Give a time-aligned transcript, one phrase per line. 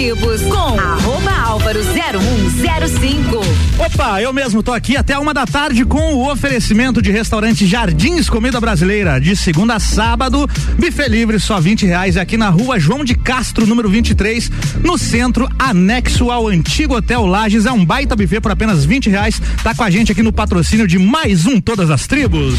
[0.00, 3.36] tribos com arroba álvaro 0105.
[3.78, 8.30] Opa, eu mesmo tô aqui até uma da tarde com o oferecimento de restaurante Jardins
[8.30, 9.20] Comida Brasileira.
[9.20, 13.66] De segunda a sábado, buffet livre só 20 reais aqui na rua João de Castro,
[13.66, 14.50] número 23,
[14.82, 17.66] no centro, anexo ao antigo Hotel Lages.
[17.66, 19.38] É um baita buffet por apenas 20 reais.
[19.62, 22.58] Tá com a gente aqui no patrocínio de mais um Todas as Tribos.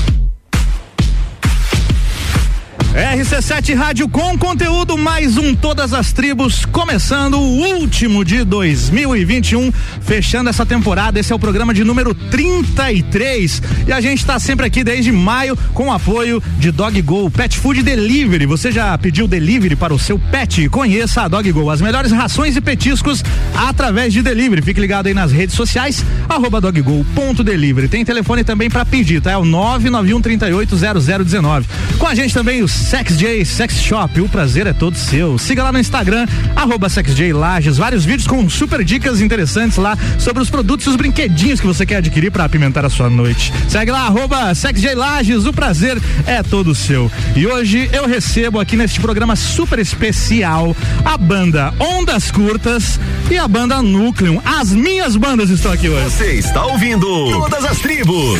[2.93, 10.49] RC7 Rádio com conteúdo, mais um Todas as Tribos, começando o último de 2021, fechando
[10.49, 11.17] essa temporada.
[11.17, 15.57] Esse é o programa de número 33 e a gente está sempre aqui desde maio
[15.73, 18.45] com o apoio de Dog Go Pet Food Delivery.
[18.45, 20.67] Você já pediu delivery para o seu pet?
[20.67, 23.23] Conheça a Dog Go, as melhores rações e petiscos
[23.55, 24.61] através de delivery.
[24.61, 27.87] Fique ligado aí nas redes sociais, arroba doggo.delivery.
[27.87, 29.31] Tem telefone também para pedir, tá?
[29.31, 30.75] É o 991 38
[31.23, 31.67] 0019.
[31.97, 35.37] Com a gente também os SexJ Sex Shop, o prazer é todo seu.
[35.37, 40.41] Siga lá no Instagram, arroba SexJ Lages, vários vídeos com super dicas interessantes lá sobre
[40.41, 43.53] os produtos e os brinquedinhos que você quer adquirir para apimentar a sua noite.
[43.69, 47.09] Segue lá, arroba SexJ Lages, o prazer é todo seu.
[47.35, 53.47] E hoje eu recebo aqui neste programa super especial a banda Ondas Curtas e a
[53.47, 54.41] banda Núcleo.
[54.43, 56.09] As minhas bandas estão aqui hoje.
[56.09, 58.39] Você está ouvindo Todas as Tribos.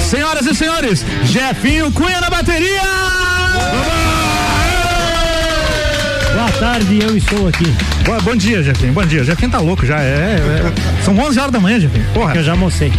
[0.00, 2.80] Senhoras e senhores, Jefinho Cunha na bateria!
[6.34, 7.72] Boa tarde, eu estou aqui.
[8.04, 8.92] Boa, bom dia, Jefinho.
[8.92, 9.22] Bom dia.
[9.22, 10.00] Jefinho tá louco já.
[10.00, 12.04] É, é- são 11 horas da manhã, Jefinho.
[12.12, 12.34] Porra.
[12.34, 12.92] Eu já almocei.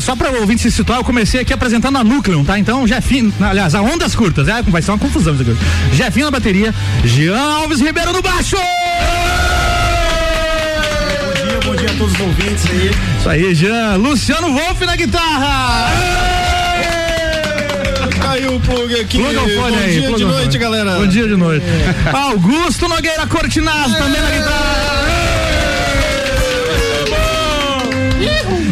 [0.00, 2.58] Só pra ouvinte se situar, eu comecei aqui apresentando a Núcleo, tá?
[2.58, 5.56] Então, Jefinho, aliás, a Ondas Curtas, é, vai ser uma confusão isso aqui.
[5.94, 8.56] Jefinho na bateria, Jean Alves Ribeiro no baixo!
[11.90, 12.90] A todos os ouvintes aí.
[13.18, 13.96] Isso aí, Jean.
[13.96, 15.90] Luciano Wolff na guitarra!
[18.20, 19.20] Caiu o plug aqui.
[19.20, 20.00] O fone bom aí.
[20.00, 20.96] dia de noite, galera.
[20.96, 21.64] Bom dia de noite.
[22.12, 24.90] Augusto Nogueira Cortinaz também na guitarra.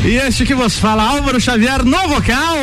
[0.05, 2.57] E este que vos fala, Álvaro Xavier no vocal.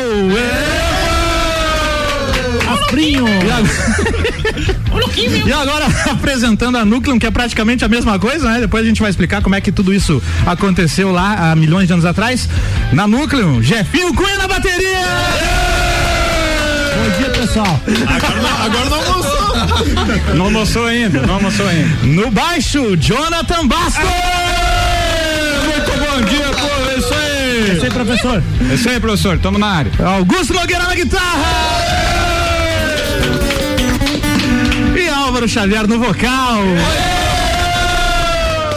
[2.72, 3.24] Afrinho.
[3.26, 5.06] E agora,
[5.46, 8.60] e agora apresentando a Núcleo, que é praticamente a mesma coisa, né?
[8.60, 11.92] Depois a gente vai explicar como é que tudo isso aconteceu lá há milhões de
[11.92, 12.48] anos atrás.
[12.92, 14.98] Na Núcleo, Jefinho Cunha na bateria!
[16.96, 17.80] Bom dia, pessoal.
[18.08, 19.46] Agora não, agora não almoçou.
[20.34, 21.88] Não almoçou ainda, não almoçou ainda.
[22.02, 24.04] No baixo, Jonathan Bastos!
[25.64, 26.90] Muito bom dia, pô.
[26.90, 27.70] É isso aí.
[27.76, 28.42] Esse aí, professor.
[28.70, 29.92] É isso aí, professor, tamo na área.
[30.04, 32.15] Augusto Nogueira na guitarra!
[35.36, 36.62] Álvaro Xavier no vocal.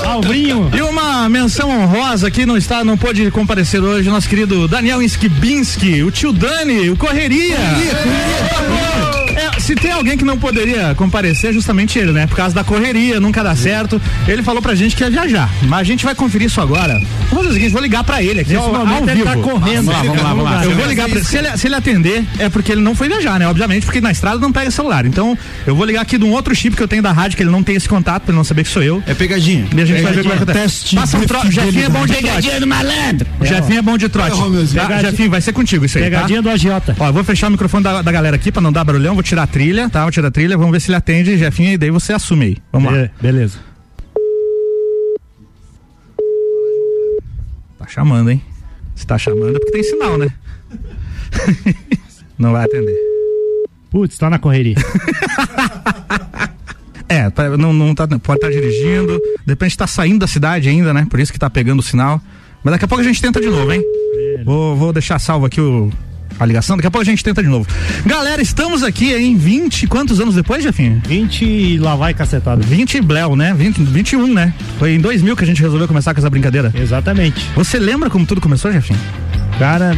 [0.06, 0.70] Alvrinho.
[0.76, 6.04] E uma menção honrosa que não está, não pôde comparecer hoje, nosso querido Daniel Skibinski,
[6.04, 7.56] o tio Dani, o Correria.
[7.56, 9.29] É,
[9.70, 12.26] se tem alguém que não poderia comparecer, é justamente ele, né?
[12.26, 14.02] Por causa da correria, nunca dá certo.
[14.28, 17.00] Ele falou pra gente que ia viajar, mas a gente vai conferir isso agora.
[17.30, 19.86] Vamos fazer o seguinte, vou ligar pra ele aqui Nesse momento ele tá correndo.
[19.86, 20.66] Vamos lá, vamos lá, vamos lá.
[20.66, 21.26] Eu vou ligar pra ele.
[21.26, 23.48] Se ele, se ele atender, é porque ele não foi viajar, né?
[23.48, 25.06] Obviamente, porque na estrada não pega celular.
[25.06, 25.38] Então,
[25.68, 27.52] eu vou ligar aqui de um outro chip que eu tenho da rádio, que ele
[27.52, 29.04] não tem esse contato, pra ele não saber que sou eu.
[29.06, 29.68] É pegadinha.
[29.72, 30.54] E a gente vai ver como é que tá.
[30.54, 31.52] Teste Passa um troço.
[31.52, 32.60] Jefinho é bom de trote.
[32.60, 33.28] do malandro.
[33.40, 34.36] O Jefinho é bom de trote.
[34.36, 34.82] Tá?
[34.82, 36.10] Pegadinha- Jefinho, vai ser contigo isso aí, tá?
[36.10, 36.96] Pegadinha do agiota.
[36.98, 39.22] Ó, eu vou fechar o microfone da, da galera aqui pra não dar barulhão, vou
[39.22, 40.04] tirar a trilha, tá?
[40.04, 42.58] Vou tirar a trilha, vamos ver se ele atende, Jefinho, e daí você assume aí.
[42.72, 42.98] Vamos lá.
[42.98, 43.58] Be- Beleza.
[47.78, 48.42] Tá chamando, hein?
[48.96, 50.30] Se tá chamando é porque tem sinal, né?
[52.40, 52.96] não vai atender.
[53.90, 54.76] Putz, tá na correria.
[57.12, 60.94] É, tá- não, não tá, pode estar dirigindo, de repente tá saindo da cidade ainda,
[60.94, 61.08] né?
[61.10, 62.22] Por isso que tá pegando o sinal.
[62.64, 63.82] Mas daqui a pouco a gente tenta de novo, hein?
[64.46, 65.90] Vou, vou deixar salvo aqui o,
[66.40, 67.68] a ligação, daqui a pouco a gente tenta de novo.
[68.06, 71.02] Galera, estamos aqui em 20, quantos anos depois, Jefinho?
[71.08, 72.62] 20 e lá vai cacetada.
[72.64, 73.54] 20 Bleu, né?
[73.54, 74.54] 20, 21, né?
[74.78, 76.72] Foi em 2000 que a gente resolveu começar com essa brincadeira.
[76.76, 77.46] Exatamente.
[77.56, 79.00] Você lembra como tudo começou, Jefinho?
[79.58, 79.98] Cara,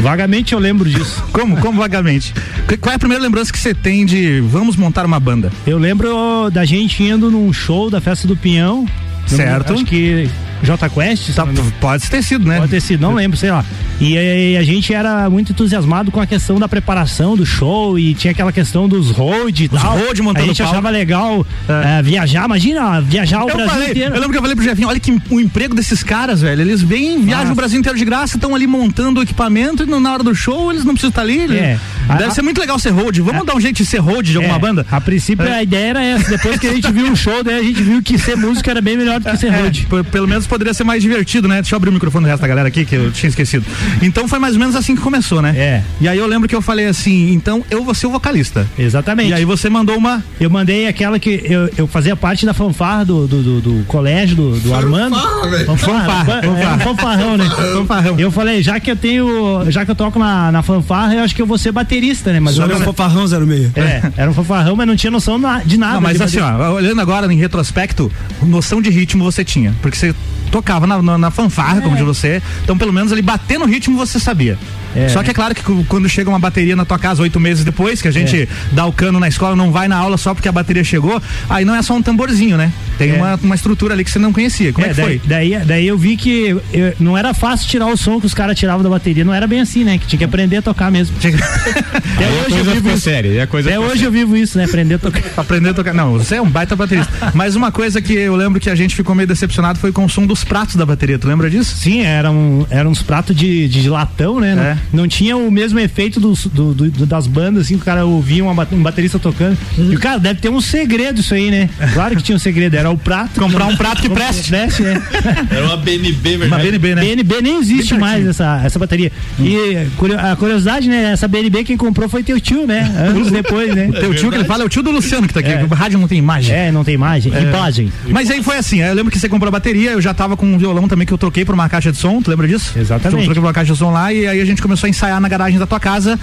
[0.00, 1.22] vagamente eu lembro disso.
[1.32, 1.56] Como?
[1.58, 2.34] Como vagamente?
[2.66, 5.52] Qu- Qual é a primeira lembrança que você tem de vamos montar uma banda?
[5.66, 8.86] Eu lembro da gente indo num show da Festa do Pinhão.
[9.26, 9.72] Certo.
[9.74, 10.28] Acho que
[10.62, 11.46] J Quest, Tá,
[11.80, 12.58] pode ter sido, né?
[12.58, 13.64] Pode ter sido, não lembro, sei lá.
[14.00, 18.14] E, aí a gente era muito entusiasmado com a questão da preparação do show e
[18.14, 19.98] tinha aquela questão dos road e Os tal.
[19.98, 24.10] road montando A gente achava legal eh, viajar, imagina, viajar o Eu, Brasil falei, inteiro.
[24.14, 26.60] eu lembro que eu falei pro Jefinho, olha que o emprego desses caras, velho.
[26.60, 27.52] Eles vêm, viajam Nossa.
[27.52, 30.70] o Brasil inteiro de graça, estão ali montando o equipamento e na hora do show
[30.70, 31.56] eles não precisam estar ali.
[31.56, 31.78] É.
[32.18, 33.16] Deve ser muito legal ser hold.
[33.20, 34.86] Vamos dar um jeito de ser hold de alguma É, banda?
[34.90, 36.30] A princípio a ideia era essa.
[36.30, 38.80] Depois que a gente viu o show, daí a gente viu que ser músico era
[38.82, 39.86] bem melhor do que ser É, road.
[40.12, 41.56] pelo menos poderia ser mais divertido, né?
[41.56, 43.64] Deixa eu abrir o microfone do resto da galera aqui, que eu tinha esquecido.
[44.02, 45.54] Então foi mais ou menos assim que começou, né?
[45.56, 45.82] É.
[46.00, 48.66] E aí eu lembro que eu falei assim, então eu vou ser o vocalista.
[48.78, 49.30] Exatamente.
[49.30, 50.22] E aí você mandou uma.
[50.40, 54.36] Eu mandei aquela que eu, eu fazia parte da fanfarra do, do, do, do colégio
[54.36, 55.16] do, do Armando.
[55.16, 56.24] Fanfarra, Fanfarra.
[56.24, 56.40] fanfarra.
[56.46, 57.48] É um fanfarrão, né?
[57.74, 58.18] Fanfarrão.
[58.18, 59.70] Eu falei, já que eu tenho.
[59.70, 62.40] Já que eu toco na, na fanfarra, eu acho que eu vou ser baterista, né?
[62.40, 63.76] Mas Só eu, era um fanfarrão 06.
[63.76, 65.94] é, era um fanfarrão, mas não tinha noção de nada.
[65.94, 68.10] Não, mas assim, ó, olhando agora em retrospecto,
[68.42, 69.74] noção de ritmo você tinha.
[69.82, 70.14] Porque você
[70.50, 72.42] tocava na, na, na fanfarra, como de você.
[72.62, 74.58] Então, pelo menos ali bater no ritmo você sabia.
[74.96, 75.08] É.
[75.08, 78.00] Só que é claro que quando chega uma bateria na tua casa oito meses depois,
[78.02, 78.48] que a gente É.
[78.72, 81.64] dá o cano na escola, não vai na aula só porque a bateria chegou, aí
[81.64, 82.72] não é só um tamborzinho, né?
[82.98, 83.14] Tem É.
[83.14, 84.72] uma, uma estrutura ali que você não conhecia.
[84.72, 85.28] Como é, É, que daí, foi?
[85.28, 88.58] daí, daí eu vi que eu- não era fácil tirar o som que os caras
[88.58, 89.24] tiravam da bateria.
[89.24, 89.98] Não era bem assim, né?
[89.98, 91.14] Que tinha que aprender a tocar mesmo.
[91.20, 93.00] Até hoje eu vivo isso.
[93.00, 94.64] sério, é Até hoje eu vivo isso, né?
[94.64, 95.22] Aprender a tocar.
[95.36, 95.92] Aprender a tocar.
[95.94, 97.10] Não, você é um baita baterista.
[97.34, 100.08] Mas uma coisa que eu lembro que a gente ficou meio decepcionado foi com o
[100.08, 101.18] som dos pratos da bateria.
[101.18, 101.76] Tu lembra disso?
[101.76, 104.78] Sim, eram, eram uns pratos de, de latão, né?
[104.82, 104.85] É.
[104.92, 108.04] Não, tinha o mesmo efeito dos, do, do- do- das bandas, assim, que o cara
[108.06, 109.56] ouvia uma, um baterista tocando.
[109.76, 109.92] Uhum.
[109.92, 111.68] E o cara deve ter um segredo isso aí, né?
[111.94, 113.40] Claro que tinha um segredo, era o prato.
[113.40, 114.48] Comprar um prato que preste.
[114.50, 115.02] Preste, né?
[115.50, 116.62] Era uma BNB, Uma verdade?
[116.78, 117.00] BNB, né?
[117.02, 119.10] BNB nem existe mais essa, essa bateria.
[119.40, 121.12] E curio- a curiosidade, né?
[121.12, 122.90] Essa BNB quem comprou foi teu tio, né?
[123.08, 123.90] Anos depois, né?
[124.00, 125.50] Teu tio que ele fala é o tio do Luciano que tá aqui.
[125.50, 125.64] É.
[125.64, 126.54] O rádio não tem imagem.
[126.54, 127.32] É, não tem imagem.
[127.32, 127.92] Imagem.
[128.08, 130.46] Mas aí foi assim, eu lembro que você comprou a bateria, eu já tava com
[130.46, 132.72] um violão também que eu troquei por uma caixa de som, tu lembra disso?
[132.78, 133.04] Exatamente.
[133.20, 135.20] Eu troquei por uma caixa de som lá e aí a gente começou a ensaiar
[135.20, 136.18] na garagem da tua casa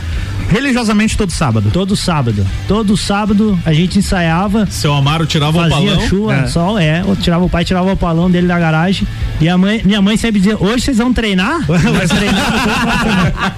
[0.50, 1.70] religiosamente todo sábado.
[1.72, 2.46] Todo sábado.
[2.68, 4.68] Todo sábado a gente ensaiava.
[4.70, 6.08] Seu Amaro tirava o Fazia palão.
[6.08, 6.48] chuva, É.
[6.48, 7.02] sol, é.
[7.02, 9.08] Eu tirava o pai, tirava o palão dele da garagem.
[9.42, 11.62] E a mãe, minha mãe sempre dizia: hoje vocês vão treinar?
[11.66, 13.54] Vai treinar?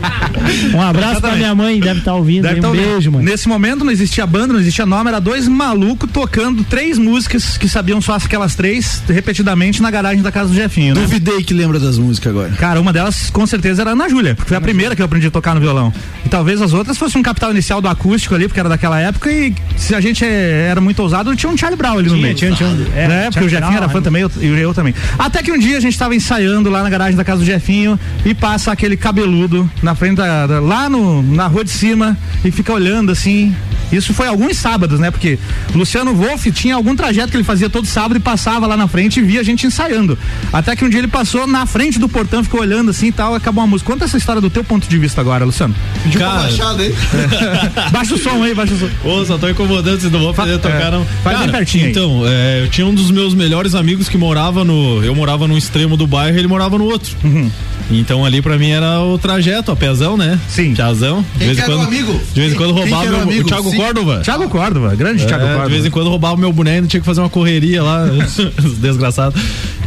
[0.74, 2.44] um abraço pra minha mãe, deve estar ouvindo.
[2.44, 2.88] Deve aí, tá um ouvindo.
[2.92, 3.24] beijo, mãe.
[3.26, 7.68] Nesse momento não existia banda, não existia nome, era dois malucos tocando três músicas que
[7.68, 11.02] sabiam só aquelas três repetidamente na garagem da casa do Jefinho, né?
[11.02, 12.50] Duvidei que lembra das músicas agora.
[12.54, 15.06] Cara, uma delas com certeza era a Ana Júlia, porque foi a primeira que eu
[15.06, 15.94] aprendi a tocar no violão.
[16.26, 19.32] E talvez as outras fossem um capital inicial do acústico ali, porque era daquela época
[19.32, 22.22] e se a gente eh, era muito ousado, tinha um Charlie Brown ali no Tinha,
[22.22, 22.36] meio.
[22.36, 23.30] tinha, tinha, é, né?
[23.32, 24.04] Porque o Jefinho era fã né?
[24.04, 24.94] também eu- e eu, também.
[25.18, 28.00] Até que um dia a gente tava ensaiando lá na garagem da casa do Jefinho
[28.26, 32.52] e passa aquele cabeludo na frente da, da- lá no, na rua de cima e
[32.52, 33.56] fica olhando assim.
[33.92, 35.12] Isso foi alguns sábados, né?
[35.12, 35.38] Porque
[35.74, 39.20] Luciano Wolff tinha algum trajeto que ele fazia todo sábado e passava lá na frente
[39.20, 40.18] e via a gente ensaiando.
[40.52, 43.36] Até que um dia ele passou na frente do portão, ficou olhando assim e tal,
[43.36, 43.90] acabou a música.
[43.92, 45.76] Conta essa história do teu ponto de vista agora, Luciano.
[46.18, 46.50] Cara,
[47.92, 48.90] Baixa o som aí, baixa o som.
[49.04, 51.06] Ô, só tô incomodando, vocês não vão poder tocar, é, não.
[51.24, 51.92] faz bem pertinho aí.
[51.92, 55.04] Então, é, eu tinha um dos meus melhores amigos que morava no.
[55.04, 57.16] Eu morava no extremo do bairro ele morava no outro.
[57.24, 57.50] Uhum.
[57.92, 60.40] Então ali pra mim era o trajeto, a pezão, né?
[60.48, 60.74] Sim.
[60.74, 61.24] Piazão.
[61.36, 61.80] De vez em quando.
[61.80, 62.22] o amigo?
[62.34, 63.48] De vez em quando roubava o meu, o amigo?
[63.48, 63.78] Thiago Sim.
[63.78, 64.22] Córdova.
[64.22, 65.66] Thiago Córdova, grande Thiago É, Córdova.
[65.68, 68.06] de vez em quando roubava meu boneco, tinha que fazer uma correria lá,
[68.80, 69.36] desgraçado.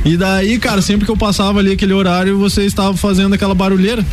[0.04, 4.04] E daí, cara, sempre que eu passava ali aquele horário, você estava fazendo aquela barulheira.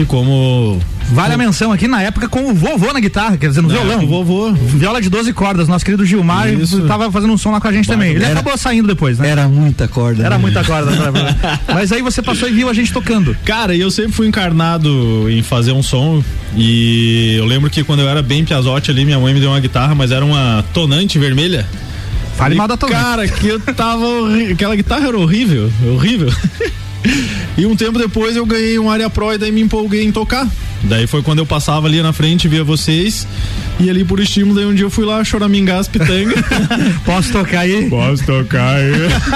[0.00, 0.80] E como.
[1.12, 4.04] Vale a menção aqui na época com o vovô na guitarra, quer dizer, no violão.
[4.04, 4.52] O vovô.
[4.52, 6.82] Viola de 12 cordas, nosso querido Gilmar Isso.
[6.86, 8.12] tava fazendo um som lá com a gente também.
[8.14, 9.28] Ele acabou saindo depois, né?
[9.28, 10.24] Era muita corda.
[10.24, 10.40] Era né?
[10.40, 10.90] muita corda.
[10.92, 13.36] pra- Mas aí você passou e viu a gente tocando.
[13.44, 16.22] Cara, e eu sempre fui encarnado em fazer um som.
[16.56, 19.60] E eu lembro que quando eu era bem piazote ali, minha mãe me deu uma
[19.60, 21.66] guitarra, mas era uma tonante vermelha.
[22.36, 24.06] Fale mal da tua Cara, que eu tava.
[24.50, 26.32] Aquela guitarra era horrível, horrível.
[27.56, 30.46] e um tempo depois eu ganhei um área pro e daí me empolguei em tocar.
[30.84, 33.26] Daí foi quando eu passava ali na frente, via vocês.
[33.78, 36.34] E ali por estímulo, daí um dia eu fui lá choramingar as pitangas.
[37.04, 37.88] Posso tocar aí?
[37.88, 38.92] Posso tocar aí.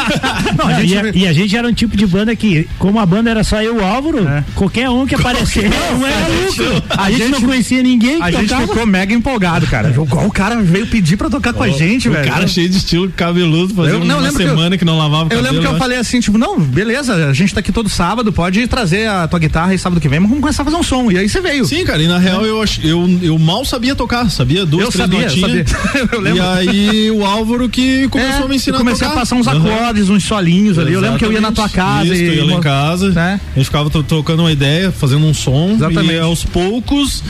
[0.57, 2.99] Não, a gente E a, e a gente era um tipo de banda que, como
[2.99, 4.45] a banda era só eu e o Álvaro, É.
[4.55, 6.83] qualquer um que aparecer não era lucro.
[6.91, 8.67] A, gente, não conhecia ninguém que a gente tocava.
[8.69, 9.93] ficou mega empolgado, cara.
[10.25, 12.29] O cara veio pedir pra tocar com a gente, o velho.
[12.29, 14.85] cara cheio de estilo cabeludo, fazendo Eu- não, eu uma lembro que eu- semana que,
[14.85, 15.45] não lavava o Eu cabelo.
[15.45, 15.79] lembro que eu acho.
[15.79, 19.39] falei assim, tipo, não, beleza, a gente tá aqui todo sábado, pode trazer a tua
[19.39, 21.11] guitarra e sábado que vem, mas vamos começar a fazer um som.
[21.11, 21.65] E aí você veio.
[21.65, 25.11] Sim, cara, e na real eu, eu, eu mal sabia tocar, sabia duas, eu três
[25.11, 25.71] sabia, eu notinhas.
[25.71, 26.09] sabia.
[26.13, 26.43] Eu E lembro.
[26.43, 30.09] aí o Álvaro que começou É, a me ensinar comecei a a, passar uns acordes,
[30.09, 30.93] uns solinhos ali.
[30.93, 32.27] Eu lembro que eu ia na tua casa Isso, e.
[32.27, 33.41] eu ia lá em casa, né?
[33.53, 36.13] a gente ficava tocando uma ideia, fazendo um som, Exatamente.
[36.15, 37.23] e aos poucos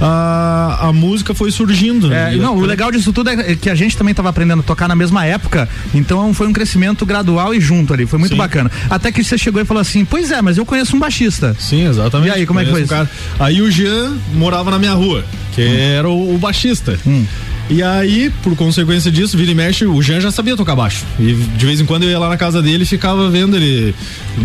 [0.00, 2.12] a, a música foi surgindo.
[2.12, 4.62] É, E não, o legal disso tudo é que a gente também estava aprendendo a
[4.62, 8.38] tocar na mesma época, então foi um crescimento gradual e junto ali, foi muito Sim.
[8.38, 8.70] bacana.
[8.90, 11.54] Até que você chegou e falou assim: Pois é, mas eu conheço um baixista.
[11.58, 12.28] Sim, exatamente.
[12.28, 13.10] E aí, como é que foi um cara.
[13.38, 16.98] Aí o Jean morava na minha rua, que era o, o baixista.
[17.06, 17.26] Hum.
[17.70, 21.04] E aí, por consequência disso, vira e mexe, o Jean já sabia tocar baixo.
[21.18, 23.94] E de vez em quando eu ia lá na casa dele e ficava vendo ele.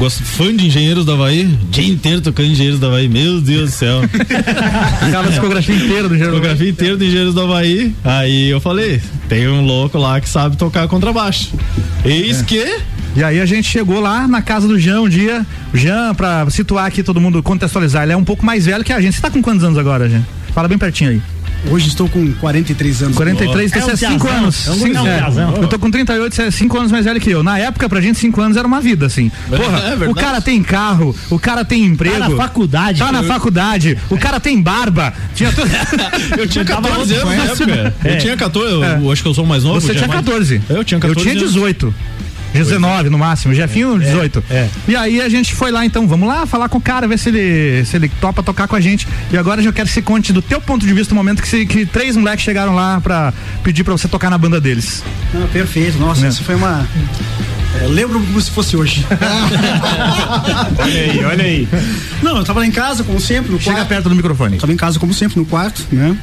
[0.09, 3.75] Fã de engenheiros da Havaí, o dia inteiro tocando engenheiros da Havaí, meu Deus do
[3.75, 4.01] céu.
[4.07, 6.49] Ficava a discografia inteira do Engenheiro do Havaí.
[6.49, 7.95] Fotografia inteira do Engenheiros do Havaí.
[8.03, 11.53] Aí eu falei, tem um louco lá que sabe tocar contrabaixo.
[12.05, 12.79] Eis que.
[13.15, 15.45] E aí a gente chegou lá na casa do Jean um dia.
[15.73, 18.93] O Jean, pra situar aqui todo mundo, contextualizar, ele é um pouco mais velho que
[18.93, 19.15] a gente.
[19.15, 20.23] Você tá com quantos anos agora, Jean?
[20.53, 21.21] Fala bem pertinho aí.
[21.69, 23.15] Hoje estou com 43 anos.
[23.17, 24.67] 43, É você é 5 piazão, anos.
[24.67, 25.63] é um Cinco- é.
[25.63, 27.43] Eu tô com 38, você é 5 anos mais velho que eu.
[27.43, 29.31] Na época, pra gente, 5 anos era uma vida, assim.
[29.49, 32.19] Porra, É o cara tem carro, o cara tem emprego.
[32.19, 32.99] Tá na faculdade.
[32.99, 35.13] Tá na faculdade, o cara tem barba.
[35.35, 35.67] Tinha tudo.
[36.37, 37.95] Eu tinha tava 14 anos na outro, época.
[38.07, 38.13] É.
[38.13, 39.11] Eu tinha 14, eu, É.
[39.11, 39.81] acho que eu sou o mais novo.
[39.81, 40.61] Você tinha é mais- 14.
[40.69, 41.19] Eu tinha 14.
[41.19, 41.53] Eu tinha anos.
[42.57, 42.79] 18.
[42.79, 44.43] 19 no máximo, Jefinho 18.
[44.49, 44.67] é.
[44.87, 47.29] E aí a gente foi lá então, vamos lá falar com o cara, ver se
[47.29, 49.07] ele, se ele topa tocar com a gente.
[49.31, 51.41] E agora eu já quero que você conte do teu ponto de vista o momento
[51.41, 53.33] que, se- que três moleques chegaram lá pra
[53.63, 55.03] pedir pra você tocar na banda deles.
[55.35, 55.97] Ah, perfeito.
[55.97, 56.29] Nossa, É.
[56.29, 56.87] isso foi uma.
[57.81, 59.05] é, lembro como se fosse hoje.
[60.79, 61.67] Olha aí, olha aí.
[62.21, 63.87] Não, eu tava lá em casa, como sempre, no Chega quarto.
[63.89, 64.57] perto do microfone.
[64.57, 66.15] Tava em casa, como sempre, no quarto, né?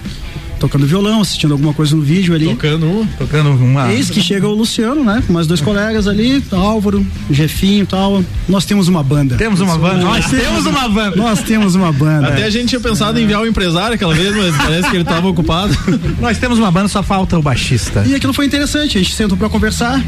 [0.59, 2.47] Tocando violão, assistindo alguma coisa no vídeo ali.
[2.49, 3.07] Tocando um.
[3.19, 3.93] Tocando uma.
[3.93, 5.23] Eis que chega o Luciano, né?
[5.27, 8.25] Com mais dois colegas ali, Álvaro, Jefinho e tal.
[8.49, 9.37] Nós temos uma banda.
[9.37, 10.03] Temos uma banda.
[10.05, 11.17] Nós temos uma banda.
[11.17, 12.29] Nós temos uma banda.
[12.29, 15.05] Até a gente tinha pensado em enviar o empresário aquela vez, mas parece que ele
[15.05, 15.77] tava ocupado.
[16.21, 18.05] Nós temos uma banda, só falta o baixista.
[18.07, 20.03] E aquilo foi interessante, a gente sentou pra conversar.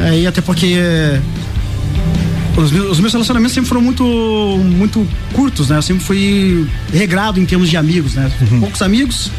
[0.00, 1.20] Aí até porque é,
[2.56, 5.76] os meus, os meus relacionamentos sempre foram muito muito curtos, né?
[5.76, 8.30] Eu sempre fui regrado em termos de amigos, né?
[8.60, 9.30] Poucos amigos,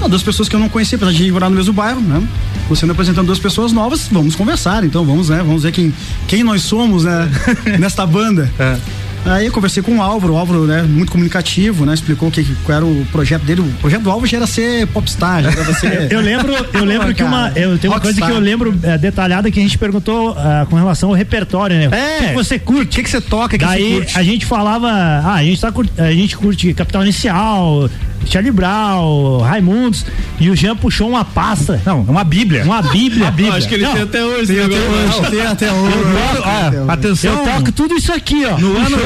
[0.00, 2.26] ah, duas pessoas que eu não conhecia, apesar de morar no mesmo bairro, né?
[2.68, 5.38] Você me apresentando duas pessoas novas, vamos conversar, então vamos, né?
[5.38, 5.92] Vamos ver quem,
[6.26, 7.30] quem nós somos, né?
[7.78, 8.50] Nesta banda.
[8.58, 8.78] É.
[9.24, 12.76] Aí eu conversei com o Álvaro, o Álvaro, né, muito comunicativo, né, explicou que, qual
[12.76, 13.60] era o projeto dele.
[13.60, 16.08] O projeto do Álvaro já era ser popstar, já era ser.
[16.12, 17.52] Eu lembro, eu lembro que uma.
[17.54, 20.76] Eu tenho uma coisa que eu lembro é, detalhada que a gente perguntou ah, com
[20.76, 21.88] relação ao repertório, né?
[21.92, 22.16] É.
[22.16, 22.84] O que que você curte?
[22.84, 23.58] O que, que você toca?
[23.58, 24.18] Que você Daí curte?
[24.18, 27.88] a gente falava, ah, a gente, tá, a gente curte Capital Inicial,
[28.26, 30.04] Charlie Brown, Raimundos,
[30.38, 32.64] e o Jean puxou uma pasta, Não, é uma bíblia.
[32.64, 33.32] uma bíblia.
[33.38, 34.54] Eu acho que ele Não, tem até hoje.
[34.54, 35.96] Tem até hoje, tem até hoje.
[36.86, 37.32] Ó, atenção.
[37.32, 38.58] Eu toco tudo isso aqui, ó.
[38.58, 38.96] No ano,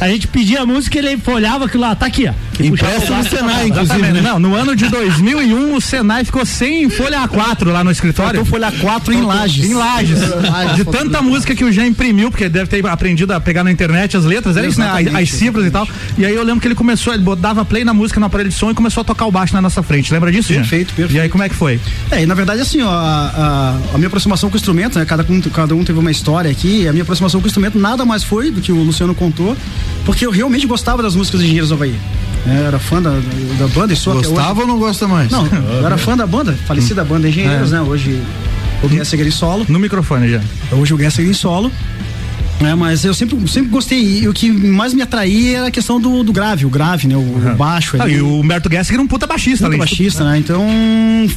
[0.00, 2.32] a gente pedia a música, ele olhava aquilo lá, tá aqui, ó.
[2.62, 3.22] E Impresso no.
[3.28, 4.20] Senai, inclusive.
[4.20, 8.44] Não, no ano de 2001, o Senai ficou sem folha A4 lá no escritório.
[8.44, 9.64] Faltou folha 4 em Lages.
[9.70, 10.18] Em Lages.
[10.74, 14.16] De tanta música que o Jean imprimiu, porque deve ter aprendido a pegar na internet
[14.16, 14.90] as letras, era isso, né?
[15.14, 15.86] As, cifras e tal.
[16.16, 18.56] E aí eu lembro que ele começou, ele dava play na música no aparelho de
[18.56, 20.12] som e começou a tocar o baixo na nossa frente.
[20.12, 20.60] Lembra disso, Jean?
[20.62, 21.16] Perfeito, perfeito.
[21.16, 21.78] E aí como é que foi?
[22.10, 22.96] É, e na verdade, assim, ó, a,
[23.36, 25.04] a- a minha aproximação com o instrumento, né?
[25.04, 27.78] Cada um, cada um teve uma história aqui, e a minha aproximação com o instrumento
[27.78, 29.47] nada mais foi do que o Luciano contou,
[30.04, 31.94] porque eu realmente gostava das músicas de Engenheiros do Havaí.
[32.46, 34.14] É, era fã da, da banda e sou.
[34.14, 35.30] Gostava ou não gosta mais?
[35.30, 35.46] Não,
[35.80, 37.80] eu era fã da banda, falecida banda Engenheiros, né?
[37.80, 38.20] Hoje
[38.82, 39.66] o Guess seguir em solo.
[39.68, 40.40] No microfone, já.
[40.72, 41.70] Hoje o Guess seguir em solo.
[42.60, 44.22] É, mas eu sempre, sempre gostei.
[44.22, 47.16] E o que mais me atraía era a questão do, do grave, o grave, né?
[47.16, 47.96] O, o baixo.
[48.00, 49.78] Ah, e o Humberto Gessinger era um puta baixista, tudo.
[49.78, 50.38] baixista, né?
[50.38, 50.66] Então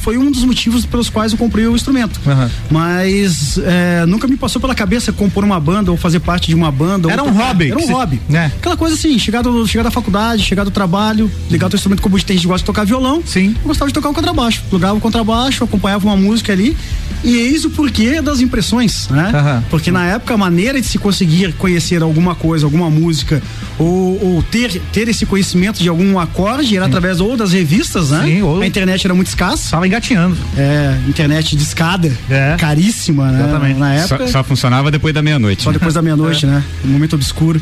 [0.00, 2.20] foi um dos motivos pelos quais eu comprei o instrumento.
[2.26, 2.50] Aham.
[2.70, 6.70] Mas é, nunca me passou pela cabeça compor uma banda ou fazer parte de uma
[6.72, 7.10] banda.
[7.10, 7.48] Era um tocar.
[7.48, 8.20] hobby Era um você- hobby.
[8.28, 8.50] né?
[8.58, 12.20] Aquela coisa assim, chegar, do, chegar da faculdade, chegar do trabalho, ligar o instrumento como
[12.22, 13.22] tem gente gosta de tocar violão.
[13.24, 13.54] Sim.
[13.62, 14.62] Eu gostava de tocar o contrabaixo.
[14.68, 16.76] Plugava o contrabaixo, acompanhava uma música ali.
[17.24, 19.30] E eis o porquê das impressões, né?
[19.32, 19.64] Aham.
[19.70, 23.42] Porque na época a maneira de se conseguir conhecer alguma coisa, alguma música,
[23.78, 28.22] ou, ou ter, ter esse conhecimento de algum acorde era através ou das revistas, né?
[28.24, 29.72] Sim, ou- A internet era muito escassa.
[29.72, 30.36] Tava engatinhando.
[30.56, 32.56] É, internet de escada, É.
[32.58, 33.40] caríssima, né?
[33.42, 33.78] Exatamente.
[33.78, 34.30] Na Só, época.
[34.30, 35.62] só funcionava depois da meia-noite.
[35.62, 35.74] Só né?
[35.74, 36.64] depois da meia-noite, né?
[36.84, 37.60] Um momento obscuro.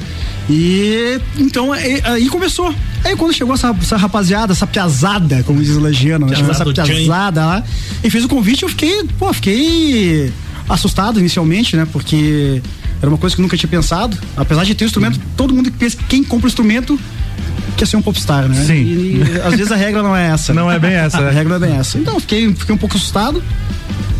[0.49, 2.73] E então aí, aí começou.
[3.05, 6.37] Aí quando chegou essa, essa rapaziada, essa piazada, como diz o Legiano, né?
[6.37, 7.65] Chegou essa piazada lá
[8.05, 10.33] e fez o convite, eu fiquei, pô, fiquei
[10.69, 11.87] assustado inicialmente, né?
[11.93, 12.63] Porque
[13.01, 14.17] era uma coisa que eu nunca tinha pensado.
[14.37, 16.99] Apesar de ter um instrumento, todo mundo que pensa que quem compra o instrumento
[17.77, 18.63] quer ser um popstar, né?
[18.65, 18.75] Sim.
[18.75, 20.53] E, e, às vezes a regra não é essa.
[20.53, 21.31] Não é bem essa, A né?
[21.31, 21.99] regra não é bem essa.
[21.99, 23.43] Então fiquei, fiquei um pouco assustado.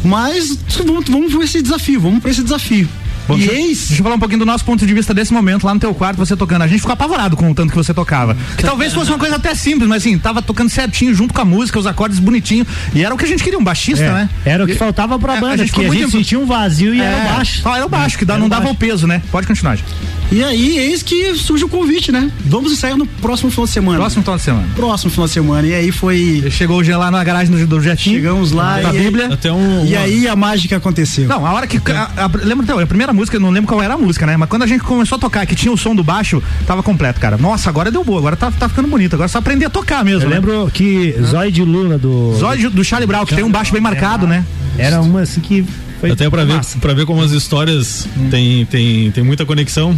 [0.03, 2.89] Mas vamos, vamos por esse desafio, vamos para esse desafio.
[3.31, 3.79] Bom, e deixa, eis.
[3.89, 5.95] deixa eu falar um pouquinho do nosso ponto de vista desse momento lá no teu
[5.95, 6.63] quarto, você tocando.
[6.63, 8.37] A gente ficou apavorado com o tanto que você tocava.
[8.57, 11.45] Que talvez fosse uma coisa até simples, mas assim, tava tocando certinho junto com a
[11.45, 12.67] música, os acordes bonitinho.
[12.95, 14.29] E era o que a gente queria, um baixista, É, né?
[14.45, 16.23] Era o que E- faltava pra É, a banda, gente ficou porque a gente imp-
[16.25, 17.63] sentia um vazio e era o baixo.
[17.65, 18.75] Ah, era o baixo, que dá, não dava baixo.
[18.75, 19.23] o peso, né?
[19.31, 19.77] Pode continuar.
[19.77, 19.89] gente.
[20.33, 22.31] E aí, eis que surge o convite, né?
[22.45, 23.99] Vamos ensaiar no próximo final de semana.
[23.99, 24.69] Próximo final de semana.
[24.77, 25.67] Próximo final de semana.
[25.67, 26.45] E aí foi.
[26.53, 28.15] Chegou o Jean lá na garagem do, do Jetinho.
[28.17, 29.35] Chegamos lá Com a e aí- Bíblia.
[29.35, 29.85] Até um.
[29.85, 31.27] E uma- aí a mágica aconteceu.
[31.27, 31.79] Não, a hora que.
[31.91, 34.37] A, a, lembra então, a primeira música, não lembro qual era a música, né?
[34.37, 37.19] Mas quando a gente começou a tocar, que tinha o som do baixo, tava completo,
[37.21, 37.37] cara.
[37.37, 39.15] Nossa, agora deu boa, agora tá, tá ficando bonito.
[39.15, 40.23] Agora é só aprender a tocar mesmo.
[40.27, 40.37] Eu né?
[40.37, 42.37] lembro que Zóio de Luna do.
[42.39, 44.45] Zóio do Charlie Brown, que tem um baixo bem marcado, né?
[44.79, 45.67] Era uma assim que
[46.01, 46.11] foi.
[46.11, 49.97] Até pra ver, pra ver como as histórias têm tem, tem muita conexão.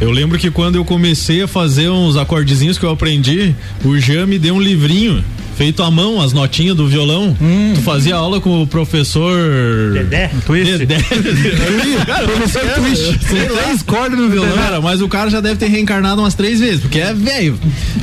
[0.00, 4.26] Eu lembro que quando eu comecei a fazer uns acordezinhos que eu aprendi, o Jean
[4.26, 5.22] me deu um livrinho
[5.56, 7.36] feito à mão, as notinhas do violão.
[7.74, 9.92] Tu fazia aula com o professor.
[9.92, 10.30] Dedé?
[10.44, 10.78] Twist.
[10.78, 10.98] Dedé.
[12.24, 13.18] professor Twist.
[13.28, 14.52] Tem três cordas no violão.
[14.54, 17.58] Cara, mas o cara já deve ter reencarnado umas três vezes, porque é velho.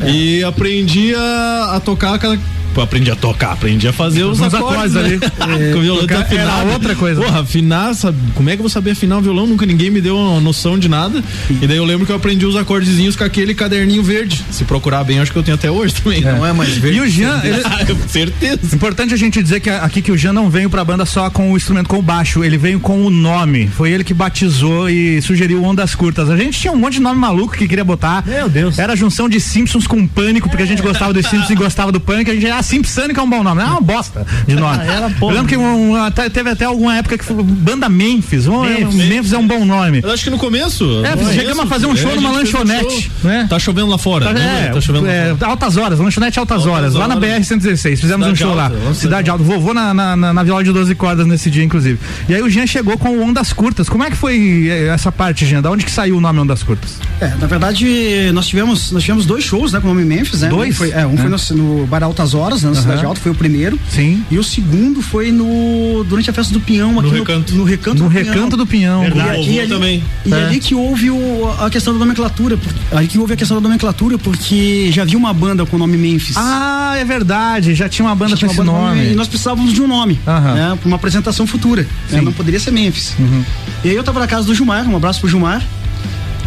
[0.06, 2.38] E aprendi a, a tocar aquela.
[2.82, 5.20] Aprendi a tocar, aprendi a fazer os, Os acordes, acordes né?
[5.46, 5.72] ali.
[5.74, 7.22] Com o violão tocar era outra coisa.
[7.22, 8.18] Porra, afinar, sabe?
[8.36, 9.46] Como é que eu vou saber afinar o violão?
[9.48, 11.24] Nunca ninguém me deu uma noção de nada.
[11.62, 14.44] E daí eu lembro que eu aprendi os acordezinhos com aquele caderninho verde.
[14.52, 16.22] Se procurar bem, acho que eu tenho até hoje também.
[16.22, 16.98] Não é mais verde.
[16.98, 18.76] E o Jean, ele, Ah, certeza.
[18.76, 21.52] Importante a gente dizer que aqui que o Jean não veio pra banda só com
[21.52, 23.68] o instrumento com o baixo, ele veio com o nome.
[23.68, 26.30] Foi ele que batizou e sugeriu Ondas Curtas.
[26.30, 28.24] A gente tinha um monte de nome maluco que queria botar.
[28.26, 28.78] Meu Deus.
[28.80, 31.92] Era a junção de Simpsons com Pânico, porque a gente gostava dos Simpsons e gostava
[31.92, 32.32] do Pânico.
[32.32, 33.62] A gente, ah, Simpsonic é um bom nome.
[33.62, 34.84] É uma bosta de nome.
[34.86, 35.34] Era Eu porra.
[35.34, 38.48] lembro que um- até- teve até alguma época que foi banda Memphis.
[38.48, 38.96] Oh, é, Memphis.
[39.08, 39.34] Memphis.
[39.34, 40.02] é um bom nome.
[40.04, 40.84] Eu acho que no começo.
[41.06, 43.12] É, chegamos começo, a fazer um show é, numa fez um lanchonete, show.
[43.32, 43.48] né?
[43.50, 44.26] Tá chovendo lá fora.
[44.26, 44.68] Tá, né?
[44.68, 45.52] é, tá chovendo lá é, fora.
[45.52, 47.30] altas horas, lanchonete altas horas, lá na horas.
[47.48, 48.00] BR-116.
[48.00, 48.66] Fizemos um Cidade show lá.
[48.66, 49.44] Alta, vamos Cidade Alta.
[49.44, 52.00] Vovô na, na, na, na viola de 12 cordas nesse dia, inclusive.
[52.28, 53.88] E aí o Jean chegou com o Ondas Curtas.
[53.90, 55.62] Como é que foi eh, essa parte, Jean?
[55.62, 56.96] Da onde que saiu o nome Ondas Curtas?
[57.20, 60.50] É, na verdade, nós tivemos, nós tivemos dois shows, né, com o nome Memphis, né?
[60.50, 60.76] Dois?
[60.76, 61.38] Um foi, é, um foi no,
[61.80, 63.80] no Bar Altas Horas, né, na Cidade Alta, foi o primeiro.
[63.90, 64.24] Sim.
[64.30, 67.54] E o segundo foi no durante a festa do Pinhão aqui no Recanto.
[67.56, 69.02] no recanto No do Recanto do Pinhão.
[69.02, 69.16] Pinhão.
[69.16, 69.42] Verdade.
[69.42, 70.04] E, Vovô ali, também.
[70.26, 70.46] e É.
[70.46, 72.58] ali que houve o- a questão da nomenclatura,
[72.92, 75.98] ali que houve a questão da nomenclatura, porque já havia uma banda com o nome
[75.98, 76.36] Memphis.
[76.38, 77.76] Ah, é verdade.
[77.76, 79.12] Já tinha uma banda com esse uma banda com nome.
[79.12, 80.54] E nós precisávamos de um nome, Aham.
[80.54, 81.86] né, pra uma apresentação futura.
[82.10, 83.14] né, não poderia ser Memphis.
[83.20, 83.44] Uhum.
[83.84, 85.62] E aí eu tava na casa do Gilmar, um abraço pro Gilmar.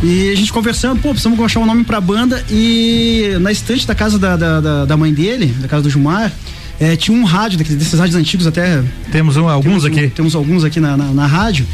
[0.02, 2.44] E a gente conversando, pô, precisamos achar um nome pra banda.
[2.50, 6.30] E na estante da casa da, da, da- da mãe dele, da casa do Gilmar,
[6.78, 8.82] eh, tinha um rádio, daqueles- desses rádios antigos até.
[9.10, 10.08] Temos um- alguns temos um- aqui.
[10.14, 11.66] temos alguns aqui na, na, na rádio.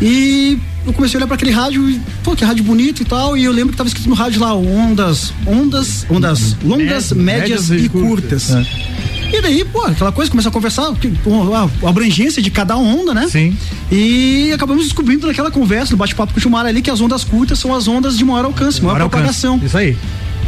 [0.00, 3.36] E eu comecei a olhar pra aquele rádio e, pô, que rádio bonito e tal.
[3.36, 7.88] E eu lembro que tava escrito no rádio lá, ondas, ondas, ondas longas, médias, e
[7.88, 8.50] curtas.
[8.54, 8.93] É.
[9.36, 12.76] E daí, pô, aquela coisa, começar a conversar, que, pô, a, a abrangência de cada
[12.76, 13.26] onda, né?
[13.28, 13.56] Sim.
[13.90, 17.58] E acabamos descobrindo naquela conversa, no bate-papo com o Gilmar ali, que as ondas curtas
[17.58, 19.54] são as ondas de maior alcance, maior Agora propagação.
[19.54, 19.66] alcance.
[19.66, 19.96] Isso aí.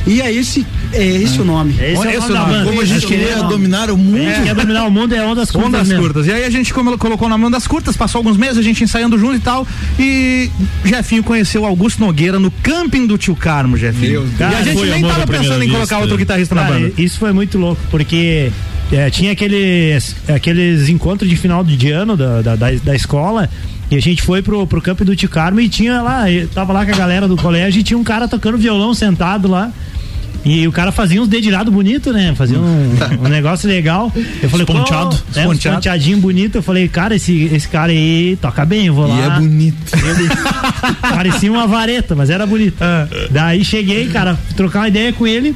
[0.09, 1.75] E é esse, é esse o nome.
[1.81, 2.65] Esse Olha é o esse nome banda.
[2.67, 3.49] Como a gente é o queria nome.
[3.49, 4.19] dominar o mundo.
[4.23, 5.67] É, quer dominar o mundo é ondas curtas.
[5.69, 6.03] Ondas mesmo.
[6.05, 6.27] curtas.
[6.29, 8.85] E aí a gente como- colocou o nome Ondas Curtas, passou alguns meses, a gente
[8.85, 9.67] ensaiando junto e tal.
[9.99, 10.49] E
[10.85, 14.21] Jefinho conheceu o Augusto Nogueira no camping do Tio Carmo, Jefinho.
[14.23, 14.65] Meu e a Deus.
[14.79, 15.73] gente nem tava pensando em vista.
[15.75, 16.93] colocar outro guitarrista na Cara, banda.
[16.97, 18.53] Isso foi muito louco, porque
[18.93, 23.49] é, tinha aqueles, aqueles encontros de final de ano da, da, da, escola.
[23.91, 26.85] E a gente foi pro, pro campo do Tio Carmo e tinha lá, tava lá
[26.85, 29.71] com a galera do colégio e tinha um cara tocando violão sentado lá.
[30.45, 32.33] E o cara fazia uns dedilhados bonitos, né?
[32.37, 32.91] Fazia um,
[33.25, 34.13] um negócio legal.
[34.41, 35.17] Eu falei, Esponteado.
[35.17, 35.57] pô, é, um Esponteado.
[35.57, 36.55] esponteadinho bonito.
[36.59, 39.37] Eu falei, cara, esse, esse cara aí toca bem, eu vou E lá.
[39.37, 39.77] é bonito.
[41.03, 42.77] Parecia uma vareta, mas era bonito.
[43.31, 45.55] Daí cheguei, cara, trocar uma ideia com ele.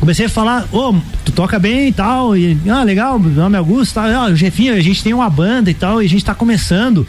[0.00, 2.36] Comecei a falar, ô, tu toca bem e tal.
[2.36, 4.24] E, ah, legal, meu nome é Augusto, tá?
[4.24, 7.06] Ah, Jefinho, a gente tem uma banda e tal, e a gente tá começando.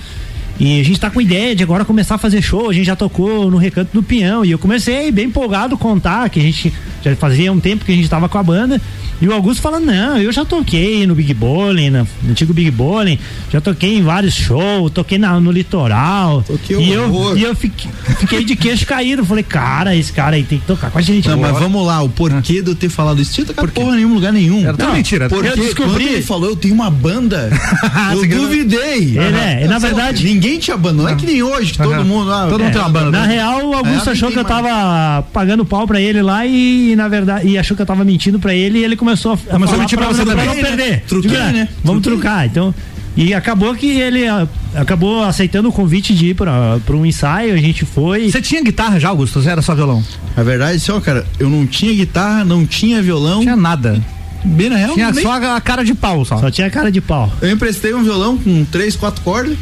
[0.59, 2.69] E a gente tá com ideia de agora começar a fazer show.
[2.69, 4.43] A gente já tocou no Recanto do Pinhão.
[4.43, 7.95] E eu comecei bem empolgado contar que a gente já fazia um tempo que a
[7.95, 8.81] gente tava com a banda.
[9.21, 13.19] E o Augusto falando, não, eu já toquei no Big Bowling, no antigo Big Bowling,
[13.51, 16.41] já toquei em vários shows, toquei na- no litoral.
[16.47, 19.25] Toquei e eu, e eu fiquei, fiquei de queixo caído.
[19.25, 21.27] Falei, cara, esse cara aí tem que tocar com a gente.
[21.27, 23.33] Não, mas vamos lá, o porquê de eu ter falado isso?
[23.33, 24.65] Tinha tocado porra nenhum lugar nenhum.
[24.65, 25.27] Era Não, mentira.
[25.29, 27.49] Porque Eu descobri- quando ele falou, eu tenho uma banda,
[28.13, 29.17] eu duvidei.
[29.17, 32.31] Ele é, na verdade- Ninguém tinha banda, não é que nem hoje, que todo mundo...
[32.31, 33.11] Ah, Todo mundo tem uma banda.
[33.11, 36.45] Na real, o Augusto É, achou tem que eu tava pagando pau pra ele lá
[36.45, 39.37] e, na verdade, e achou que eu tava mentindo pra ele e ele começou a,
[39.37, 40.61] Começou a mentir pra você não- também, não né?
[40.63, 41.03] perder.
[41.07, 41.67] Truquei, Diga, né?
[41.83, 42.21] Vamos Truquei.
[42.21, 42.45] trucar.
[42.45, 42.73] Então,
[43.17, 47.53] e acabou que ele ah, acabou aceitando o convite de ir pra, pra um ensaio,
[47.53, 48.29] a gente foi.
[48.31, 49.39] Você tinha guitarra já, Augusto?
[49.39, 50.03] Ou era só violão?
[50.37, 53.35] A verdade, ó, cara, eu não tinha guitarra, não tinha violão.
[53.35, 54.01] Não tinha nada.
[54.45, 56.37] Bem na real, Tinha nem- só a cara de pau, só.
[56.37, 57.29] Só tinha cara de pau.
[57.41, 59.57] Eu emprestei um violão com três, quatro cordas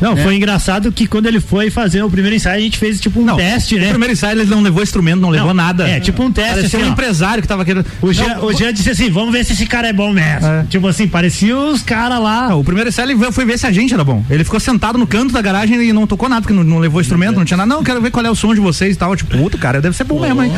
[0.00, 0.22] Não, né?
[0.22, 3.24] foi engraçado que quando ele foi fazer o primeiro ensaio, a gente fez tipo um
[3.24, 3.88] Não, teste, no né?
[3.90, 5.88] primeiro ensaio ele não levou instrumento, não, levou Não, nada.
[5.88, 6.92] é, tipo um teste, Parecia assim, um ó.
[6.92, 7.84] empresário que tava querendo.
[8.00, 10.46] O Jean, Não, o Jean disse assim: vamos ver se esse cara é bom mesmo.
[10.46, 10.64] É.
[10.68, 12.48] Tipo assim, parecia os caras lá.
[12.50, 14.24] Não, o primeiro ensaio ele foi ver se a gente era bom.
[14.30, 17.00] Ele ficou sentado no canto da garagem e não tocou nada, porque não, não levou
[17.00, 17.68] instrumento, não tinha nada.
[17.68, 19.14] Não, quero ver qual é o som de vocês e tal.
[19.16, 20.52] Tipo, puto, cara, deve ser bom mesmo, hein?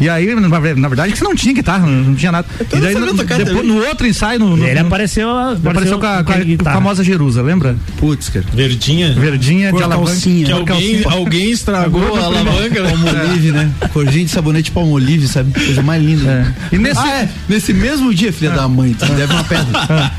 [0.00, 2.46] E aí, na, na verdade, que você não tinha guitarra, não, não tinha nada.
[2.60, 3.62] E daí, no, depois, também.
[3.62, 5.28] no outro ensaio, no, no- Ele apareceu,
[5.58, 6.76] ele apareceu com a, com a- guitarra.
[6.76, 7.76] famosa Jerusa, lembra?
[7.98, 8.44] Putz, cara.
[8.82, 9.12] Verdinha.
[9.14, 10.10] Verdinha de alavanca.
[10.10, 10.46] calcinha.
[10.46, 12.90] Que alguém, alguém estragou a alavanca, né?
[12.90, 13.70] Palmolive, né?
[13.92, 15.52] Corzinho de sabonete palmolive, sabe?
[15.52, 16.24] Coisa mais linda.
[16.24, 16.54] né?
[16.72, 17.00] E nesse.
[17.00, 17.28] Ah, é.
[17.48, 20.12] Nesse mesmo dia, filha da mãe, tu me deve uma pedra.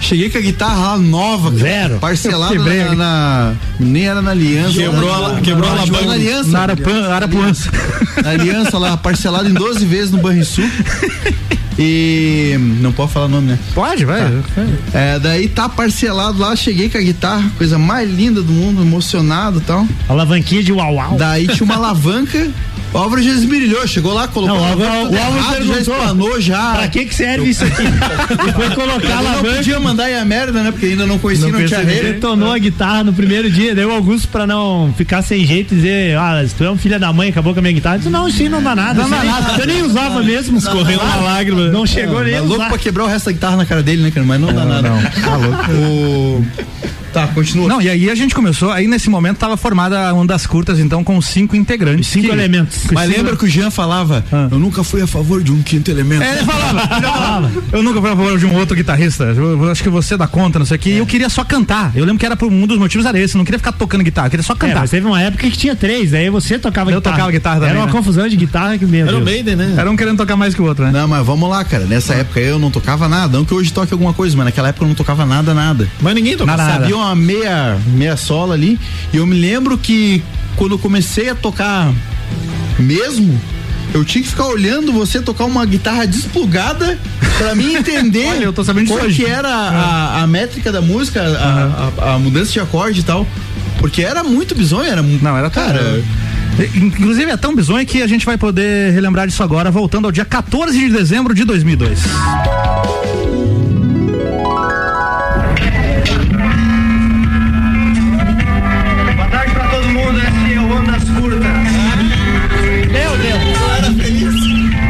[0.00, 1.98] Cheguei com a guitarra lá nova, Zero.
[1.98, 4.72] parcelada Quebrei na, a- na- Nem era na aliança.
[4.78, 6.06] Quebrou a- quebrou a alavanca.
[6.06, 6.50] na aliança.
[6.50, 7.70] Na Arapan, Arapuança.
[8.22, 10.64] Na aliança lá, parcelada em 12 vezes no Banrisul.
[11.78, 12.56] E.
[12.80, 13.58] Não pode falar nome, né?
[13.74, 14.20] Pode, vai.
[14.92, 19.58] É, daí tá parcelado lá, cheguei com a guitarra, coisa mais linda do mundo, emocionado
[19.58, 19.86] e tal.
[20.08, 21.16] Alavanquinha de uau uau.
[21.16, 22.48] Daí tinha uma alavanca.
[22.90, 25.66] O Álvaro já esmerilhou, chegou lá, colocou Não, o a Álvaro- alavanca o Álvaro errado,
[25.66, 26.72] já explanou já.
[26.72, 27.82] Pra que que serve isso aqui?
[27.82, 29.62] e foi colocar a Eu não alavanca.
[29.88, 30.70] Mandar ir a merda, né?
[30.70, 32.12] Porque ainda não conhecia, não, tinha rede.
[32.12, 36.42] Detonou a guitarra no primeiro dia, o Augusto, pra não ficar sem jeito, dizer, ah,
[36.46, 38.28] se tu é um filho da mãe, acabou com a minha guitarra, eu disse, não,
[38.28, 39.02] isso aí não dá nada.
[39.02, 39.60] Não dá nada.
[39.60, 40.58] Eu nem usava mesmo.
[40.58, 41.68] Escorrendo uma lágrima.
[41.68, 44.10] Não chegou nem É louco pra quebrar o resto da guitarra na cara dele, né,
[44.10, 44.26] cara?
[44.26, 44.88] Mas não dá nada.
[44.88, 46.46] não, tá louco.
[47.26, 47.68] Tá, continua.
[47.68, 51.02] Não, e aí a gente começou, aí nesse momento tava formada uma das curtas, então,
[51.02, 52.08] com cinco integrantes.
[52.08, 52.78] Cinco Que- elementos.
[52.92, 54.48] Mas lembra que o Jean falava, Ah.
[54.50, 56.22] eu nunca fui a favor de um quinto elemento.
[56.22, 57.52] É, ele falava, ele falava.
[57.72, 59.24] Eu nunca fui a favor de um outro guitarrista.
[59.24, 60.90] Eu, eu acho que você dá conta, não sei o que.
[60.90, 61.92] Eu queria só cantar.
[61.94, 63.34] Eu lembro que era por um dos motivos era esse.
[63.34, 64.80] Eu não queria ficar tocando guitarra, eu queria só É, cantar.
[64.80, 67.16] mas teve uma época que tinha três, daí você tocava Eu guitarra.
[67.16, 67.92] tocava guitarra também, Era uma né?
[67.92, 69.08] confusão de guitarra que mesmo.
[69.08, 69.74] Era o Maiden, né?
[69.76, 70.90] Era um querendo tocar mais que o outro, né?
[70.92, 71.84] Não, mas vamos lá, cara.
[71.84, 73.36] Nessa época eu não tocava nada.
[73.36, 75.88] Não que hoje toque alguma coisa, mas naquela época eu não tocava nada, nada.
[76.00, 76.46] Mas ninguém tocou.
[76.46, 76.80] Nada, nada.
[76.80, 78.78] Sabia uma meia, meia sola ali.
[79.12, 80.22] E eu me lembro que
[80.56, 81.92] quando eu comecei a tocar
[82.78, 83.38] mesmo,
[83.94, 86.98] eu tinha que ficar olhando você tocar uma guitarra desplugada
[87.38, 91.22] pra mim entender Olha, eu tô sabendo qual que era a, a métrica da música,
[91.22, 93.26] a, a- a mudança de acorde e tal.
[93.78, 96.02] Porque era muito bizonho, era Não, era cara.
[96.74, 100.24] Inclusive é tão bizonho que a gente vai poder relembrar disso agora, voltando ao dia
[100.24, 102.00] 14 de dezembro de 2002.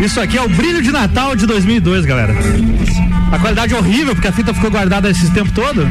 [0.09, 2.35] Isso aqui é o brilho de Natal de 2002, galera.
[3.31, 5.83] A qualidade é horrível, porque a fita ficou guardada esse tempo todo.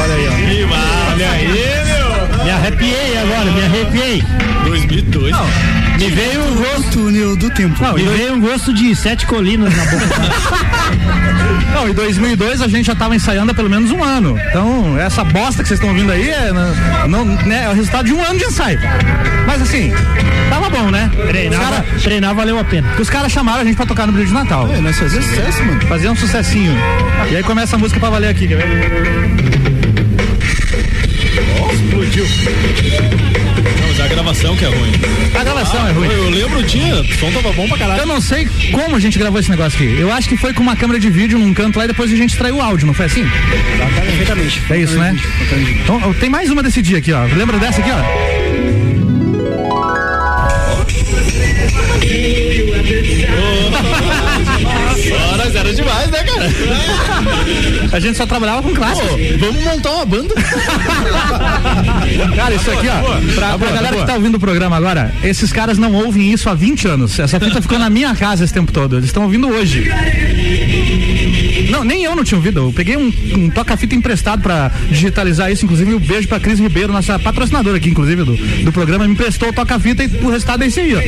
[0.00, 1.12] Olha aí, ó.
[1.12, 2.44] Olha aí, meu.
[2.44, 4.24] Me arrepiei agora, me arrepiei.
[4.64, 5.36] 2002.
[6.00, 6.90] Me veio um gosto.
[6.90, 7.80] Túnel do tempo.
[7.80, 10.66] Não, Me veio um gosto de sete colinas na boca.
[11.74, 14.38] não, em 2002 a gente já tava ensaiando há pelo menos um ano.
[14.48, 18.06] Então, essa bosta que vocês estão ouvindo aí é, não, não- né, é o resultado
[18.06, 18.78] de um ano de ensaio.
[19.46, 19.92] Mas assim,
[20.50, 21.10] tava bom, né?
[21.28, 22.88] Treinar, cara- treinar valeu a pena.
[22.98, 24.68] os caras chamaram a gente pra tocar no brilho de Natal.
[24.72, 25.80] É, nós fazíamos sucesso, mano.
[25.86, 26.72] Fazer um sucessinho.
[27.30, 29.55] E aí começa a música pra valer aqui, quer ver?
[31.72, 32.24] Explodiu.
[32.24, 34.92] Não, mas é a gravação que é ruim.
[35.34, 36.08] A gravação é ruim.
[36.08, 38.00] Eu lembro o dia, o som tava bom pra caralho.
[38.00, 40.00] Eu não sei como a gente gravou esse negócio aqui.
[40.00, 42.16] Eu acho que foi com uma câmera de vídeo num canto lá e depois a
[42.16, 43.26] gente extraiu o áudio, não foi assim?
[44.06, 44.62] Perfeitamente.
[44.70, 45.16] É isso, né?
[45.82, 47.24] Então, tem mais uma desse dia aqui, ó.
[47.24, 48.45] Lembra dessa aqui, ó?
[55.66, 56.46] Era demais, né, cara?
[57.96, 59.10] A gente só trabalhava com clássicos.
[59.38, 60.34] Vamos montar uma banda.
[62.34, 65.78] Cara, isso aqui, ó, pra, pra galera que tá ouvindo o programa agora, esses caras
[65.78, 67.18] não ouvem isso há 20 anos.
[67.18, 68.96] Essa fita ficou na minha casa esse tempo todo.
[68.96, 69.90] Eles estão ouvindo hoje.
[71.76, 72.60] Não, nem eu não tinha ouvido.
[72.60, 75.66] Eu peguei um, um toca-fita emprestado pra digitalizar isso.
[75.66, 78.34] Inclusive, um beijo pra Cris Ribeiro, nossa patrocinadora aqui, inclusive, do,
[78.64, 79.06] do programa.
[79.06, 81.00] Me emprestou o toca-fita e o resultado é esse aí, ó.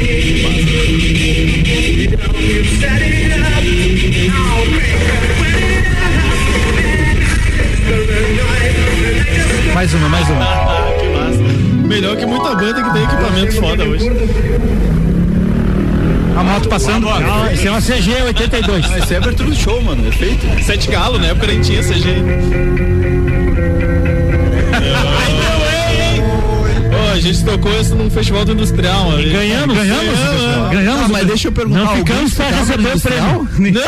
[9.73, 10.39] Mais uma, mais uma.
[10.39, 11.87] massa.
[11.87, 14.11] Melhor que muita banda que tem equipamento foda hoje.
[16.39, 17.07] A moto passando.
[17.09, 18.87] Não, isso é uma CG 82.
[18.89, 20.07] Mas isso é abertura do show, mano.
[20.09, 20.47] É feito.
[20.65, 22.23] Sete galo, na época nem tinha CG.
[27.13, 29.23] A gente tocou isso num festival do industrial, mano.
[29.29, 30.19] Ganhamos, ganhamos,
[30.71, 31.05] ganhamos.
[31.05, 31.81] Ah, mas deixa eu perguntar.
[31.85, 33.23] Não ficamos pra estudava receber o prêmio.
[33.33, 33.83] Não, ninguém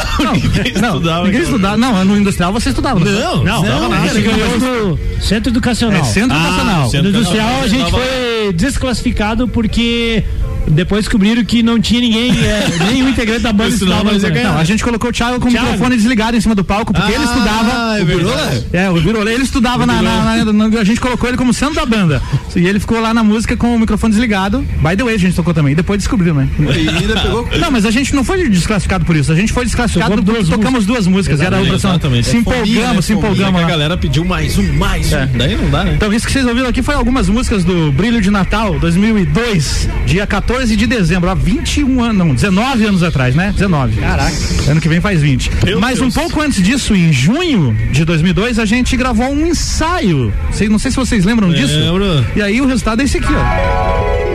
[0.75, 1.45] não, estudava, ninguém cara.
[1.45, 1.77] estudava.
[1.77, 2.99] Não, no industrial você estudava.
[2.99, 6.01] Não, Não, não, a gente ganhou do Centro Educacional.
[6.01, 6.91] É Centro Ah, Educacional.
[6.91, 10.25] Centro No industrial a gente foi desclassificado porque
[10.71, 14.11] depois descobriram que não tinha ninguém, é, nenhum integrante da banda estudava.
[14.13, 15.67] Não, a gente colocou o Thiago com o Thiago.
[15.67, 17.99] microfone desligado em cima do palco, porque ele Ah, estudava.
[17.99, 18.67] é o verdade.
[18.73, 21.75] É, o Birola, ele estudava na, na- na- na- A gente colocou ele como centro
[21.75, 22.23] da banda.
[22.57, 24.61] E ele ficou lá na música com o microfone desligado.
[24.83, 25.75] By the way, a gente tocou também.
[25.75, 26.49] Depois descobriu, né?
[26.59, 27.49] E ainda pegou.
[27.59, 29.33] Não, mas a gente não foi desclassificado por isso.
[29.33, 31.41] A gente foi desclassificado porque duas tocamos duas músicas.
[31.41, 31.91] Era a operação.
[31.91, 32.27] Exatamente.
[32.29, 33.03] Se É empolgamos, né?
[33.03, 33.61] se empolgamos.
[33.63, 35.17] A galera pediu mais um, mais um.
[35.17, 35.27] É.
[35.27, 35.93] Daí não dá, né?
[35.95, 40.27] Então, isso que vocês ouviram aqui foi algumas músicas do Brilho de Natal 2002, dia
[40.27, 43.53] 14 de dezembro, há 21 anos, não, 19 anos atrás, né?
[43.53, 43.97] 19.
[44.01, 44.33] Caraca.
[44.69, 45.51] Ano que vem faz 20.
[45.65, 46.15] Meu Mas um Deus.
[46.15, 50.33] pouco antes disso, em junho de 2002, a gente gravou um ensaio.
[50.69, 51.75] Não sei se vocês lembram disso.
[52.40, 54.31] E aí o resultado é esse aqui, ó.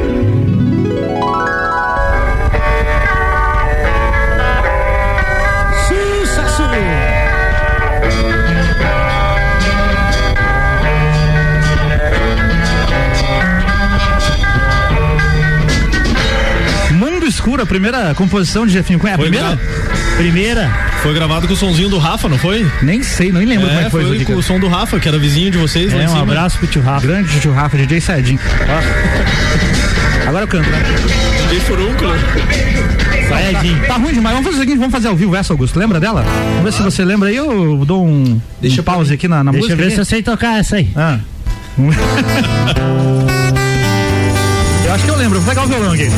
[17.27, 19.15] Escuro, a primeira composição de Jefinho Cunha.
[19.15, 19.59] A primeira?
[20.17, 20.94] Primeira.
[21.05, 22.65] Foi gravado com o sonzinho do Rafa, não foi?
[22.81, 24.99] Nem sei, nem lembro como é É, que foi, foi com o som do Rafa,
[24.99, 26.21] que era vizinho de vocês É, um cima.
[26.23, 27.05] abraço pro tio Rafa.
[27.05, 28.39] Grande tio Rafa, DJ Sardinho.
[28.67, 30.27] Ó.
[30.27, 30.83] Agora eu canto, né?
[31.43, 32.11] DJ Furúnculo.
[33.29, 33.75] Saiyajin.
[33.87, 34.35] Tá ruim demais.
[34.35, 35.77] Vamos fazer o seguinte, vamos fazer ao vivo essa, Augusto.
[35.77, 36.23] Lembra dela?
[36.23, 37.35] Vamos ver se você lembra aí.
[37.35, 39.75] Eu dou um, Deixa um pause aqui na, na Deixa eu música.
[39.83, 39.93] ver aqui.
[39.93, 40.89] se eu sei tocar essa aí.
[40.95, 41.19] Ah.
[44.87, 45.39] eu acho que eu lembro.
[45.39, 46.09] Vou pegar o violão aqui.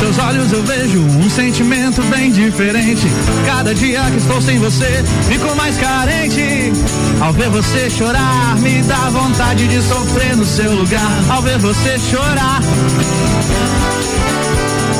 [0.00, 3.06] Seus olhos eu vejo um sentimento bem diferente.
[3.44, 6.72] Cada dia que estou sem você, fico mais carente.
[7.20, 11.10] Ao ver você chorar, me dá vontade de sofrer no seu lugar.
[11.28, 12.60] Ao ver você chorar.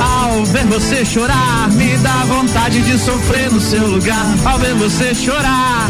[0.00, 4.26] Ao ver você chorar, me dá vontade de sofrer no seu lugar.
[4.44, 5.88] Ao ver você chorar.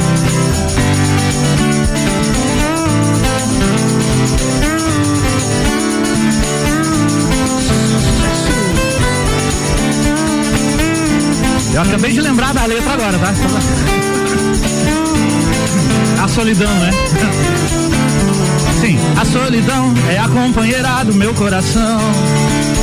[11.73, 13.33] Eu acabei de lembrar da letra agora, tá?
[16.23, 16.91] A solidão, né?
[18.81, 22.01] Sim, a solidão é a companheira do meu coração.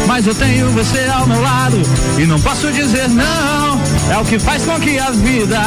[0.07, 1.81] Mas eu tenho você ao meu lado
[2.17, 3.81] e não posso dizer não.
[4.09, 5.59] É o que faz com que a vida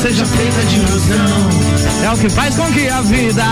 [0.00, 1.50] seja feita de ilusão.
[2.04, 3.44] É o que faz com que a vida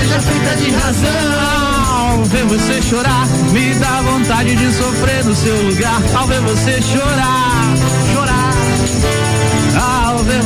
[0.00, 2.08] seja feita de razão.
[2.10, 6.02] Ao ver você chorar, me dá vontade de sofrer no seu lugar.
[6.16, 7.87] Ao ver você chorar.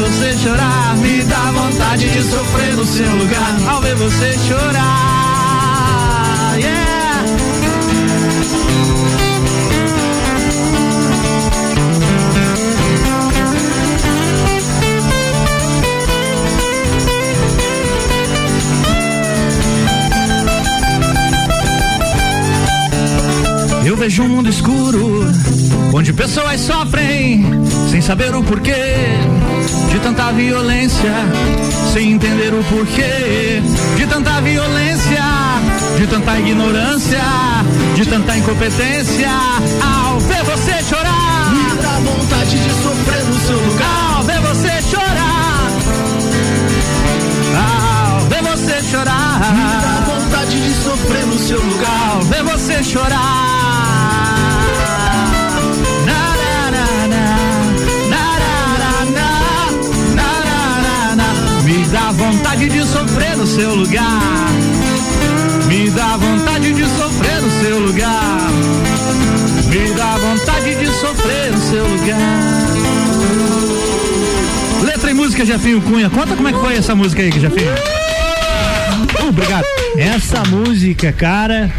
[0.03, 3.57] Você chorar, me dá vontade de sofrer no seu lugar.
[3.69, 4.75] Ao ver você chorar,
[6.59, 6.83] yeah.
[23.87, 25.31] Eu vejo um mundo escuro,
[25.95, 27.45] onde pessoas sofrem,
[27.89, 28.73] sem saber o porquê
[29.93, 31.13] de tanta violência,
[31.93, 33.63] sem entender o porquê
[33.97, 35.23] de tanta violência,
[35.99, 37.21] de tanta ignorância,
[37.95, 39.29] de tanta incompetência.
[39.83, 44.17] Ao ver você chorar, me dá vontade de sofrer no seu lugar.
[44.17, 45.69] Ao ver você chorar,
[47.61, 52.15] ao ver você chorar, me dá vontade de sofrer no seu lugar.
[52.15, 54.32] Ao ver você chorar.
[62.53, 64.21] Vontade de sofrer no seu lugar.
[65.67, 68.51] Me dá vontade de sofrer no seu lugar.
[69.71, 72.43] Me dá vontade de sofrer no seu lugar.
[74.85, 76.11] Letra e música, Jefinho Cunha.
[76.11, 77.73] Conta como é que foi essa música aí, Jefinho.
[79.23, 79.65] Uh, obrigado.
[79.97, 81.71] Essa música, cara,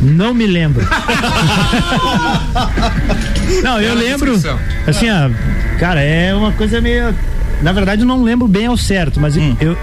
[0.00, 0.86] não me lembro.
[3.64, 4.40] não, eu lembro.
[4.86, 5.28] Assim, ó,
[5.80, 7.12] cara, é uma coisa meio.
[7.60, 9.56] Na verdade, eu não lembro bem ao certo, mas Hum.
[9.60, 9.76] eu.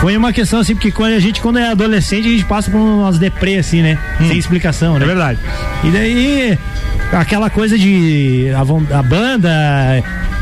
[0.00, 2.78] Foi uma questão assim, porque quando a gente, quando é adolescente, a gente passa por
[2.78, 3.98] umas deprê, assim, né?
[4.18, 5.04] Sem explicação, né?
[5.04, 5.38] É verdade.
[5.84, 6.58] E daí,
[7.12, 8.46] aquela coisa de.
[8.54, 9.50] A, a banda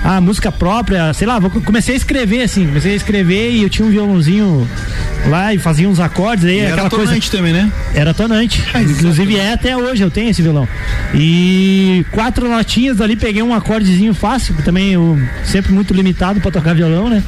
[0.05, 3.69] a música própria, sei lá, vou, comecei a escrever assim, comecei a escrever e eu
[3.69, 4.69] tinha um violãozinho
[5.27, 7.07] lá e fazia uns acordes aí, E aquela era coisa.
[7.07, 7.73] tonante também, né?
[7.95, 8.63] Era tonante.
[8.77, 10.69] Inclusive é até hoje, eu tenho esse violão.
[11.15, 16.75] E quatro notinhas ali, peguei um acordezinho fácil, também eu sempre muito limitado pra tocar
[16.75, 17.23] violão, né?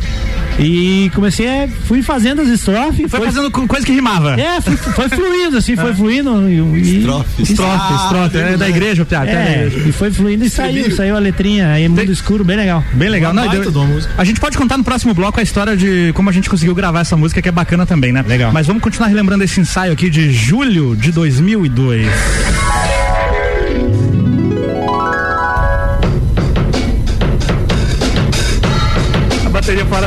[0.61, 1.68] E comecei a.
[1.87, 3.11] fui fazendo as estrofes.
[3.11, 4.38] Foi fazendo co- coisa que rimava.
[4.40, 6.49] É, foi, foi fluindo, assim, foi fluindo.
[6.49, 7.42] E, e- Estrofe.
[7.42, 8.38] Estrofe, estrofe.
[8.38, 9.31] É da igreja, o Piada.
[9.31, 12.85] É, e foi fluindo e saiu, saiu a letrinha, aí mundo escuro, bem legal.
[12.92, 13.33] Bem legal.
[13.33, 13.73] Não, deu-
[14.18, 17.01] a gente pode contar no próximo bloco a história de como a gente conseguiu gravar
[17.01, 18.25] essa música, que é bacana também, né?
[18.27, 18.53] Legal.
[18.53, 22.07] Mas vamos continuar relembrando esse ensaio aqui de julho de 2002.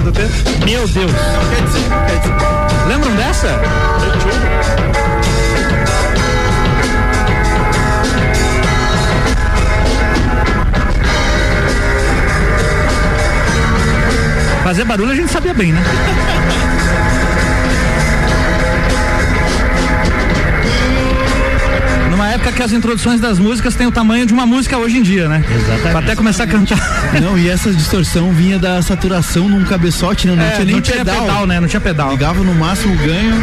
[0.04, 0.34] Do tempo.
[0.66, 1.12] Meu Deus.
[2.88, 3.48] Lembram dessa?
[14.64, 15.82] Fazer barulho a gente sabia bem, né?
[22.54, 25.44] que as introduções das músicas têm o tamanho de uma música hoje em dia, né?
[25.50, 25.90] Exatamente.
[25.90, 26.80] Pra até começar a cantar.
[27.22, 30.36] Não, e essa distorção vinha da saturação num cabeçote, né?
[30.36, 31.22] Não É, tinha nem não tinha pedal.
[31.22, 31.60] pedal, né?
[31.60, 32.12] Não tinha pedal.
[32.12, 33.36] Ligava no máximo o ganho.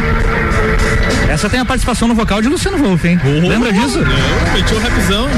[1.28, 3.20] Essa tem a participação no vocal de Luciano Wolff, hein?
[3.24, 3.98] Lembra disso?
[4.54, 5.28] Meti o rapzão.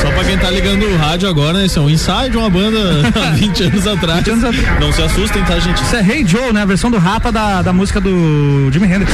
[0.00, 1.66] Só pra quem tá ligando o rádio agora, né?
[1.66, 2.78] Esse é um ensaio de uma banda
[3.14, 4.18] há 20 anos atrás.
[4.24, 4.80] 20 anos atrás.
[4.80, 5.82] Não se assustem, tá, gente?
[5.82, 6.62] Isso é Hey Joe, né?
[6.62, 9.12] A versão do Rapa da, da música do Jimi Hendrix.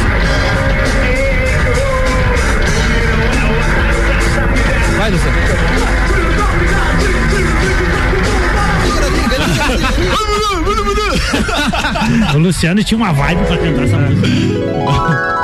[12.34, 15.36] O Luciano tinha uma vibe pra cantar essa música.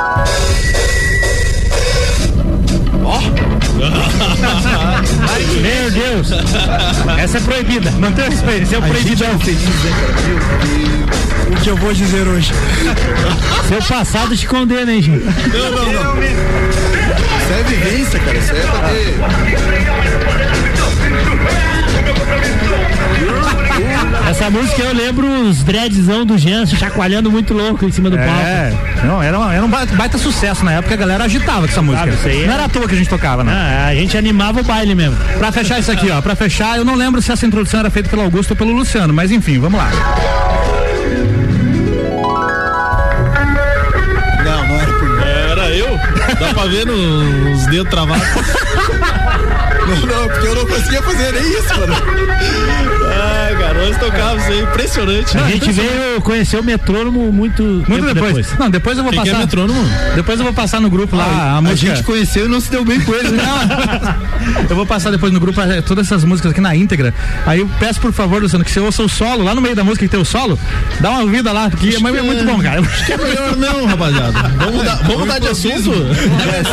[5.61, 6.29] Meu Deus!
[7.19, 7.91] Essa é proibida.
[7.91, 9.29] Mantenha o respeito, esse é o proibidão.
[11.51, 12.51] O que eu vou dizer hoje?
[13.67, 15.23] Seu passado te condena, hein, gente?
[15.25, 16.23] Não, não, não.
[16.23, 18.37] Isso é vivência, cara.
[18.37, 19.13] Isso é pra ter.
[24.29, 28.31] Essa música eu lembro os dreadzão do Jansen chacoalhando muito louco em cima do palco.
[28.31, 31.81] É, não, era, uma- era um baita, sucesso na época, a galera agitava com essa
[31.81, 32.03] música.
[32.47, 33.51] Não era à toa que a gente tocava, né?
[33.53, 35.17] Ah, a gente animava o baile mesmo.
[35.37, 38.09] Pra fechar isso aqui, ó, pra fechar, eu não lembro se essa introdução era feita
[38.09, 39.89] pelo Augusto ou pelo Luciano, mas enfim, vamos lá.
[44.43, 45.23] Não, não era por mim.
[45.51, 45.99] Era eu?
[46.39, 48.23] Dá pra ver nos dedos travados.
[49.83, 51.93] Não, não, porque eu não conseguia fazer nem isso, mano.
[53.91, 55.37] Tocávamos isso aí, impressionante.
[55.37, 58.35] A gente veio conhecer o metrônomo muito, Muito depois.
[58.35, 58.59] depois.
[58.59, 59.45] Não, depois eu vou Quem que é passar.
[59.45, 59.83] metrônomo?
[60.15, 61.95] Depois eu vou passar no grupo lá a A música.
[61.95, 63.43] gente conheceu e não se deu bem com ele, né?
[64.69, 67.13] Eu vou passar depois no grupo eh, todas essas músicas aqui na íntegra.
[67.45, 69.83] Aí eu peço por favor, Luciano, que você ouça o solo, lá no meio da
[69.83, 70.59] música que tem o solo,
[70.99, 72.81] dá uma ouvida lá, porque é, é muito bom, cara.
[72.81, 74.31] Acho que é melhor não, rapaziada.
[74.57, 75.91] Vamos mudar, vamos mudar de assunto?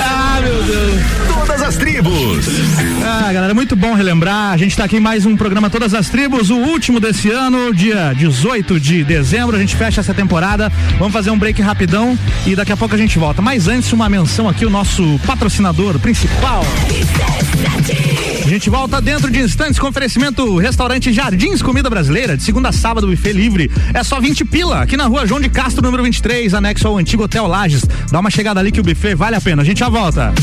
[0.00, 1.00] ah, meu Deus.
[1.28, 2.46] Todas as tribos.
[3.04, 4.52] Ah, galera, muito bom relembrar.
[4.52, 7.74] A gente tá aqui em mais um programa Todas as Tribos, o último desse ano,
[7.74, 9.56] dia 18 de dezembro.
[9.56, 10.72] A gente fecha essa temporada.
[10.98, 13.42] Vamos fazer um break rapidão e daqui a pouco a gente volta.
[13.42, 16.64] Mas antes, uma menção aqui, o nosso patrocinador principal.
[18.50, 22.72] A gente volta dentro de instantes com oferecimento Restaurante Jardins Comida Brasileira, de segunda a
[22.72, 23.70] sábado, buffet livre.
[23.94, 27.22] É só 20 pila, aqui na rua João de Castro, número 23, anexo ao antigo
[27.22, 27.84] Hotel Lages.
[28.10, 29.62] Dá uma chegada ali que o buffet vale a pena.
[29.62, 30.34] A gente já volta.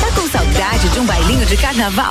[0.00, 2.10] Tá com saudade de um bailinho de carnaval?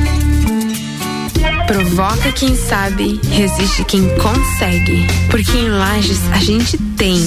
[1.67, 5.05] Provoca quem sabe, resiste quem consegue.
[5.29, 7.17] Porque em Lages a gente tem.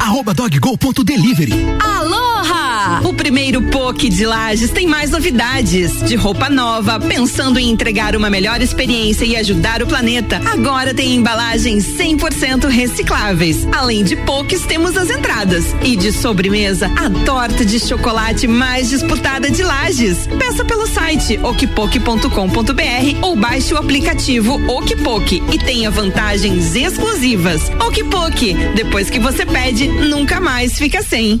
[0.00, 1.52] arroba doggo.delivery.
[1.80, 3.00] Aloha!
[3.04, 6.02] O primeiro POC de Lages tem mais novidades.
[6.02, 10.40] De roupa nova, pensando em entregar uma melhor experiência e ajudar o planeta.
[10.44, 13.66] Agora tem embalagens 100% recicláveis.
[13.72, 15.74] Além de POCs, temos as entradas.
[15.82, 20.26] E de sobremesa, a torta de chocolate mais disputada de Lages.
[20.38, 27.70] Peça pelo site okpok.com.br ou baixe o aplicativo Okpok e tenha vantagens exclusivas.
[27.80, 31.40] Okpok, depois que você pede, nunca mais fica sem.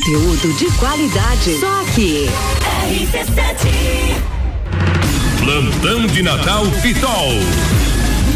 [0.00, 1.60] Conteúdo de qualidade.
[1.60, 2.26] Só aqui.
[5.44, 7.34] Plantão de Natal Pitol.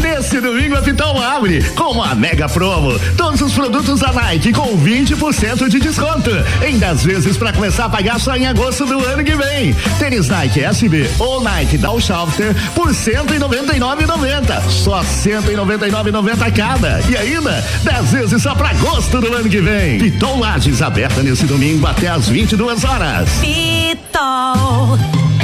[0.01, 2.99] Nesse domingo a Pitol abre com uma mega promo.
[3.17, 6.31] Todos os produtos da Nike com 20% de desconto.
[6.65, 9.73] Em 10 vezes para começar a pagar só em agosto do ano que vem.
[9.99, 14.69] Tênis Nike SB ou Nike Down Shafter por 199,90.
[14.69, 17.01] Só 199,90 cada.
[17.09, 19.97] E ainda 10 vezes só para agosto do ano que vem.
[19.97, 23.29] Pitol Lages aberta nesse domingo até às 22 horas.
[23.41, 25.34] Pitol.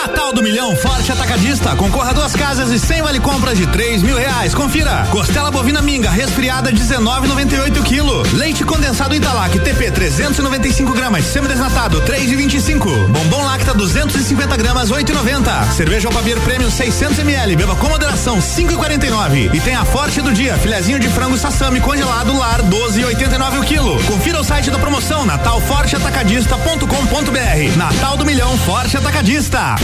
[0.00, 1.76] Natal do Milhão Forte Atacadista.
[1.76, 4.54] Concorra a duas casas e sem vale compras de três mil reais.
[4.54, 5.06] Confira.
[5.10, 8.22] Costela bovina minga resfriada 19,98 quilo.
[8.32, 11.26] Leite condensado Italac TP 395 gramas.
[11.26, 13.08] Semidesnatado 3,25.
[13.08, 15.70] Bombom Lacta 250 gramas 8,90.
[15.72, 17.56] Cerveja Alpavir Premium 600 ml.
[17.56, 19.54] Beba com moderação 5,49.
[19.54, 20.56] E tem a Forte do dia.
[20.56, 24.02] Filezinho de frango sassami congelado lar 12,89 o quilo.
[24.04, 27.76] Confira o site da promoção natalforteatacadista.com.br.
[27.76, 29.74] Natal do Milhão Forte Atacadista.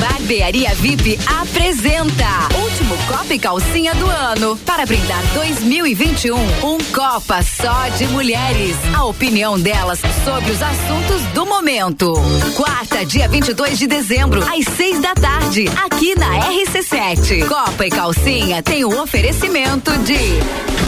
[0.00, 2.26] Barbearia VIP apresenta
[2.62, 4.56] Último Copa e Calcinha do ano.
[4.58, 8.76] Para brindar 2021, um Copa só de mulheres.
[8.94, 12.12] A opinião delas sobre os assuntos do momento.
[12.56, 17.46] Quarta, dia 22 de dezembro, às seis da tarde, aqui na RC7.
[17.46, 20.87] Copa e Calcinha tem o um oferecimento de.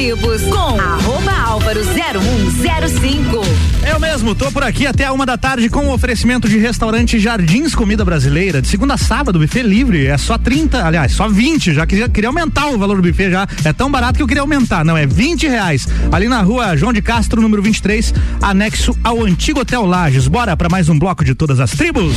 [0.00, 3.42] tribos com arroba Álvaro 0105.
[3.86, 7.74] Eu mesmo, tô por aqui até uma da tarde com o oferecimento de restaurante Jardins
[7.74, 8.62] Comida Brasileira.
[8.62, 10.06] De segunda a sábado, buffet livre.
[10.06, 11.74] É só 30, aliás, só 20.
[11.74, 13.46] Já queria, queria aumentar o valor do buffet já.
[13.62, 14.86] É tão barato que eu queria aumentar.
[14.86, 15.86] Não, é 20 reais.
[16.10, 20.26] Ali na rua João de Castro, número 23, anexo ao antigo Hotel Lages.
[20.28, 22.16] Bora para mais um bloco de todas as tribos?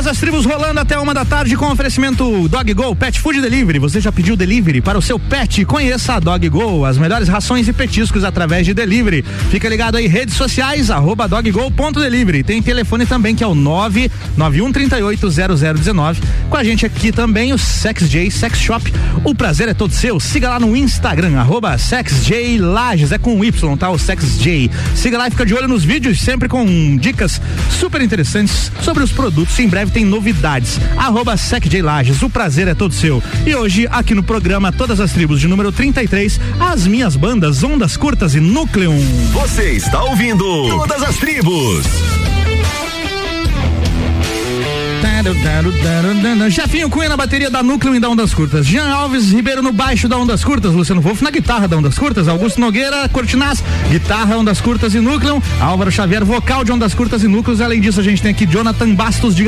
[0.00, 3.78] Todas as tribos rolando até uma da tarde com oferecimento Dog Go Pet Food Delivery.
[3.78, 5.62] Você já pediu delivery para o seu pet?
[5.66, 9.22] Conheça a Dog Go, as melhores rações e petiscos através de delivery.
[9.50, 12.42] Fica ligado aí, redes sociais, arroba doggo.delivery.
[12.42, 16.16] Tem telefone também que é o 991380019.
[16.48, 18.90] Com a gente aqui também o Sex J Sex Shop.
[19.22, 20.18] O prazer é todo seu.
[20.18, 23.12] Siga lá no Instagram, arroba SexJ Lages.
[23.12, 23.90] É com Y, tá?
[23.90, 24.70] O Sex J.
[24.94, 27.38] Siga lá e fica de olho nos vídeos, sempre com dicas
[27.78, 29.58] super interessantes sobre os produtos.
[29.58, 30.78] Em breve tem novidades.
[30.96, 31.34] Arroba
[31.82, 32.22] Lages.
[32.22, 33.22] O prazer é todo seu.
[33.46, 37.96] E hoje, aqui no programa Todas as Tribos de número 33, as minhas bandas Ondas
[37.96, 38.92] Curtas e Núcleo.
[39.32, 42.39] Você está ouvindo Todas as Tribos.
[46.50, 48.66] Jefinho Cunha na bateria da Núcleo e da Ondas Curtas.
[48.66, 50.72] Jean Alves Ribeiro no baixo da Ondas Curtas.
[50.72, 52.28] Luciano Wolff na guitarra da Ondas Curtas.
[52.28, 55.42] Augusto Nogueira Cortinaz, guitarra Ondas Curtas e Núcleo.
[55.60, 57.60] Álvaro Xavier, vocal de Ondas Curtas e Núcleos.
[57.60, 59.44] Além disso, a gente tem aqui Jonathan Bastos de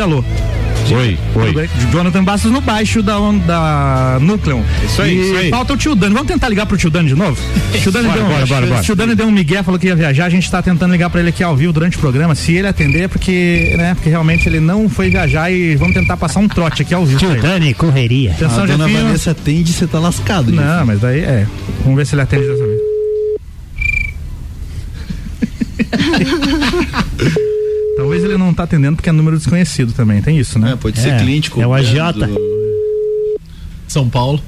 [0.89, 1.03] Galô.
[1.03, 1.71] Oi, oi.
[1.91, 4.65] Jonathan Bastos no baixo da, da Núcleo.
[4.85, 5.51] Isso aí, e isso aí.
[5.51, 6.15] Falta o tio Dani.
[6.15, 7.41] Vamos tentar ligar pro tio Dani de novo?
[7.81, 8.83] tio Dani Bora, deu, bora, bora, bora.
[8.83, 10.27] Tio Dani deu um migué, falou que ia viajar.
[10.27, 12.35] A gente tá tentando ligar pra ele aqui ao vivo durante o programa.
[12.35, 16.17] Se ele atender, é porque, né, porque realmente ele não foi viajar e vamos tentar
[16.17, 17.19] passar um trote aqui ao vivo.
[17.19, 17.41] Tio.
[17.41, 18.33] Dani, correria.
[18.33, 19.07] Atenção, a dona Jefinho.
[19.07, 20.53] Vanessa atende, você tá lascado.
[20.53, 21.47] Não, mas daí é.
[21.83, 22.83] Vamos ver se ele atende dessa vez.
[28.03, 30.73] Talvez ele não tá atendendo porque é número desconhecido também, tem isso, né?
[30.73, 31.75] É, pode ser cliente É o cobrando.
[31.75, 32.29] agiota.
[33.87, 34.43] São Paulo.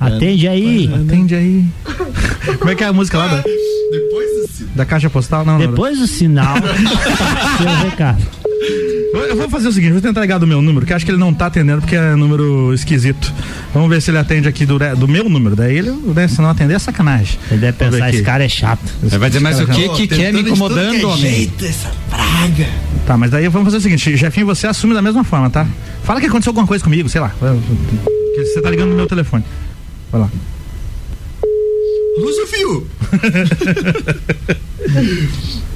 [0.00, 0.90] Atende aí.
[0.92, 1.64] Atende aí.
[2.58, 4.64] Como é que é a música lá da, Depois desse...
[4.64, 5.44] da caixa postal?
[5.44, 6.56] Não, não, Depois do sinal,
[7.58, 8.22] seu recado.
[9.28, 11.10] Eu vou fazer o seguinte, vou tentar ligar do meu número, que eu acho que
[11.12, 13.32] ele não tá atendendo porque é número esquisito.
[13.76, 15.54] Vamos ver se ele atende aqui do, do meu número.
[15.54, 17.38] Daí ele, né, se não atender, é sacanagem.
[17.50, 18.80] Ele deve Vamos pensar, esse cara é chato.
[19.02, 21.18] Aí vai dizer, mas o que que quer me incomodando, que é homem?
[21.18, 22.66] jeito, essa praga.
[23.06, 25.66] Tá, mas daí vamos fazer o seguinte, Jefinho, você assume da mesma forma, tá?
[26.04, 27.34] Fala que aconteceu alguma coisa comigo, sei lá.
[28.34, 29.44] Que você tá ligando no meu telefone.
[30.10, 30.30] Vai lá.
[32.18, 32.86] Lúcio Fio.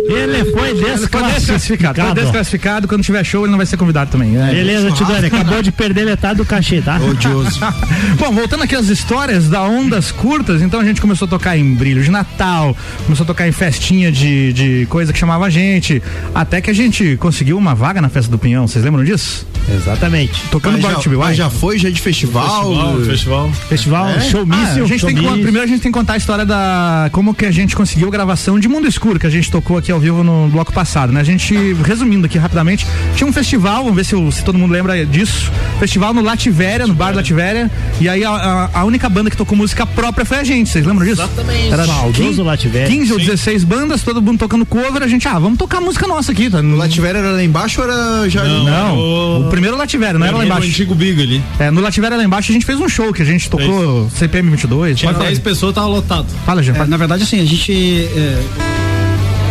[0.00, 1.32] Ele foi Ele foi desclassificado.
[1.34, 2.00] desclassificado.
[2.02, 2.88] Foi desclassificado.
[2.88, 4.36] Quando tiver show, ele não vai ser convidado também.
[4.40, 4.50] É.
[4.52, 6.98] Beleza, tio Dani, acabou de perder metade do cachê, tá?
[6.98, 7.58] Odioso.
[8.18, 11.74] Bom, voltando aqui às histórias da Ondas Curtas, então a gente começou a tocar em
[11.74, 16.02] brilho de Natal, começou a tocar em festinha de, de coisa que chamava a gente,
[16.34, 19.46] até que a gente conseguiu uma vaga na festa do Pinhão, vocês lembram disso?
[19.74, 20.42] Exatamente.
[20.50, 21.36] Tocando já, to Be mas Wild.
[21.38, 22.48] já foi, já de festival.
[22.70, 23.52] Festival, festival.
[23.68, 24.20] Festival É?
[24.20, 24.82] showmício.
[24.82, 25.42] Ah, a gente tem que, showmício.
[25.42, 28.10] primeiro a gente tem que contar a história da como que a gente conseguiu a
[28.10, 31.20] gravação de Mundo Escuro que a gente tocou aqui ao vivo no bloco passado, né?
[31.20, 32.86] A gente resumindo aqui rapidamente,
[33.16, 35.50] tinha um festival, vamos ver se, o- se todo mundo lembra disso.
[35.78, 37.70] Festival no Lativéria, no bar Lativéria,
[38.00, 40.84] e aí a, a- a única banda que tocou música própria foi a gente, vocês
[40.84, 41.22] lembram disso?
[41.22, 41.72] Exatamente.
[41.72, 42.88] Era Saudoso 15, Lativéria.
[42.88, 46.32] 15 ou 16 bandas, todo mundo tocando cover, a gente, ah, vamos tocar música nossa
[46.32, 46.58] aqui, tá?
[46.58, 48.44] O Lativéria era lá embaixo ou era já.
[48.44, 50.66] Não, Não, o- o primeiro Lativéria, não era lá embaixo.
[50.68, 51.42] antigo Big ali.
[51.58, 54.50] É, no Lativéria lá embaixo a gente fez um show que a gente tocou CPM
[54.50, 54.98] 22.
[54.98, 55.28] Tinha Pode falar.
[55.30, 56.26] 10 pessoas, tava lotado.
[56.44, 56.74] Fala, Jean.
[56.74, 57.72] É, na verdade, assim, a gente.
[57.72, 58.38] É,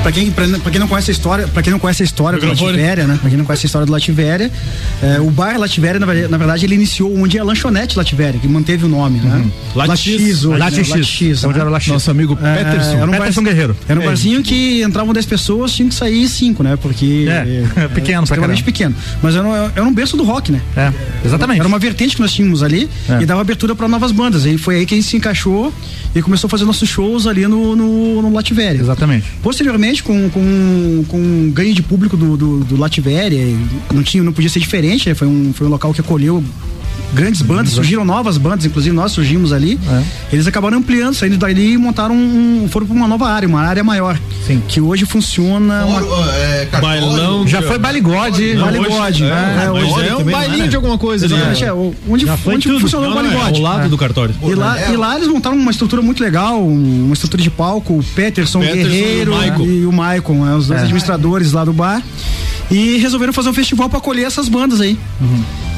[0.03, 2.39] Pra quem, pra, pra quem não conhece a história, para quem não conhece a história
[2.39, 2.47] do.
[2.47, 3.17] Lativéria, né?
[3.19, 4.49] Pra quem não conhece a história do Lativéria,
[5.03, 8.39] é, o bar Lativéria, na, verdade- na verdade, ele iniciou onde é a lanchonete Lativéria,
[8.39, 9.45] que manteve o nome, né?
[9.75, 10.45] Latis.
[10.45, 10.89] hoje, Latis.
[10.89, 10.95] né?
[10.95, 11.59] Latis, Onde né?
[11.59, 11.87] era o Latis.
[11.89, 12.91] Nosso amigo É, Peterson.
[12.97, 13.75] era um Peterson bar- Guerreiro.
[13.89, 14.05] Era um É.
[14.05, 16.77] barzinho que entravam 10 pessoas, tinham que sair 5, né?
[16.81, 17.25] Porque.
[17.27, 18.95] É, pequeno pra extremamente pequeno.
[19.21, 20.61] Mas era, um- era um berço do rock, né?
[20.77, 20.89] É,
[21.25, 21.59] exatamente.
[21.59, 23.21] Era uma vertente que nós tínhamos ali É.
[23.21, 24.45] e dava abertura para novas bandas.
[24.45, 25.73] E foi aí que a gente se encaixou
[26.15, 28.79] e começou a fazer nossos shows ali no, no, no Lativéria.
[28.79, 29.25] Exatamente.
[29.43, 32.75] Posteriormente, com, com, com ganho de público do, do, do
[33.93, 35.15] não, tinha, não podia ser diferente, né?
[35.15, 36.43] foi, um, foi um local que acolheu
[37.13, 39.79] grandes bandas, surgiram novas bandas, inclusive nós surgimos ali.
[39.89, 40.03] É.
[40.33, 42.67] Eles acabaram ampliando, saindo dali e montaram um.
[42.69, 44.19] foram para uma nova área, uma área maior.
[44.45, 44.61] Sim.
[44.67, 45.85] Que hoje funciona.
[45.85, 46.01] uma-
[46.35, 47.01] É, cartório.
[47.01, 47.47] Bailão.
[47.47, 48.53] Já foi baligode.
[48.55, 49.69] Não, Vale hoje- é, né?
[49.73, 50.67] mas hoje é um também, bailinho não é?
[50.69, 51.25] de alguma coisa.
[51.25, 51.67] Exatamente, né?
[51.69, 52.79] é, onde, onde tudo.
[52.79, 54.35] funcionou Não, o Vale é, lado do cartório.
[54.43, 57.93] E lá, e lá eles montaram uma estrutura muito legal, um- uma estrutura de palco,
[57.99, 59.33] o Peterson, Peterson Guerreiro
[59.65, 62.01] e o e Maicon, né, os dois administradores lá do bar.
[62.69, 64.97] E resolveram fazer um festival para acolher essas bandas aí.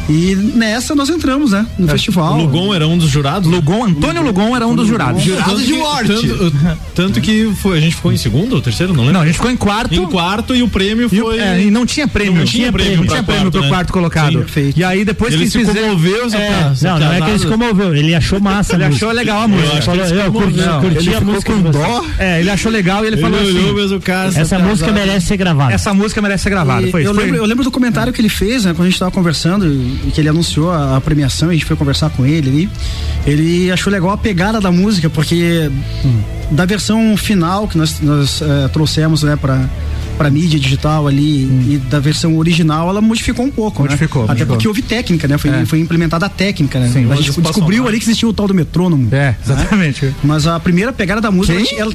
[0.09, 1.65] E nessa nós entramos, né?
[1.77, 2.33] No festival.
[2.33, 3.49] O Lugon era um dos jurados.
[3.49, 5.21] Lugon, Antônio Lugon era um dos jurados.
[5.23, 6.07] Jurados de morte.
[6.07, 6.53] Tanto,
[6.95, 9.13] tanto que foi, a gente ficou em segundo ou terceiro, não lembro.
[9.13, 9.93] Não, a gente ficou em quarto.
[9.93, 11.39] Em quarto e o prêmio E, foi.
[11.39, 12.33] é, e não tinha prêmio.
[12.39, 13.67] Não tinha prêmio Não pra tinha prêmio quarto, pro né?
[13.69, 14.31] quarto colocado.
[14.31, 14.79] Sim, perfeito.
[14.79, 15.89] E aí depois ele que se fizeram.
[15.89, 18.73] comoveu, É, Não, não é que ele se comoveu, ele achou massa.
[18.75, 19.81] Ele achou legal a música.
[19.83, 22.03] Falou, eu curti, a música com dó.
[22.17, 24.31] É, ele achou legal e ele, Ele falou olhou assim: mesmo, cara.
[24.35, 25.73] Essa música merece ser gravada.
[25.73, 26.87] essa música merece ser gravada.
[26.87, 27.19] E Foi eu, isso.
[27.19, 29.98] lembro, eu lembro do comentário que ele fez, né, quando a gente tava conversando e
[29.98, 32.69] e que ele anunciou a, a premiação, a gente foi conversar com ele ali.
[33.25, 35.69] Ele achou legal a pegada da música, porque
[36.51, 39.69] da versão final que nós, nós eh, trouxemos, né, pra,
[40.19, 43.81] pra mídia digital ali e da versão original, ela modificou um pouco.
[43.83, 44.25] Modificou, Né?
[44.25, 44.55] Até modificou.
[44.57, 45.37] porque houve técnica, né?
[45.37, 45.65] Foi, É.
[45.65, 46.89] foi implementada a técnica, né?
[46.91, 49.07] Sim, a gente descobriu ali que existia o tal do metrônomo.
[49.13, 50.13] É, exatamente.
[50.21, 51.93] Mas a primeira pegada da música, ela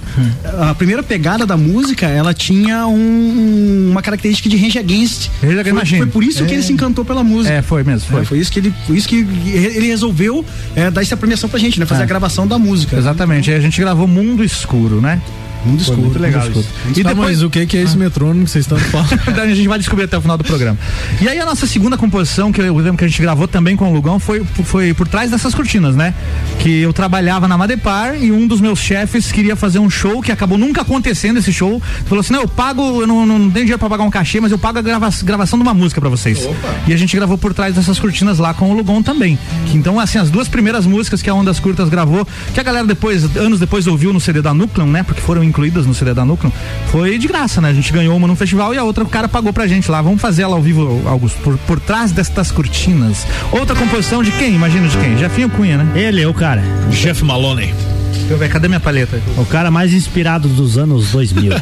[0.71, 5.31] a primeira pegada da música, ela tinha um- uma característica de Rage Against.
[5.43, 6.55] Rage Against foi, foi por isso que É.
[6.55, 7.55] ele se encantou pela música.
[7.55, 8.23] É, foi mesmo, foi.
[8.23, 10.45] É, foi isso que ele, foi isso que ele resolveu
[10.75, 11.85] é, dar essa premiação pra gente, né?
[11.85, 12.05] Fazer É.
[12.05, 12.97] a gravação da música.
[12.97, 13.51] Exatamente.
[13.51, 15.21] Aí a gente gravou Mundo Escuro, né?
[15.65, 16.01] Mundo Foi Escuro.
[16.03, 16.69] muito legal Mundo isso.
[17.01, 19.35] E Tá, depois mas o que, que é esse metrônomo que vocês estão falando?
[19.35, 20.79] Daí a gente vai descobrir até o final do programa.
[21.21, 23.91] E aí a nossa segunda composição, que eu lembro que a gente gravou também com
[23.91, 26.15] o Lugão, foi, foi por trás dessas cortinas, né?
[26.59, 30.31] Que eu trabalhava na Madepar e um dos meus chefes queria fazer um show que
[30.33, 31.81] acabou nunca acontecendo esse show.
[32.07, 34.53] Falou assim: não, eu pago, eu não, não tenho dinheiro pra pagar um cachê, mas
[34.53, 36.49] eu pago a grava- gravação de uma música pra vocês.
[36.87, 39.39] E a gente gravou por trás dessas cortinas lá com o Lugon também.
[39.67, 42.87] Que, então, assim, as duas primeiras músicas que a Ondas Curtas gravou, que a galera
[42.87, 45.03] depois, anos depois ouviu no CD da Núcleo, né?
[45.03, 46.53] Porque foram incluídas no CD da Núcleo,
[46.91, 47.69] foi de graça, né?
[47.69, 50.03] A gente ganhou uma num festival e a outra o cara pagou pra gente lá.
[50.03, 53.25] Vamos fazer ela ao vivo, Augusto, por, por trás destas cortinas.
[53.53, 54.55] Outra composição de quem?
[54.55, 55.17] Imagina de quem?
[55.17, 55.93] Jefinho Cunha, né?
[55.95, 56.63] Ele é o cara.
[56.91, 57.73] Jeff Maloney.
[58.13, 59.21] Deixa eu ver, cadê minha paleta?
[59.37, 61.53] O cara mais inspirado dos anos 2000.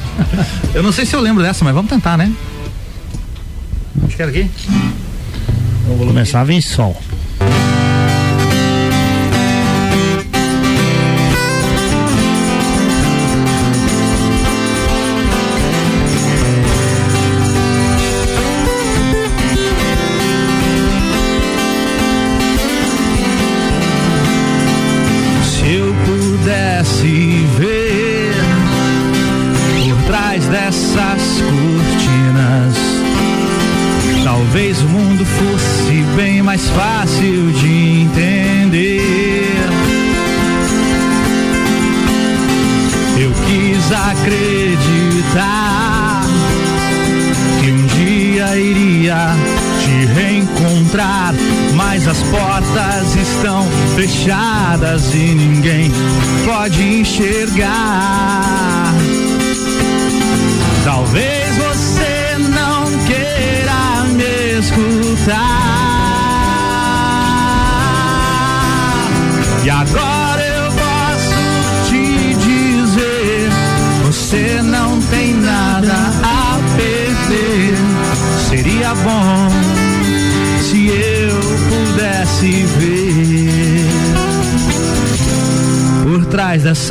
[0.74, 2.32] Eu não sei se eu lembro dessa, mas vamos tentar, né?
[4.04, 4.50] Acho que era aqui.
[5.98, 7.00] Começava em sol.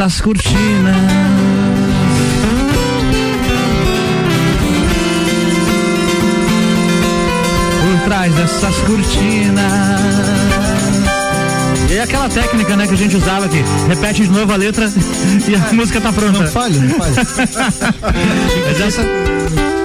[0.02, 0.96] Dessas cortinas.
[7.82, 9.72] Por trás dessas cortinas.
[11.88, 13.64] E é aquela técnica, né, que a gente usava aqui.
[13.88, 14.90] Repete de novo a letra
[15.48, 16.40] e a música tá pronta.
[16.40, 17.14] Não falha, não falha.
[18.66, 19.02] Mas essa,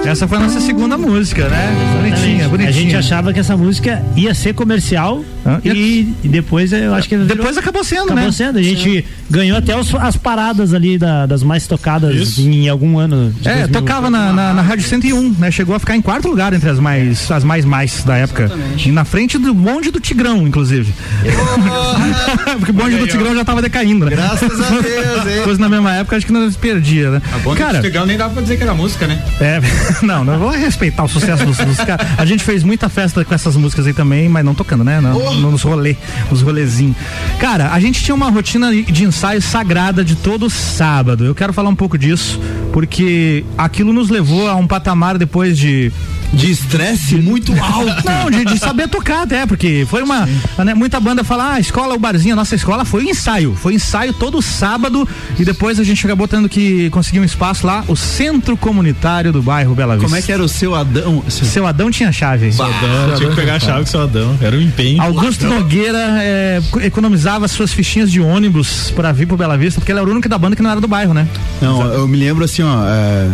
[0.03, 1.75] essa foi a nossa segunda música, né?
[1.95, 2.69] Bonitinha, bonitinha.
[2.69, 5.23] A gente achava que essa música ia ser comercial
[5.63, 7.17] e, e depois eu acho que.
[7.17, 8.31] Depois acabou sendo, acabou né?
[8.31, 8.57] sendo.
[8.57, 13.31] A gente ganhou até os- as paradas ali da- das mais tocadas em algum ano.
[13.41, 13.73] de É, 2000.
[13.81, 15.51] tocava na, na, na Rádio 101, né?
[15.51, 18.51] Chegou a ficar em quarto lugar entre as mais as mais mais da época.
[18.85, 20.93] E na frente do bonde do Tigrão, inclusive.
[22.57, 24.11] Porque o bonde do Tigrão já tava decaindo, né?
[24.11, 25.43] Graças a Deus, hein?
[25.45, 27.21] Fosse na mesma época, acho que não se perdia, né?
[27.33, 29.21] A banda Cara, do Tigrão nem dava pra dizer que era música, né?
[29.39, 29.59] é,
[30.05, 32.07] não, não vou respeitar o sucesso dos, dos caras.
[32.17, 34.99] A gente fez muita festa com essas músicas aí também, mas não tocando, né?
[35.01, 35.95] Não, no- nos rolê,
[36.29, 36.95] nos rolezinhos.
[37.39, 41.25] Cara, a gente tinha uma rotina de ensaio sagrada de todo sábado.
[41.25, 42.39] Eu quero falar um pouco disso,
[42.71, 45.91] porque aquilo nos levou a um patamar depois de
[46.33, 48.05] de estresse muito alto.
[48.05, 50.27] Não, de, de saber tocar até, porque foi uma.
[50.63, 53.55] né, muita banda fala, ah, a escola, o barzinho, a nossa escola foi um ensaio.
[53.55, 55.07] Foi ensaio todo sábado
[55.39, 59.41] e depois a gente acabou tendo que conseguir um espaço lá, o Centro Comunitário do
[59.41, 60.07] bairro Bela Vista.
[60.07, 61.23] Como é que era o seu Adão?
[61.29, 62.51] Seu Adão tinha chave.
[62.51, 64.37] Seu Adão, tinha que pegar a chave com seu Adão.
[64.41, 65.01] Era um empenho.
[65.01, 69.99] Augusto Nogueira é, economizava suas fichinhas de ônibus pra vir pro Bela Vista, porque ele
[69.99, 71.27] era o único da banda que não era do bairro, né?
[71.61, 72.85] Não, eu me lembro assim, ó.
[72.85, 73.29] é,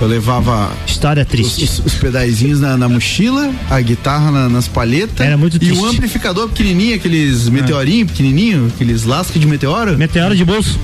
[0.00, 0.70] eu levava.
[0.86, 1.64] História triste.
[1.64, 5.20] Os, os pedaizinhos na, na mochila, a guitarra na- nas palhetas.
[5.26, 5.78] Era muito E triste.
[5.80, 9.96] o amplificador pequenininho, aqueles meteorinhos pequenininho, aqueles lascas de meteoro.
[9.96, 10.78] Meteoro de bolso.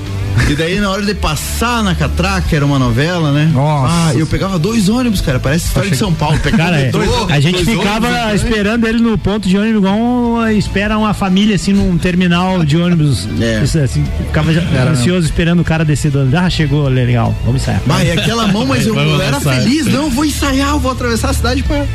[0.49, 3.51] E daí na hora de passar na catraca, era uma novela, né?
[3.53, 3.93] Nossa.
[3.93, 6.39] Ah, eu pegava dois ônibus, cara, parece história de São Paulo.
[6.57, 10.49] Cara, é, dois, a gente ficava ônibus, esperando ele no ponto de ônibus, igual um,
[10.49, 13.29] espera uma família assim num terminal de ônibus.
[13.41, 13.63] É.
[13.63, 16.41] Isso, assim, ficava já ansioso esperando o cara descer do ônibus.
[16.41, 17.81] Ah, chegou, legal, vamos ensaiar.
[18.05, 21.35] E aquela mão, mas eu, eu era feliz, não, vou ensaiar, eu vou atravessar a
[21.35, 21.87] cidade pra.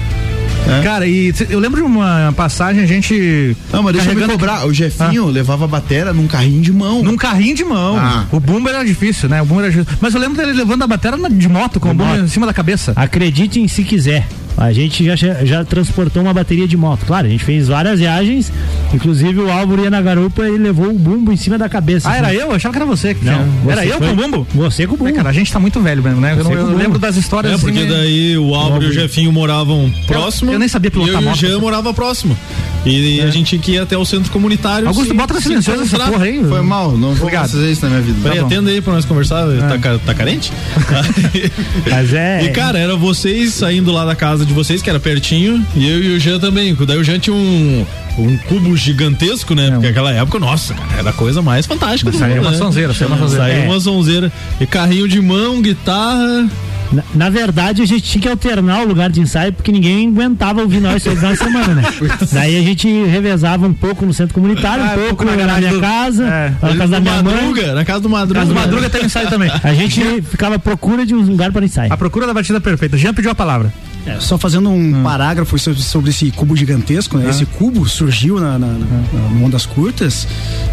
[0.83, 3.55] Cara, e eu lembro de uma passagem, a gente.
[3.71, 4.65] Não, mas deixa eu me carregando- cobrar.
[4.67, 7.03] O Jefinho levava a batera num carrinho de mão.
[7.03, 7.97] Num carrinho de mão.
[7.97, 8.25] Ah.
[8.31, 9.41] O bumbo era difícil, né?
[9.41, 9.97] O bumbo era difícil.
[10.01, 12.45] Mas eu lembro dele levando a bateria na- de moto, com o bumbo em cima
[12.45, 12.93] da cabeça.
[12.95, 14.27] Acreditem se quiser.
[14.57, 17.05] A gente já, já transportou uma bateria de moto.
[17.05, 18.51] Claro, a gente fez várias viagens.
[18.95, 22.09] Inclusive o Álvaro ia na garupa e levou o bumbo em cima da cabeça.
[22.09, 22.37] Ah, era assim.
[22.37, 22.47] eu?
[22.47, 23.45] Eu achava que era você que Não, tinha.
[23.63, 24.47] você Era eu foi- com o bumbo?
[24.55, 25.09] Você com o bumbo.
[25.09, 26.35] É, cara, a gente tá muito velho mesmo, né?
[26.37, 29.31] Eu, não- eu lembro das histórias É, porque assim, daí o Álvaro e o Jefinho
[29.31, 30.51] moravam próximo.
[30.51, 31.37] eu nem sabia pilotar eu e o moto.
[31.37, 32.37] Jean morava próximo.
[32.85, 34.87] E a gente que ia até o centro comunitário.
[34.87, 36.43] Augusto, bota na silenciosa essa porra aí.
[36.47, 37.49] Foi mal, não vou Obrigado.
[37.49, 38.19] fazer isso na minha vida.
[38.21, 39.47] Peraí, Tá atenda aí pra nós conversar.
[39.67, 40.51] Tá, ca- tá carente?
[41.89, 42.43] Mas é.
[42.43, 46.03] E cara, era vocês saindo lá da casa de vocês, que era pertinho, e eu
[46.03, 46.75] e o Jean também.
[46.75, 47.85] Daí o Jean tinha um,
[48.17, 49.71] um cubo gigantesco, né?
[49.71, 52.45] Porque naquela época, nossa, cara, era a coisa mais fantástica do Saiu mundo.
[52.45, 52.57] uma né?
[52.57, 53.43] sonzeira, saiu uma sonzeira.
[53.45, 53.65] Saiu É.
[53.65, 54.31] uma sonzeira.
[54.59, 56.47] E carrinho de mão, guitarra.
[56.91, 60.61] Na, na verdade, a gente tinha que alternar o lugar de ensaio porque ninguém aguentava
[60.61, 61.83] ouvir nós todos na semana, né?
[62.31, 65.45] Daí a gente revezava um pouco no centro comunitário, Ah, um um pouco, pouco na
[65.47, 66.53] na, minha do- casa, É.
[66.61, 67.33] na casa da minha mãe.
[67.35, 68.39] Madruga, na casa do Madruga.
[68.39, 69.51] Casa do Madruga tem ensaio também.
[69.63, 69.99] A gente
[70.29, 71.91] ficava à procura de um lugar para ensaio.
[71.91, 72.97] A procura da batida perfeita.
[72.97, 73.73] Jean pediu a palavra.
[74.05, 77.29] É, só fazendo um parágrafo sobre, sobre esse cubo gigantesco, né?
[77.29, 80.27] Esse cubo surgiu na, na, na- no Ondas Curtas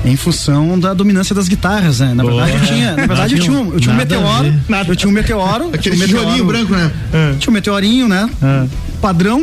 [0.05, 2.13] em função da dominância das guitarras, né?
[2.15, 4.55] Na verdade, eu tinha, na verdade, eu tinha um, eu tinha um meteoro,
[4.89, 6.91] eu tinha um meteoro, Aquele um tijolinho branco, né?
[7.39, 8.29] Tinha um meteorinho, né?
[9.01, 9.41] Padrão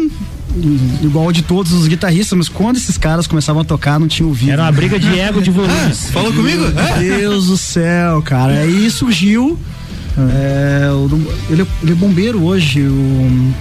[0.56, 4.28] hum, igual de todos os guitarristas, mas quando esses caras começavam a tocar, não tinha
[4.28, 4.52] ouvido.
[4.52, 6.10] Era uma briga de ego de volumes.
[6.12, 6.64] Falou comigo?
[7.00, 8.54] Meu Deus do céu, cara.
[8.60, 9.58] Aí surgiu.
[10.34, 10.88] É,
[11.49, 12.82] ele, é- ele é bombeiro hoje.
[12.82, 13.53] O,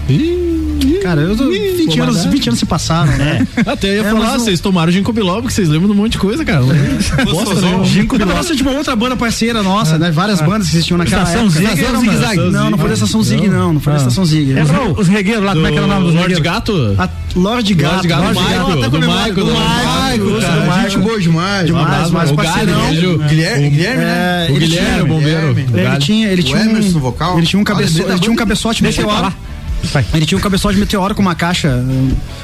[1.02, 3.46] cara, eu tô, 20, anos, 20 anos se passaram, né?
[3.66, 6.18] Até ia É, falar, vocês tomaram ginkgo biloba, porque vocês lembram de um monte de
[6.18, 6.62] coisa, cara.
[7.24, 7.84] Bosta nenhuma.
[7.84, 8.34] Ginkgo Biloba.
[8.36, 10.10] Nossa, tipo, outra banda parceira nossa, né?
[10.10, 11.58] Várias bandas que existiam naquela Estação época.
[11.58, 12.50] Zig Estação era uma- Zig-Zag.
[12.50, 13.72] Não, não foi da Estação Zig, não.
[13.72, 14.54] Não foi da Estação Zig.
[14.54, 16.40] Os, os regueiros lá, como é que era o nome dos Lorde?
[16.40, 16.72] Gato?
[17.36, 17.92] Lorde Gato.
[17.94, 18.40] Lorde Gato, Lorde
[18.80, 20.66] Gato, do memória- Michael, do do Michael, cara.
[20.66, 21.66] Cara, gente boa demais.
[21.66, 22.80] Demais, mas o parceirão.
[23.28, 24.46] Guilherme, Guilherme, né?
[24.48, 25.54] É, O ele Guilherme, tinha- o bombeiro.
[25.54, 25.88] Guilherme.
[25.90, 29.32] Ele tinha, ele tinha um, Ah, cabeçote meteoro.
[29.84, 30.04] Vai.
[30.14, 31.82] Ele tinha um cabeçote meteoro com uma caixa,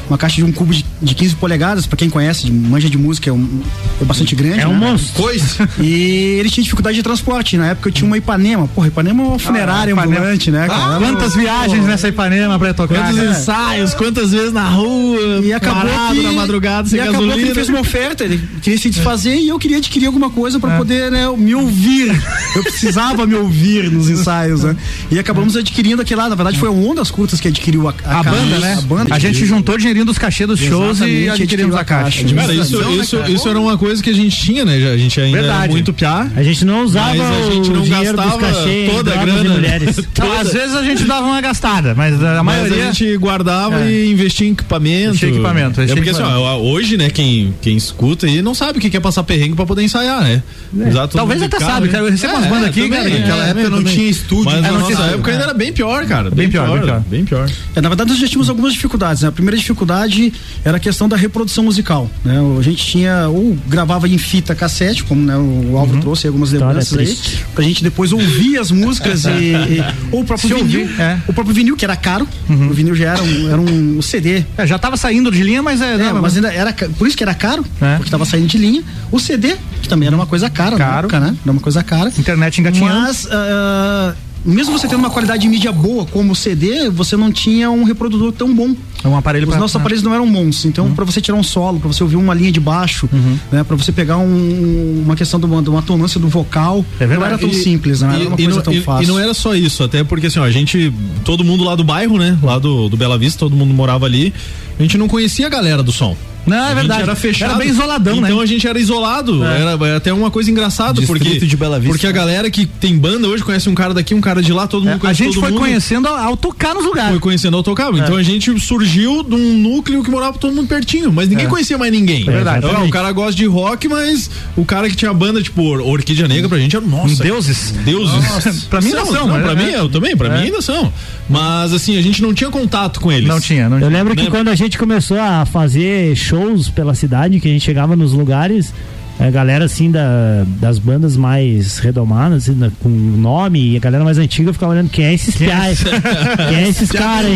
[0.08, 2.96] uma caixa de um cubo de, de 15 polegadas, pra quem conhece, de manja de
[2.96, 3.60] música, é, um,
[4.00, 4.60] é bastante grande.
[4.60, 4.90] É um né?
[4.90, 5.22] monstro.
[5.22, 5.58] Pois.
[5.80, 7.56] E ele tinha dificuldade de transporte.
[7.56, 8.68] Na época eu tinha uma Ipanema.
[8.68, 10.66] Porra, Ipanema é uma funerária Ah, ambulante, né?
[10.68, 10.98] cara?
[10.98, 12.94] Quantas viagens nessa Ipanema pra tocar?
[12.94, 13.30] Quantos cara?
[13.30, 17.26] ensaios, quantas vezes na rua, E acabou parado que, na madrugada, sem e acabou que
[17.26, 17.48] gasolina.
[17.48, 20.76] ele fez uma oferta, ele queria se desfazer e eu queria adquirir alguma coisa pra
[20.76, 22.10] poder né, me ouvir.
[22.54, 24.76] Eu precisava me ouvir nos ensaios, né?
[25.10, 28.22] E acabamos adquirindo aquele lá, na verdade foi o Ondas Curtas que adquiriu a, A
[28.22, 28.74] banda, né?
[28.78, 29.14] A banda.
[29.14, 32.20] A gente juntou o dinheirinho dos cachê dos shows e adquirimos a a caixa.
[32.22, 32.34] caixa.
[32.34, 33.32] Cara, isso, isso, né, cara?
[33.34, 34.74] isso era uma coisa que a gente tinha, né?
[34.92, 35.72] A gente ainda era Verdade.
[35.72, 36.28] muito piá.
[36.36, 39.14] A gente não usava Mas a gente o não dinheiro dos gastava cachê em toda
[39.14, 39.54] a grana.
[39.98, 42.84] Então, às vezes a gente dava uma gastada, mas a Mas maioria.
[42.88, 43.90] a gente guardava É.
[43.90, 45.08] e investia em equipamento.
[45.08, 48.54] Investia equipamento, É investia em porque assim, ó, hoje, né, quem, quem escuta aí não
[48.54, 50.42] sabe o que é passar perrengue pra poder ensaiar, né?
[50.74, 51.92] Usar tudo Talvez até carro, sabe, né?
[51.92, 52.04] cara.
[52.04, 54.44] Eu recebo umas bandas aqui, também, cara, é, Naquela época não tinha estúdio.
[54.46, 56.30] Mas É, na nossa época ainda era bem pior, cara.
[56.30, 57.02] Bem pior, bem pior.
[57.14, 57.48] Bem pior.
[57.76, 59.22] É, na verdade, nós já tínhamos algumas dificuldades.
[59.22, 59.28] Né?
[59.28, 60.32] A primeira dificuldade
[60.64, 62.10] era a questão da reprodução musical.
[62.24, 62.36] Né?
[62.58, 66.98] A gente tinha, ou gravava em fita cassete, como né, o Álvaro trouxe algumas lembranças
[66.98, 67.16] aí,
[67.54, 70.88] pra gente depois ouvir as músicas e, e- ou o próprio Se vinil.
[70.98, 71.18] é.
[71.28, 72.26] O próprio vinil, que era caro.
[72.50, 74.42] O vinil já era um, era um CD.
[74.58, 75.94] É, já tava saindo de linha, mas é.
[75.94, 77.92] É, não, mas ainda era por isso que era caro, É.
[77.94, 78.82] porque estava saindo de linha.
[79.12, 80.98] O CD, que também era uma coisa cara, na Caro.
[81.06, 81.36] época, né?
[81.42, 82.12] Era uma coisa cara.
[82.18, 83.00] Internet engatinhando.
[83.02, 84.14] Mas, ah,
[84.44, 87.84] mesmo você tendo uma qualidade de mídia boa como o CD, você não tinha um
[87.84, 88.74] reprodutor tão bom.
[89.02, 90.64] É um aparelho Os pra- nossos aparelhos não eram bons.
[90.64, 90.94] Então, Uhum.
[90.94, 93.08] pra você tirar um solo, pra você ouvir uma linha de baixo,
[93.50, 97.06] né, para você pegar um- uma questão de uma, de uma tonância do vocal, É
[97.06, 98.08] não era tão E- simples, né?
[98.08, 99.04] Era uma e coisa não, tão e- fácil.
[99.04, 100.92] e não era só isso, até porque assim, ó, a gente,
[101.24, 102.38] todo mundo lá do bairro, né?
[102.42, 104.32] Lá do, do Bela Vista, todo mundo morava ali.
[104.78, 106.16] A gente não conhecia a galera do som.
[106.46, 107.02] Não, é A gente verdade.
[107.02, 107.50] Era fechado.
[107.50, 108.28] Era bem isoladão, né?
[108.28, 109.42] Então a gente era isolado.
[109.44, 111.46] Era, era até uma coisa engraçada, Distrito porque.
[111.46, 111.92] de Bela Vista.
[111.94, 114.66] Porque a galera que tem banda hoje conhece um cara daqui, um cara de lá,
[114.66, 115.60] todo mundo É, a conhece gente todo foi mundo.
[115.60, 117.10] conhecendo ao, ao tocar nos lugares.
[117.10, 117.96] Foi conhecendo autocarro.
[117.98, 121.78] Então a gente surgiu de um núcleo que morava todo mundo pertinho, mas ninguém conhecia
[121.78, 122.22] mais ninguém.
[122.28, 122.66] É verdade.
[122.66, 126.28] Então, o cara gosta de rock, mas o cara que tinha banda, tipo, Or- Orquídea
[126.28, 127.22] Negra, pra gente era, nossa.
[127.22, 127.72] Deuses.
[127.84, 128.64] Deuses.
[128.68, 129.54] Pra mim são, Não, mas- pra é.
[129.56, 130.38] mim, eu também, pra É.
[130.38, 130.92] mim ainda são.
[131.28, 133.28] Mas assim, a gente não tinha contato com eles.
[133.28, 133.98] Não tinha, não Eu tinha.
[133.98, 137.94] lembro que quando a gente começou a fazer shows pela cidade, que a gente chegava
[137.94, 138.72] nos lugares,
[139.20, 144.02] a galera assim da, das bandas mais redomadas, assim, da- com nome, e a galera
[144.02, 145.84] mais antiga ficava olhando quem é esses piais?
[146.48, 147.30] Quem é esses caras?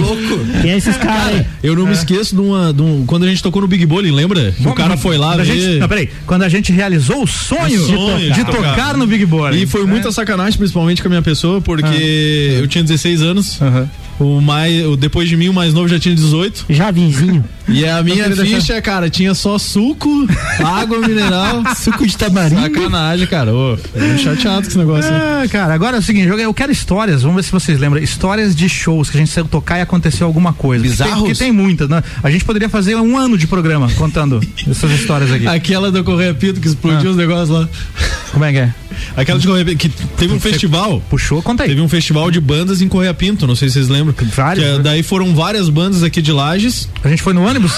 [0.61, 1.47] Quem é esses caras aí?
[1.63, 2.73] Eu não me esqueço de uma.
[2.73, 4.53] de um- quando a gente tocou no Big Bowling, lembra?
[4.65, 5.61] O cara foi lá Quando a ver.
[5.61, 6.09] gente, não, peraí.
[6.27, 8.97] Quando a gente realizou o sonho, O sonho de, tocar.
[8.97, 9.63] no Big Boy.
[9.63, 13.61] E foi muita sacanagem, principalmente com a minha pessoa, porque eu tinha 16 anos.
[14.21, 16.67] O mais, o depois de mim, o mais novo já tinha 18.
[16.71, 17.45] Já vinzinho.
[17.71, 20.09] E a minha ficha, deixar- cara, tinha só suco,
[20.65, 22.63] água mineral, Suco de tamarindo.
[22.63, 23.53] sacanagem, cara.
[23.55, 25.11] Ô, meio chateado com esse negócio.
[25.13, 25.21] aí.
[25.45, 28.57] Ah, cara, agora é o seguinte, eu quero histórias, vamos ver se vocês lembram, histórias
[28.57, 30.83] de shows que a gente saiu tocar e aconteceu alguma coisa.
[30.83, 31.19] Bizarros?
[31.19, 32.03] Porque tem muitas, né?
[32.23, 35.47] A gente poderia fazer um ano de programa contando essas histórias aqui.
[35.47, 37.13] Aquela do Correia Pinto que explodiu Ah.
[37.13, 37.69] os negócios lá.
[38.33, 38.75] Como é que é?
[39.15, 41.03] Aquela de Correia Pinto, que teve um festival.
[41.11, 41.69] Puxou, conta aí.
[41.69, 44.08] Teve um festival de bandas em Correia Pinto, não sei se vocês lembram.
[44.35, 44.83] Vários, Que, é, né?
[44.83, 46.89] daí foram várias bandas aqui de Lages.
[47.03, 47.73] A gente foi no ônibus?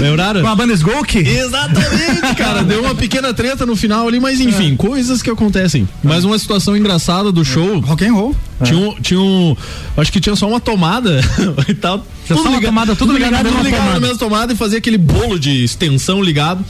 [0.00, 0.42] Lembraram?
[0.42, 1.18] Com a banda Sgoke?
[1.18, 2.62] Exatamente, cara.
[2.62, 5.88] Deu uma pequena treta no final ali, mas enfim, coisas que acontecem.
[6.02, 7.80] Mas uma situação engraçada do show.
[7.80, 8.36] Rock and roll.
[8.62, 9.56] Tinha um, tinha um.
[9.96, 11.20] Acho que tinha só uma tomada
[11.68, 12.04] e tal.
[12.28, 15.38] Só uma tomada, tudo ligado na tudo ligado na mesma tomada e fazia aquele bolo
[15.38, 16.64] de extensão ligado.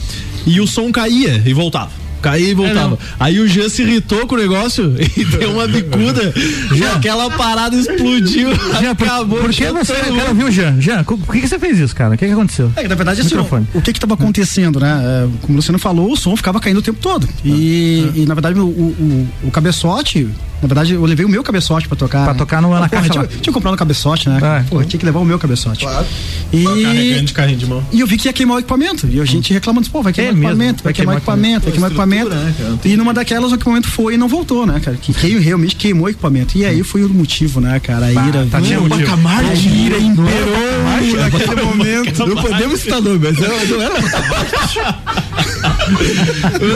[0.45, 2.00] E o som caía e voltava.
[2.21, 2.97] Caía e voltava.
[3.19, 6.33] Aí o Jean se irritou com o negócio e deu uma bicuda.
[6.75, 8.49] e aquela parada explodiu.
[8.79, 9.39] Jean, por, acabou.
[9.39, 9.93] por que Jean você.
[9.93, 10.79] Eu quero ouvir o Jean.
[10.79, 12.15] Jean, por que, que você fez isso, cara?
[12.15, 12.71] O que, que aconteceu?
[12.75, 15.01] É, na verdade, assim, o, o que que tava acontecendo, né?
[15.03, 17.27] É, como o Luciano falou, o som ficava caindo o tempo todo.
[17.43, 20.29] E, e, na verdade, o, o, o cabeçote,
[20.61, 22.23] na verdade, eu levei o meu cabeçote pra tocar.
[22.23, 22.37] Pra né?
[22.39, 24.39] tocar no- na Porra, caixa tinha, tinha comprado um cabeçote, né?
[24.41, 24.63] É.
[24.69, 25.83] Pô, tinha que levar o meu cabeçote.
[25.85, 26.05] Claro.
[26.53, 27.83] E, Carregando de carrinho de mão.
[27.91, 29.07] e eu vi que ia queimar o equipamento.
[29.09, 31.71] E a gente reclamando, pô, vai queimar É o equipamento, vai queimar o equipamento, vai
[31.71, 32.29] queimar o equipamento.
[32.29, 32.53] né?
[32.85, 34.97] E numa daquelas o equipamento foi e não voltou, né, cara?
[34.97, 36.57] Que, que realmente queimou o equipamento.
[36.57, 38.05] E aí foi o motivo, né, cara?
[38.07, 38.47] A ira.
[38.51, 39.01] tá, tinha Não, motivo.
[39.09, 40.83] Bacamarte, A ira imperou
[41.31, 42.25] naquele momento.
[42.27, 43.95] Não podemos citar nome, mas não era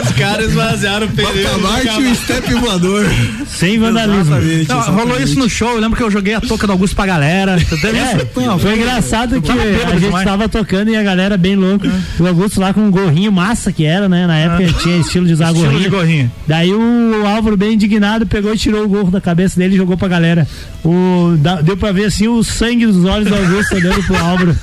[0.02, 1.32] Os caras esvaziaram o pneu.
[1.60, 3.06] Bacamarte e o step voador.
[3.46, 4.20] Sem vandalismo.
[4.36, 5.00] Exatamente, Não, exatamente.
[5.06, 7.56] rolou isso no show, eu lembro que eu joguei a touca do Augusto pra galera.
[7.56, 11.90] É, não, foi engraçado que a gente tava tocando e a galera bem louca.
[12.18, 14.26] O Augusto lá com um gorrinho massa que era, né?
[14.26, 15.82] Na época tinha estilo de usar Estilo gorrinho.
[15.82, 16.32] de gorrinho.
[16.46, 19.96] Daí o Álvaro, bem indignado, pegou e tirou o gorro da cabeça dele e jogou
[19.96, 20.46] pra galera.
[20.84, 24.56] O, da- deu pra ver assim o sangue dos olhos do Augusto olhando pro Álvaro.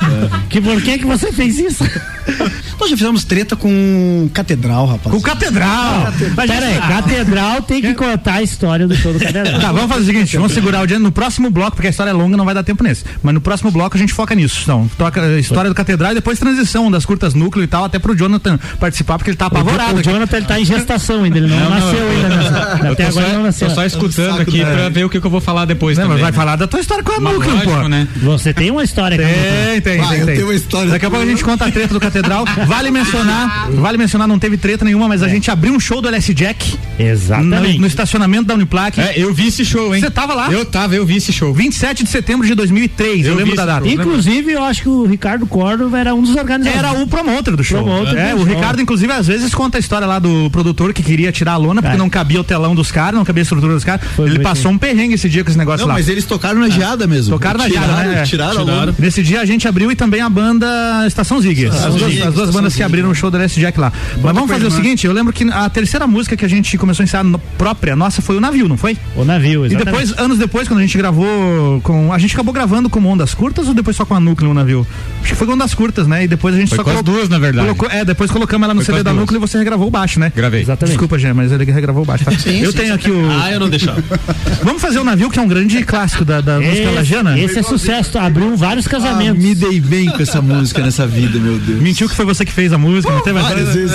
[0.50, 1.84] Que por que que você fez isso?
[2.80, 5.16] Nós já fizemos treta com catedral, rapaz.
[5.16, 6.08] Com catedral.
[6.36, 9.60] Mas Pera aí, Catedral tem que contar a história do show do Catedral.
[9.62, 12.10] Tá, vamos fazer o seguinte, vamos segurar o dia no próximo bloco, porque a história
[12.12, 13.04] é longa, não vai dar tempo nesse.
[13.22, 14.60] Mas no próximo bloco a gente foca nisso.
[14.64, 18.00] Então, toca a história do catedral e depois transição das curtas núcleo e tal, até
[18.00, 19.96] pro Jonathan participar, porque ele tá apavorado.
[19.96, 20.10] O aqui.
[20.10, 22.30] Jonathan ele tá em gestação ainda, ele não, nasceu ainda.
[22.30, 23.70] Nessa, até agora ele não nasceu.
[23.70, 26.12] Tô só escutando aqui pra ver o que, que eu vou falar depois Não, mas
[26.18, 26.24] também.
[26.24, 26.36] vai né?
[26.38, 27.88] falar da tua história com a Mas núcleo, lógico, pô.
[27.88, 28.08] né?
[28.18, 29.18] Você tem uma história.
[29.18, 30.36] Tem, tem, Ah, tem, eu tem.
[30.36, 30.92] tenho uma história.
[30.92, 32.46] Daqui a pouco a gente conta a treta do Catedral.
[32.68, 36.08] Vale mencionar, vale mencionar, não teve treta nenhuma, mas a gente abriu um show do
[36.08, 37.76] LS Jack Exatamente.
[37.76, 39.00] no, no estacionamento da Uniplac.
[39.00, 40.02] É, eu vi esse show, hein?
[40.02, 40.52] Você tava lá?
[40.52, 41.54] Eu tava, eu vi esse show.
[41.54, 43.86] 27 de setembro de 2003, eu, Eu lembro da data.
[43.86, 43.94] show.
[43.94, 46.78] Inclusive, eu acho que o Ricardo Córdova era um dos organizadores.
[46.78, 47.84] Era o promotor do show.
[47.84, 48.56] Promotor é, do o show.
[48.56, 51.82] Ricardo, inclusive, às vezes conta a história lá do produtor que queria tirar a lona
[51.82, 52.00] porque É.
[52.00, 54.06] não cabia o telão dos caras, não cabia a estrutura dos caras.
[54.20, 55.94] Ele passou um perrengue esse dia com esse negócio Não, lá.
[55.96, 57.32] mas eles tocaram na geada mesmo.
[57.34, 58.24] Tocaram na tiraram, geada, né?
[58.24, 58.80] Tiraram, a Tiraram.
[58.86, 58.96] lona.
[58.98, 61.66] Nesse dia a gente abriu e também a banda Estação Zig.
[61.68, 63.92] As, duas, as duas bandas que abriram o show do LS Jack lá.
[64.22, 67.04] Mas vamos fazer o seguinte, eu lembro que a terceira música que a gente começou
[67.04, 68.98] a ensaiar no- própria, nossa, foi o Navio, não foi?
[69.16, 69.86] O navio, E exatamente.
[69.86, 72.12] depois, anos depois, quando a gente gravou com.
[72.14, 74.86] A gente acabou gravando com ondas curtas ou depois só com a núcleo no navio?
[75.22, 76.24] Acho que foi com ondas curtas, né?
[76.24, 77.66] E depois a gente Foi só com as colocou- duas, na verdade.
[77.68, 79.22] colocou- é, depois colocamos ela no Foi CD da duas.
[79.22, 80.32] núcleo e você regravou o baixo, né?
[80.36, 80.62] Gravei.
[80.62, 80.94] Exatamente.
[80.94, 82.26] Desculpa, Gê, mas ele regravou o baixo.
[82.26, 82.32] Tá?
[82.50, 83.30] eu tenho aqui o.
[83.32, 84.04] Ah, eu não deixava.
[84.64, 87.40] Vamos fazer o navio, que é um grande clássico da, da música Esse, lajana?
[87.40, 89.44] esse é sucesso, abriu vários Ah, casamentos.
[89.44, 91.82] me dei bem com essa música nessa vida, meu Deus.
[91.82, 93.92] Mentiu que foi você que fez a música, não teve Várias vezes.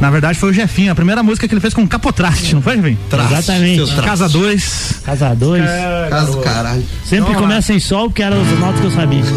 [0.00, 2.76] Na verdade foi o Jefinho, a primeira música que ele fez com capotraste, não foi,
[2.76, 2.98] Jefinho?
[3.12, 3.94] Exatamente.
[4.02, 5.00] Casa 2.
[5.04, 5.64] Casa 2.
[6.10, 6.84] Caso, caralho.
[7.04, 9.22] Sempre começa em sol, que eram os notas que eu sabia.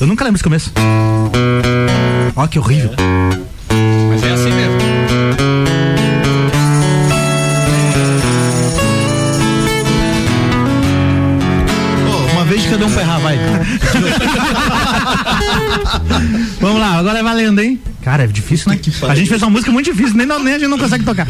[0.00, 0.72] Eu nunca lembro esse começo.
[2.36, 2.90] Ó, que horrível.
[4.10, 5.63] Mas é assim mesmo.
[12.64, 13.38] Ô, uma vez de cada um pra errar, vai.
[16.60, 17.78] Vamos lá, agora é valendo, hein?
[18.02, 18.80] Cara, é difícil, né?
[19.08, 21.26] A gente fez uma música muito difícil, nem, nem a gente não consegue tocar.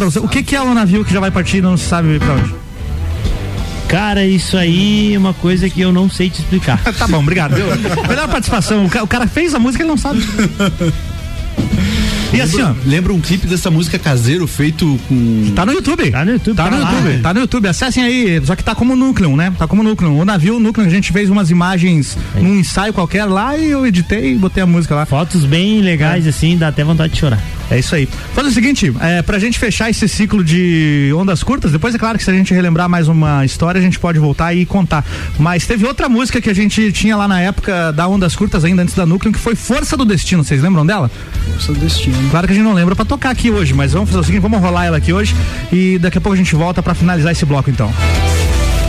[0.00, 0.18] Pra você.
[0.18, 2.34] O que, que é um navio que já vai partir e não se sabe pra
[2.34, 2.54] onde?
[3.88, 6.80] Cara, isso aí é uma coisa que eu não sei te explicar.
[6.96, 7.54] tá bom, obrigado.
[7.56, 7.66] viu?
[8.08, 8.86] Melhor participação.
[8.86, 10.20] O ca- o cara fez a música, ele não sabe.
[12.32, 12.72] E assim, ó.
[12.86, 15.52] Lembra um clipe dessa música caseiro feito com.
[15.54, 16.08] Tá no YouTube.
[16.12, 16.54] Tá no YouTube.
[16.56, 17.18] Tá no lá, YouTube, é.
[17.18, 17.66] tá no YouTube.
[17.68, 19.52] Acessem aí, só que tá como núcleo, né?
[19.58, 20.12] Tá como núcleo.
[20.16, 23.84] O navio, o núcleo, a gente fez umas imagens num ensaio qualquer lá e eu
[23.84, 25.04] editei e botei a música lá.
[25.04, 27.40] Fotos bem legais, assim, dá até vontade de chorar.
[27.68, 28.08] É isso aí.
[28.40, 32.16] Faz o seguinte, é, pra gente fechar esse ciclo de ondas curtas, depois é claro
[32.16, 35.04] que se a gente relembrar mais uma história, a gente pode voltar e contar.
[35.38, 38.80] Mas teve outra música que a gente tinha lá na época da Ondas Curtas, ainda
[38.80, 40.42] antes da Núcleo, que foi Força do Destino.
[40.42, 41.10] Vocês lembram dela?
[41.52, 42.16] Força do Destino.
[42.30, 44.40] Claro que a gente não lembra pra tocar aqui hoje, mas vamos fazer o seguinte,
[44.40, 45.36] vamos rolar ela aqui hoje
[45.70, 47.92] e daqui a pouco a gente volta pra finalizar esse bloco então.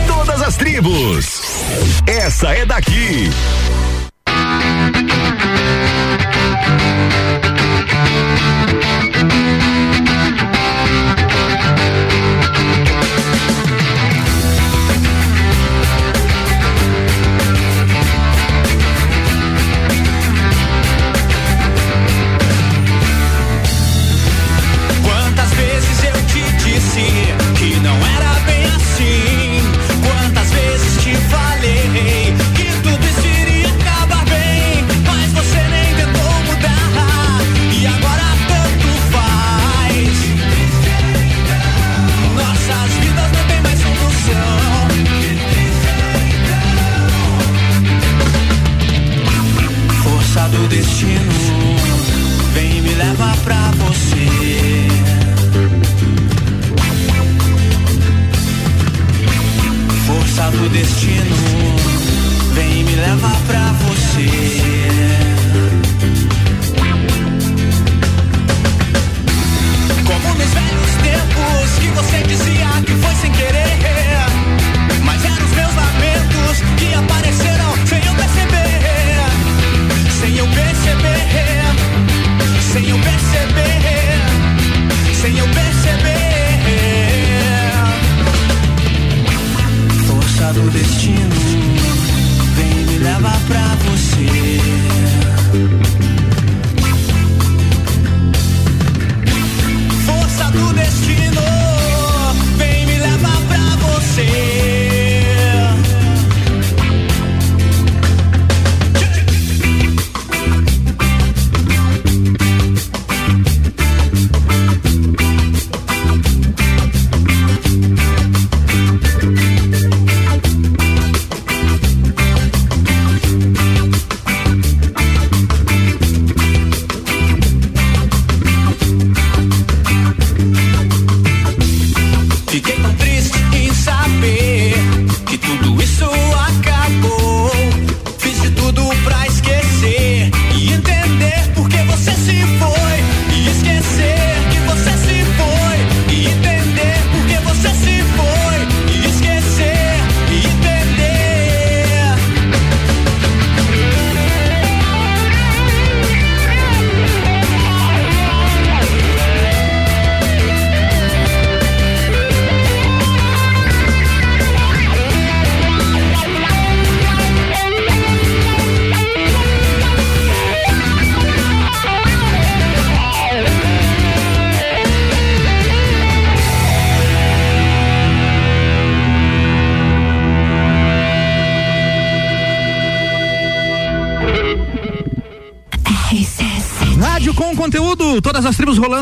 [0.06, 1.42] Todas as tribos.
[2.06, 3.28] Essa é daqui.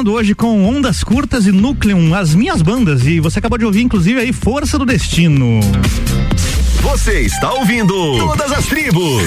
[0.09, 3.07] Hoje com ondas curtas e núcleo, as minhas bandas.
[3.07, 5.61] E você acabou de ouvir, inclusive, aí Força do Destino.
[6.83, 9.23] Você está ouvindo Todas as Tribos.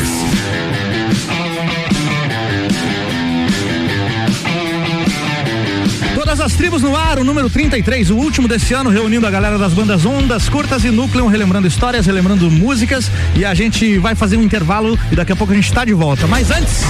[6.16, 9.58] Todas as tribos no ar, o número 33, o último desse ano, reunindo a galera
[9.58, 13.12] das bandas Ondas Curtas e Núcleo, relembrando histórias, relembrando músicas.
[13.36, 15.94] E a gente vai fazer um intervalo e daqui a pouco a gente está de
[15.94, 16.26] volta.
[16.26, 16.84] Mas antes.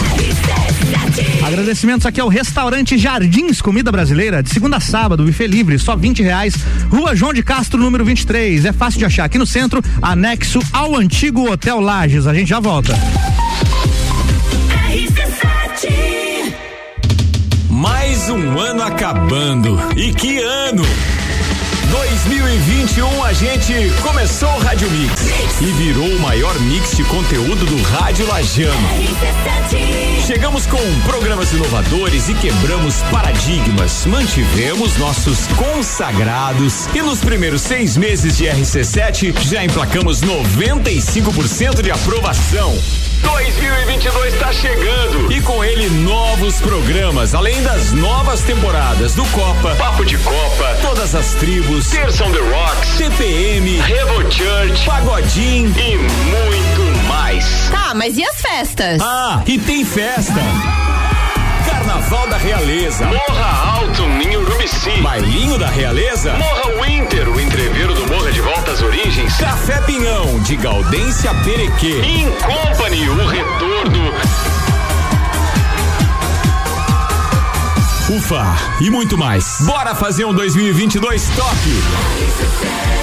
[1.43, 6.23] Agradecimentos aqui ao restaurante Jardins Comida Brasileira, de segunda a sábado, buffet livre, só 20
[6.23, 6.55] reais.
[6.89, 8.65] Rua João de Castro, número 23.
[8.65, 12.27] É fácil de achar aqui no centro, anexo ao antigo Hotel Lages.
[12.27, 12.97] A gente já volta.
[17.69, 19.77] Mais um ano acabando.
[19.97, 20.83] E que ano!
[22.25, 27.81] 2021 a gente começou o Rádio Mix e virou o maior mix de conteúdo do
[27.83, 28.87] Rádio Lajano.
[30.25, 34.05] Chegamos com programas inovadores e quebramos paradigmas.
[34.05, 42.73] Mantivemos nossos consagrados e nos primeiros seis meses de RC7 já emplacamos 95% de aprovação.
[43.23, 50.05] 2022 está chegando e com ele novos programas, além das novas temporadas do Copa, Papo
[50.05, 57.07] de Copa, Todas as Tribos, Terça on the Rocks, TPM, Revo Church, Pagodim e muito
[57.07, 57.69] mais.
[57.71, 59.01] Tá, mas e as festas?
[59.01, 60.41] Ah, e tem festa.
[61.65, 63.05] Carnaval da Realeza.
[63.05, 64.32] Morra Alto, em
[64.63, 65.01] Urubici.
[65.01, 66.33] Bailinho da Realeza.
[66.33, 69.35] Morra Winter, o entreveiro do Morra de Volta às Origens.
[69.35, 72.01] Café Pinhão, de Gaudência Perequê.
[72.01, 74.13] In Company, o retorno.
[78.09, 79.57] Ufa, e muito mais.
[79.61, 83.02] Bora fazer um 2022 top.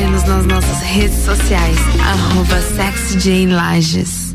[0.00, 2.58] Siga-nos nas nossas redes sociais, arroba
[3.50, 4.34] Lages.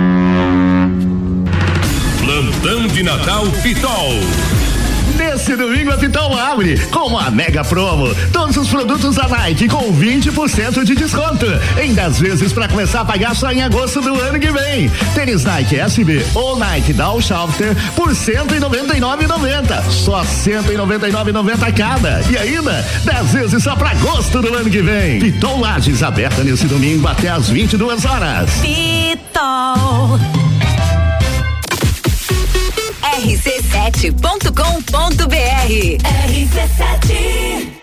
[2.41, 4.19] Plantão de Natal Pitol.
[5.15, 8.15] Nesse domingo a Pitol abre com uma mega promo.
[8.33, 11.45] Todos os produtos da Nike com 20% de desconto.
[11.79, 14.89] Em 10 vezes para começar a pagar só em agosto do ano que vem.
[15.13, 19.91] Tênis Nike SB ou Nike Down Shafter por R$ 199,90.
[19.91, 22.23] Só R$ 199,90 cada.
[22.27, 25.19] E ainda 10 vezes só para agosto do ano que vem.
[25.19, 28.49] Pitol Lages aberta nesse domingo até às 22 horas.
[28.61, 30.50] Pitol.
[33.11, 34.21] rc7.com.br
[36.01, 37.80] RC7 Sempre forte.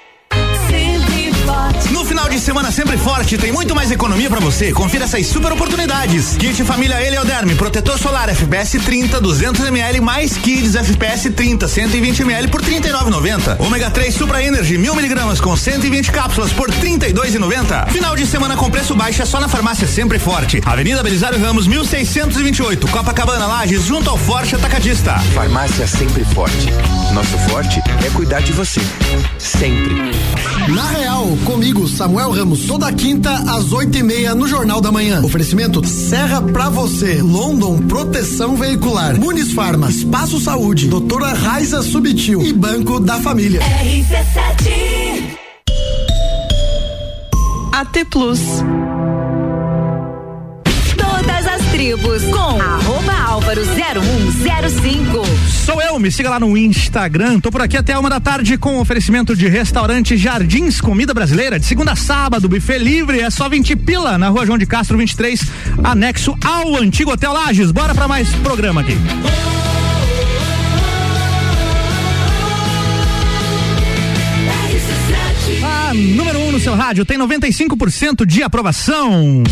[1.91, 4.73] No final de semana sempre forte, tem muito mais economia pra você.
[4.73, 6.37] Confira essas super oportunidades.
[6.37, 12.49] Kit Família Helioderme, protetor solar FPS 30, 200 ml mais Kids FPS 30, 120 ml
[12.49, 13.61] por 39,90.
[13.61, 17.89] Ômega 3 Supra Energy 1000 miligramas com 120 cápsulas por 32,90.
[17.89, 20.61] Final de semana com preço baixo é só na farmácia Sempre Forte.
[20.67, 25.19] Avenida Belisário Ramos 1628, Copacabana Lages, junto ao Forte Atacadista.
[25.35, 26.69] Farmácia Sempre Forte.
[27.13, 28.81] Nosso forte é cuidar de você.
[29.39, 29.95] Sempre.
[30.69, 35.23] Na Real, comigo, Samuel Ramos, toda quinta às oito e meia no Jornal da Manhã.
[35.23, 42.53] Oferecimento Serra pra você, London Proteção Veicular, Muniz Farmas, Passo Saúde, Doutora Raiza Subtil e
[42.53, 43.61] Banco da Família.
[43.61, 45.39] RC7
[47.73, 48.41] AT Plus.
[51.79, 55.25] Tribos com arroba álvaro 0105.
[55.65, 55.97] Sou eu?
[56.01, 57.39] Me siga lá no Instagram.
[57.39, 61.57] Tô por aqui até uma da tarde com oferecimento de restaurante Jardins Comida Brasileira.
[61.57, 64.99] De segunda a sábado, buffet livre, é só 20 pila na rua João de Castro
[64.99, 65.41] 23,
[65.85, 67.71] anexo ao antigo Hotel Lages.
[67.71, 68.97] Bora pra mais programa aqui.
[75.63, 79.45] A número 1 um no seu rádio tem 95% de aprovação.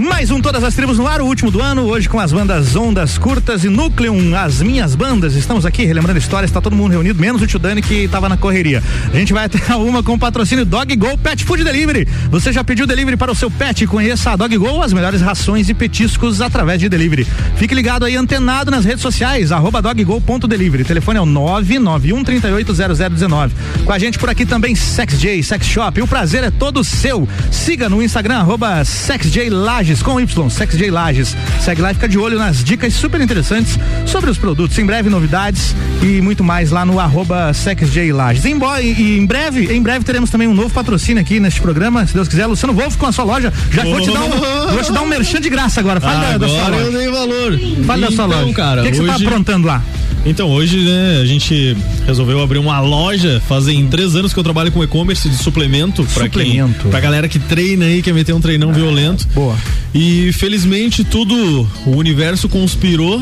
[0.00, 2.74] Mais um Todas as Tribos no ar, o último do ano, hoje com as bandas
[2.74, 5.34] Ondas Curtas e Núcleum, as minhas bandas.
[5.34, 8.38] Estamos aqui relembrando histórias, está todo mundo reunido, menos o tio Dani que estava na
[8.38, 8.82] correria.
[9.12, 12.08] A gente vai até uma com o patrocínio Dog Go Pet Food Delivery.
[12.30, 13.86] Você já pediu delivery para o seu pet?
[13.86, 17.26] Conheça a Dog Go, as melhores rações e petiscos através de delivery.
[17.56, 20.82] Fique ligado aí, antenado nas redes sociais, arroba doggo.delivery.
[20.82, 23.54] Telefone é o 991 380019.
[23.84, 26.00] Com a gente por aqui também SexJ, Sex Shop.
[26.00, 27.28] O prazer é todo seu.
[27.50, 29.50] Siga no Instagram, arroba SexJ
[29.90, 31.36] Lages com Y, SexJ Lages.
[31.60, 33.76] Segue lá e fica de olho nas dicas super interessantes
[34.06, 34.78] sobre os produtos.
[34.78, 38.44] Em breve, novidades e muito mais lá no arroba SexJ Lages.
[38.44, 42.06] Em, bo- e em breve, em breve teremos também um novo patrocínio aqui neste programa,
[42.06, 42.46] se Deus quiser.
[42.46, 43.52] Luciano Wolf com a sua loja.
[43.72, 44.28] Já vou te dar um,
[44.72, 46.00] vou te dar um merchan de graça agora.
[46.00, 46.98] Fale da, da sua Agora eu loja.
[46.98, 47.58] dei valor.
[47.84, 48.54] Fale da sua Então, loja.
[48.54, 49.82] cara, o que, que você tá hoje- aprontando lá?
[50.24, 51.76] Então, hoje, né, a gente
[52.06, 53.42] resolveu abrir uma loja.
[53.48, 56.46] Fazem três anos que eu trabalho com e-commerce de suplemento pra quem.
[56.46, 56.88] Suplemento.
[56.88, 59.26] Pra galera que treina aí, quer meter um treinão violento.
[59.34, 59.56] Boa.
[59.94, 63.20] E felizmente tudo, o universo conspirou.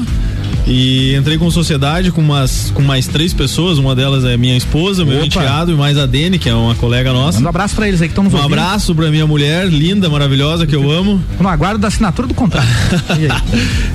[0.71, 3.79] E entrei com sociedade com, umas, com mais três pessoas.
[3.79, 5.27] Uma delas é minha esposa, meu Opa.
[5.27, 7.39] enteado e mais a Dene, que é uma colega nossa.
[7.39, 8.53] Manda um abraço pra eles aí que estão nos Um ouvindo.
[8.53, 11.23] abraço pra minha mulher, linda, maravilhosa, que eu amo.
[11.41, 12.69] No aguardo da assinatura do contrato.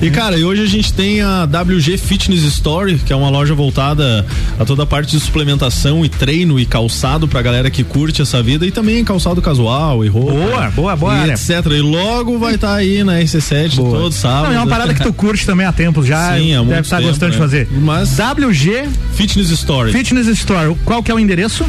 [0.02, 0.08] E?
[0.08, 3.54] E cara, e hoje a gente tem a WG Fitness Store, que é uma loja
[3.54, 4.26] voltada
[4.60, 8.42] a toda a parte de suplementação e treino e calçado pra galera que curte essa
[8.42, 10.32] vida e também calçado casual e roupa.
[10.34, 11.34] Boa, boa, boa E área.
[11.34, 11.66] etc.
[11.72, 14.48] E logo vai estar aí na RC7 todo sábado.
[14.50, 16.36] Não, é uma parada que tu curte também há tempos já.
[16.36, 17.44] Sim, há deve muito estar tempo, gostando de né?
[17.44, 17.68] fazer.
[17.72, 19.92] Mas WG Fitness Store.
[19.92, 20.76] Fitness Store.
[20.86, 21.66] Qual que é o endereço?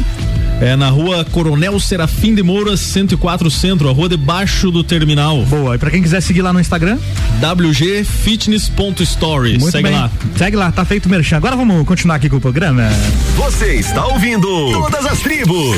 [0.61, 5.43] É na rua Coronel Serafim de Moura, 104 Centro, a rua debaixo do terminal.
[5.43, 5.75] Boa.
[5.75, 6.97] E pra quem quiser seguir lá no Instagram?
[7.41, 9.57] wgfitness.story.
[9.59, 9.97] Muito Segue bem.
[9.97, 10.09] lá.
[10.37, 11.35] Segue lá, tá feito o merchan.
[11.37, 12.83] Agora vamos continuar aqui com o programa.
[13.35, 15.75] Você está ouvindo Todas as Tribos.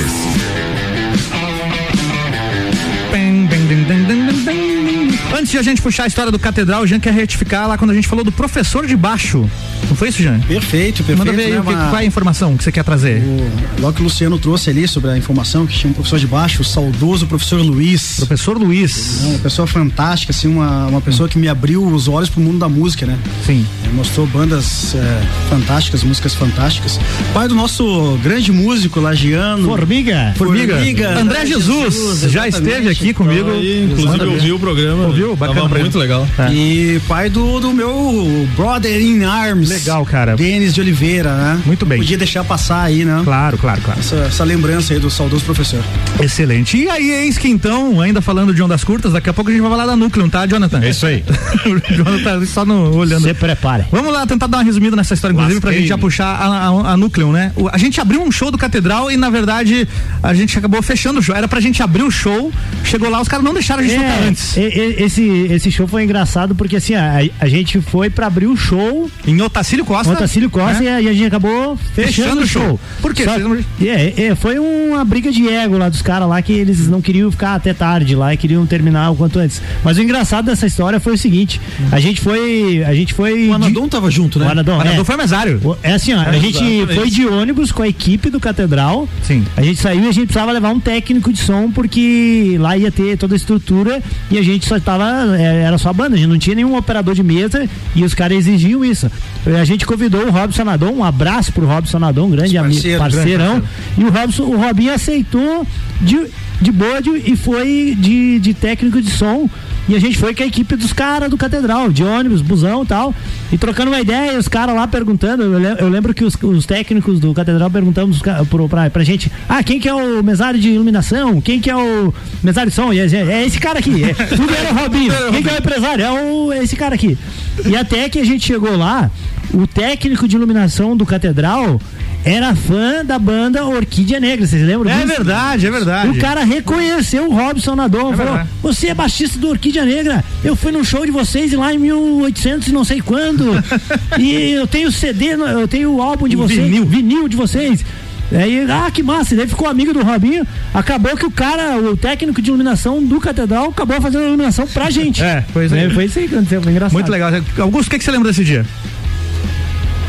[5.38, 7.92] Antes de a gente puxar a história do Catedral, o Jean quer retificar lá quando
[7.92, 9.48] a gente falou do professor de baixo.
[9.90, 10.40] Não foi isso, Jean?
[10.42, 11.18] Perfeito, perfeito.
[11.18, 13.22] Manda ver aí né, que, uma- qual é a informação que você quer trazer.
[13.22, 16.28] O, logo que o Luciano trouxe ali sobre a informação que tinha um professor de
[16.28, 18.16] baixo, o saudoso professor Luiz.
[18.18, 19.22] Professor Luiz.
[19.24, 22.68] Uma pessoa fantástica, assim, uma, uma pessoa que me abriu os olhos pro mundo da
[22.70, 23.18] música, né?
[23.46, 23.66] Sim.
[23.94, 27.00] mostrou bandas é, fantásticas, músicas fantásticas.
[27.34, 29.68] Pai do nosso grande músico lagiano.
[29.68, 30.34] Formiga.
[30.36, 30.78] Formiga.
[31.20, 33.50] André Jesus, já esteve aqui comigo.
[33.52, 34.36] Aí, inclusive, Manda eu ver.
[34.36, 35.06] ouvi o programa.
[35.08, 35.36] Ouviu?
[35.36, 36.02] Bacana Tava muito ele.
[36.04, 36.28] legal.
[36.38, 36.52] É.
[36.54, 39.67] E pai do, do meu brother in arms.
[39.68, 40.36] Legal, cara.
[40.36, 41.62] Denis de Oliveira, né?
[41.66, 42.00] Muito bem.
[42.00, 43.22] Podia deixar passar aí, né?
[43.24, 44.00] Claro, claro, claro.
[44.00, 45.84] Essa, essa lembrança aí do saudoso professor.
[46.22, 46.78] Excelente.
[46.78, 49.62] E aí, eis que então, ainda falando de ondas curtas, daqui a pouco a gente
[49.62, 50.82] vai falar da Núcleo, tá, Jonathan?
[50.84, 51.24] É isso aí.
[51.66, 53.24] o Jonathan só no, olhando.
[53.24, 53.86] Se prepare.
[53.92, 55.82] Vamos lá tentar dar uma resumida nessa história, inclusive, pra Lasquei.
[55.84, 57.52] gente já puxar a, a, a Núcleo, né?
[57.56, 59.88] O- a gente abriu um show do Catedral e, na verdade,
[60.24, 61.36] a gente acabou fechando o show.
[61.36, 62.52] Era pra gente abrir o show,
[62.84, 64.58] chegou lá, os caras não deixaram a gente tocar É, antes.
[64.58, 68.48] e- e- esse, esse show foi engraçado porque assim, a, a gente foi pra abrir
[68.48, 69.10] o show.
[69.26, 70.14] Em Otacílio Costa.
[70.14, 70.86] Otacílio Costa né?
[70.86, 72.80] e, a, e a gente acabou fechando, Fechando o show.
[73.02, 73.24] Por quê?
[73.24, 73.38] Só-
[73.86, 77.32] é, é, foi uma briga de ego lá dos caras lá que eles não queriam
[77.32, 79.62] ficar até tarde lá e queriam terminar o quanto antes.
[79.84, 81.60] Mas o engraçado dessa história foi o seguinte:
[81.92, 82.84] a gente foi.
[82.86, 83.48] A gente foi.
[83.50, 84.46] O Anadon tava junto, né?
[84.48, 85.06] O Anadon, O Anadon é.
[85.06, 85.60] foi mesário.
[85.64, 86.96] O- É assim, ó, a gente exatamente.
[87.00, 89.08] foi de ônibus com a equipe do Catedral.
[89.24, 89.44] Sim.
[89.56, 92.92] A gente saiu e a gente precisava levar um técnico de som porque lá ia
[92.92, 96.28] ter toda a estrutura e a gente só tava, é, era só banda, a gente
[96.30, 99.10] não tinha nenhum operador de mesa e os caras exigiam isso.
[99.56, 103.00] A gente convidou o Robson Adon, um abraço pro Robson Adon, um grande amigo, Parceiro,
[103.00, 103.52] parceirão.
[103.60, 103.68] grande
[103.98, 105.66] E o Robson, o Robinho aceitou
[106.02, 106.20] de,
[106.62, 109.50] de boa de- e foi de, de técnico de som.
[109.90, 112.86] E a gente foi com a equipe dos caras do Catedral, de ônibus, busão e
[112.86, 113.16] tal.
[113.54, 115.44] E trocando uma ideia, os caras lá perguntando.
[115.44, 119.32] Eu, le- eu lembro que os, os técnicos do Catedral perguntamos pro, pra, pra gente:
[119.48, 121.40] ah, quem que é o mesário de iluminação?
[121.40, 122.14] Quem que é o
[122.44, 122.92] mesário de som?
[122.92, 124.04] E é esse cara aqui.
[124.04, 125.14] É, tudo era o Robinho.
[125.32, 126.04] Quem que é o empresário?
[126.04, 127.18] É o, esse cara aqui.
[127.66, 129.10] E até que a gente chegou lá,
[129.54, 131.80] o técnico de iluminação do Catedral
[132.26, 135.08] era fã da banda Orquídea Negra, vocês lembram É disso?
[135.08, 136.10] verdade, é verdade.
[136.10, 138.50] O cara reconheceu o Robson Nadon, falou: verdade.
[138.62, 140.24] Você é baixista do Orquídea Negra.
[140.44, 143.52] Eu fui num show de vocês lá em 1800 e não sei quando.
[144.20, 146.86] e eu tenho CD, no- eu tenho o álbum de O vocês, vinil.
[146.86, 147.86] vinil de vocês.
[148.30, 149.34] Aí, ah, que massa.
[149.34, 150.46] E daí ficou amigo do Robinho.
[150.74, 154.90] Acabou que o cara, o técnico de iluminação do Catedral, acabou fazendo a iluminação pra
[154.90, 155.24] gente.
[155.24, 155.90] É, pois é.
[155.92, 156.92] Foi isso aí que aconteceu, foi engraçado.
[156.94, 157.32] Muito legal.
[157.60, 158.66] Augusto, o que, que você lembra desse dia?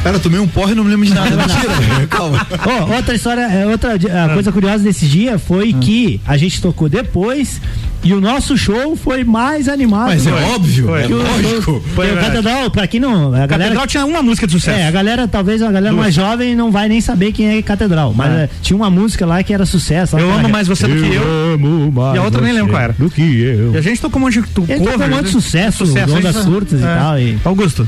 [0.03, 1.29] Cara, tomei um porre e não me lembro de nada.
[1.37, 2.07] Mentira.
[2.09, 2.47] Calma.
[2.65, 6.89] Ó, outra história, é, outra a coisa curiosa desse dia foi que a gente tocou
[6.89, 7.61] depois
[8.03, 10.07] e o nosso show foi mais animado.
[10.07, 10.43] Mas é Foi.
[10.55, 11.03] óbvio, Foi.
[11.03, 11.83] é lógico.
[11.95, 12.27] Foi, o verdade.
[12.29, 13.27] Catedral, pra quem não.
[13.35, 14.79] A galera, Catedral tinha uma música de sucesso.
[14.79, 16.01] É, a galera, talvez a galera Duas.
[16.05, 18.15] mais jovem não vai nem saber quem é Catedral.
[18.15, 18.43] Mas É.
[18.45, 20.17] é, tinha uma música lá que era sucesso.
[20.17, 21.23] Eu amo mais você do que eu.
[21.55, 22.93] amo mais E a outra nem lembro qual era.
[22.97, 23.75] Do que eu.
[23.75, 25.33] E a gente tocou um monte de tu- Ele tocou um monte de né?
[25.33, 26.87] sucesso, Sucesso, Ondas gente- Surtas e é.
[26.95, 27.87] tal, e- Augusto.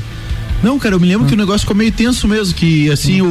[0.63, 3.25] Não, cara, eu me lembro que o negócio ficou meio tenso mesmo, que assim, o,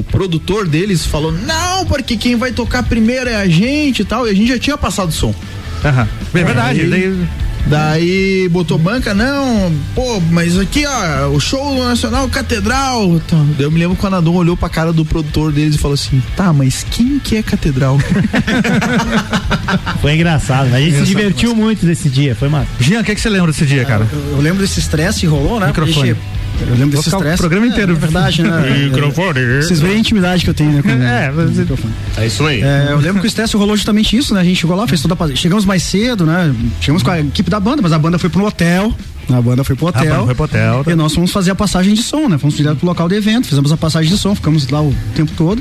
[0.00, 4.26] o produtor deles falou, não, porque quem vai tocar primeiro é a gente e tal,
[4.26, 5.34] e a gente já tinha passado o som.
[5.84, 6.08] Aham.
[6.34, 6.84] É verdade.
[6.86, 7.26] Daí, daí-
[7.68, 13.20] daí botou banca, não, pô, mas aqui, ó, o show nacional Catedral.
[13.56, 15.94] Daí eu me lembro que o Anadon olhou pra cara do produtor deles e falou
[15.94, 17.98] assim, tá, mas quem que é Catedral?
[20.00, 20.74] Foi engraçado.
[20.74, 22.34] A gente se divertiu muito nesse dia.
[22.34, 22.68] Foi massa.
[22.80, 24.06] Jean, o que, que você lembra desse dia, cara?
[24.12, 25.66] Eu, eu lembro desse estresse que rolou, né?
[25.68, 26.16] Microfone.
[26.60, 27.38] Eu lembro desse ficar o estresse.
[27.38, 27.92] programa inteiro.
[27.92, 28.88] É, é verdade, né?
[28.90, 29.40] Microfone.
[29.62, 30.82] Vocês veem a intimidade que eu tenho, né?
[30.82, 31.94] Com, É, microfone.
[32.16, 32.62] É isso aí.
[32.62, 34.40] É, eu lembro que o estresse rolou justamente isso, né?
[34.40, 35.36] A gente chegou lá, fez toda a...
[35.36, 36.54] Chegamos mais cedo, né?
[36.80, 38.94] Chegamos com a equipe da banda, mas a banda foi pro hotel.
[39.28, 40.04] A banda foi pro hotel.
[40.04, 40.92] banda foi pro hotel, tá.
[40.92, 42.38] E nós fomos fazer a passagem de som, né?
[42.38, 45.32] Fomos direto pro local do evento, fizemos a passagem de som, ficamos lá o tempo
[45.36, 45.60] todo.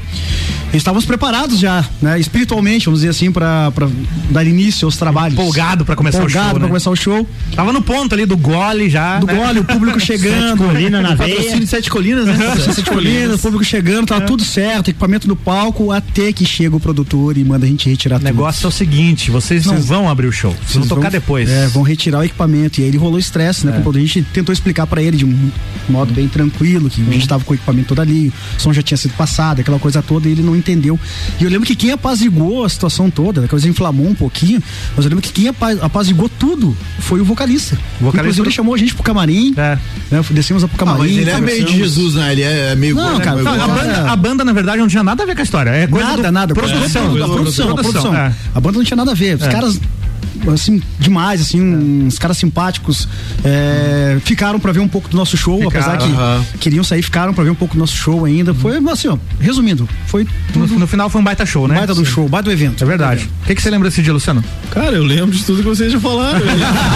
[0.74, 2.20] E estávamos preparados já, né?
[2.20, 3.88] Espiritualmente, vamos dizer assim, pra, pra
[4.30, 5.34] dar início aos trabalhos.
[5.34, 6.68] Empolgado pra começar o Empolgado show, pra né?
[6.68, 7.28] começar o show.
[7.56, 9.18] Tava no ponto ali do gole já.
[9.20, 9.34] Do né?
[9.34, 10.58] gole, o público chegando.
[10.58, 11.36] Sete colina na veia.
[11.36, 12.34] Patrocínio Sete Colinas, né?
[12.38, 16.76] Patrocínio Sete Colinas, o público chegando, tava tudo certo, equipamento no palco, até que chega
[16.76, 19.86] o produtor e manda a gente retirar O negócio é o seguinte, vocês não Vocês-
[19.88, 21.50] vão abrir o show, vocês vão tocar vão- depois.
[21.50, 22.80] É, vão retirar o equipamento.
[22.80, 23.72] E aí ele rolou estresse, né?
[23.74, 24.02] com o produtor.
[24.04, 25.52] A gente tentou explicar pra ele de um
[25.90, 28.82] modo bem tranquilo, que a gente tava com o equipamento todo ali, o som já
[28.82, 31.00] tinha sido passado, aquela coisa toda, e ele não entendeu.
[31.40, 34.62] E eu lembro que quem apazigou a situação toda, a coisa inflamou um pouquinho,
[34.96, 37.76] mas eu lembro que quem apa- apazigou tudo foi o vocalista.
[38.02, 39.54] O vocalista Inclusive, do- ele chamou a gente pro camarim.
[39.58, 39.78] É.
[40.12, 40.24] Né?
[40.32, 41.00] Descemos pro Ah, camarim.
[41.02, 41.78] mas ele é meio de.
[41.78, 42.32] Jesus, né?
[42.32, 42.96] Ele é, é meio.
[42.96, 43.24] Não, né?
[43.24, 45.44] cara, Não, a, banda, a banda, na verdade, não tinha nada a ver com a
[45.44, 45.70] história.
[45.70, 46.54] É coisa nada, do- nada.
[46.54, 46.82] Produção.
[47.24, 48.16] a produção, a produção.
[48.16, 48.34] é.
[48.54, 49.36] A banda não tinha nada a ver.
[49.36, 49.50] Os É.
[49.50, 49.80] caras,
[50.54, 53.08] assim, demais, assim, uns caras simpáticos,
[53.44, 55.98] é, ficaram pra ver um pouco do nosso show, Ficaram, apesar
[56.52, 58.54] que queriam sair, ficaram pra ver um pouco do nosso show ainda.
[58.54, 61.76] Foi, assim, ó, resumindo, foi No, no final foi um baita show, né?
[61.76, 62.84] baita do show, baita do evento.
[62.84, 63.30] É verdade.
[63.44, 64.44] O que, que você lembra desse dia, Luciano?
[64.72, 66.40] Cara, eu lembro de tudo que vocês já falaram.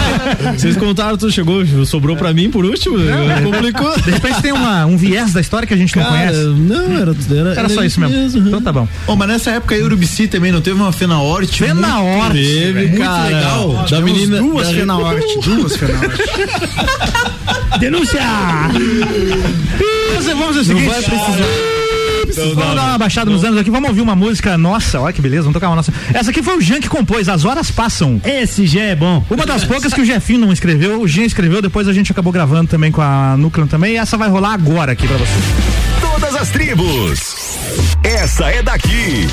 [0.56, 2.96] vocês contaram tudo, chegou, sobrou pra mim por último,
[3.42, 3.94] complicou.
[4.00, 6.44] De repente tem uma, um viés da história que a gente não Cara, conhece.
[6.48, 8.48] não, era, era, Era só isso mesmo.
[8.48, 8.88] Então tá bom.
[9.06, 11.58] Ô, mas nessa época aí, Urubici também não teve uma Fena Horte?
[11.58, 13.39] Fena Horte, Teve, cara.
[13.40, 13.86] Legal.
[13.90, 15.38] Da menina- Duas da- duas Fena Horte.
[17.78, 18.20] Denúncia!
[20.24, 20.88] Vamos, fazer o seguinte.
[20.88, 21.46] vai precisar.
[22.54, 25.00] Vamos dar uma baixada nos anos aqui, vamos ouvir uma música nossa.
[25.00, 25.92] Olha que beleza, vamos tocar uma nossa.
[26.12, 28.20] Essa aqui foi o Jean que compôs, As Horas Passam.
[28.24, 29.24] Esse já é bom.
[29.30, 32.32] Uma das poucas que o Jefinho não escreveu, o Jean escreveu, depois a gente acabou
[32.32, 35.32] gravando também com a Núcleo também, e essa vai rolar agora aqui pra você.
[36.00, 37.36] Todas as tribos.
[38.04, 39.26] Essa é daqui.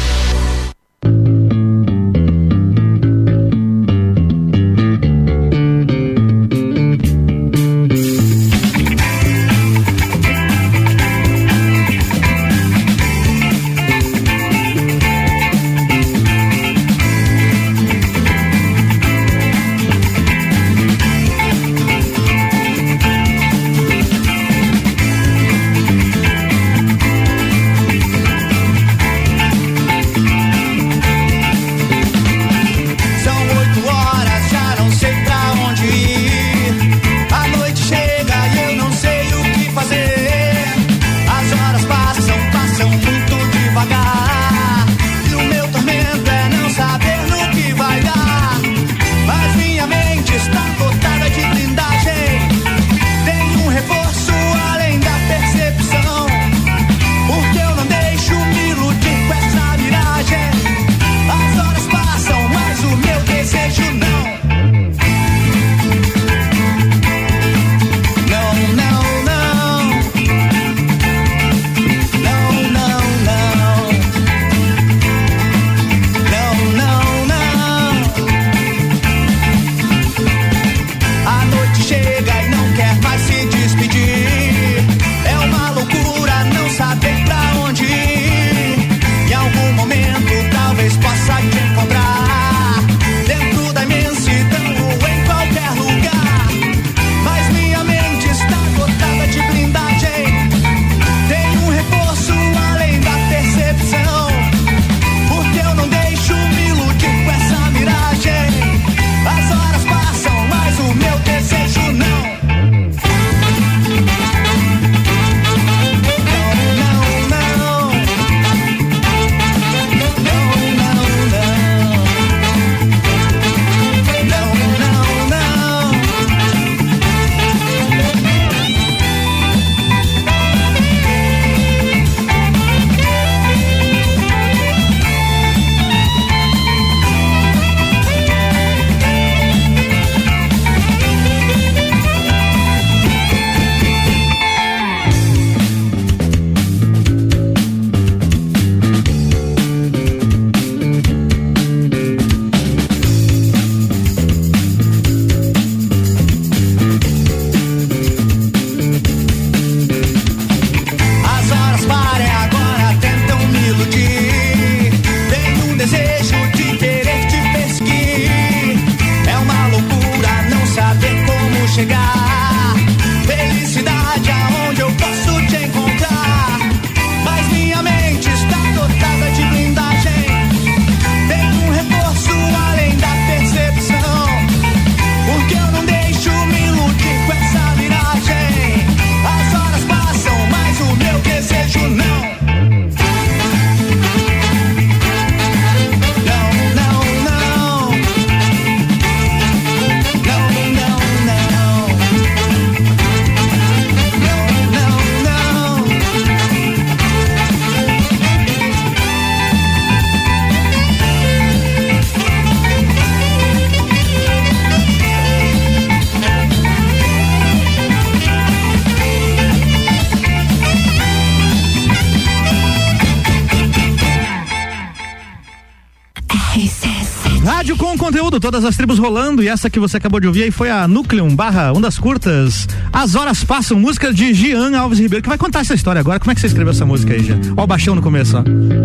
[228.48, 231.36] Todas as tribos rolando e essa que você acabou de ouvir aí foi a Núcleum
[231.36, 232.66] barra Ondas Curtas.
[232.94, 236.18] As horas passam, música de Gian Alves Ribeiro, que vai contar essa história agora.
[236.18, 237.42] Como é que você escreveu essa música aí, Gian?
[237.58, 238.44] Ó o baixão no começo, ó.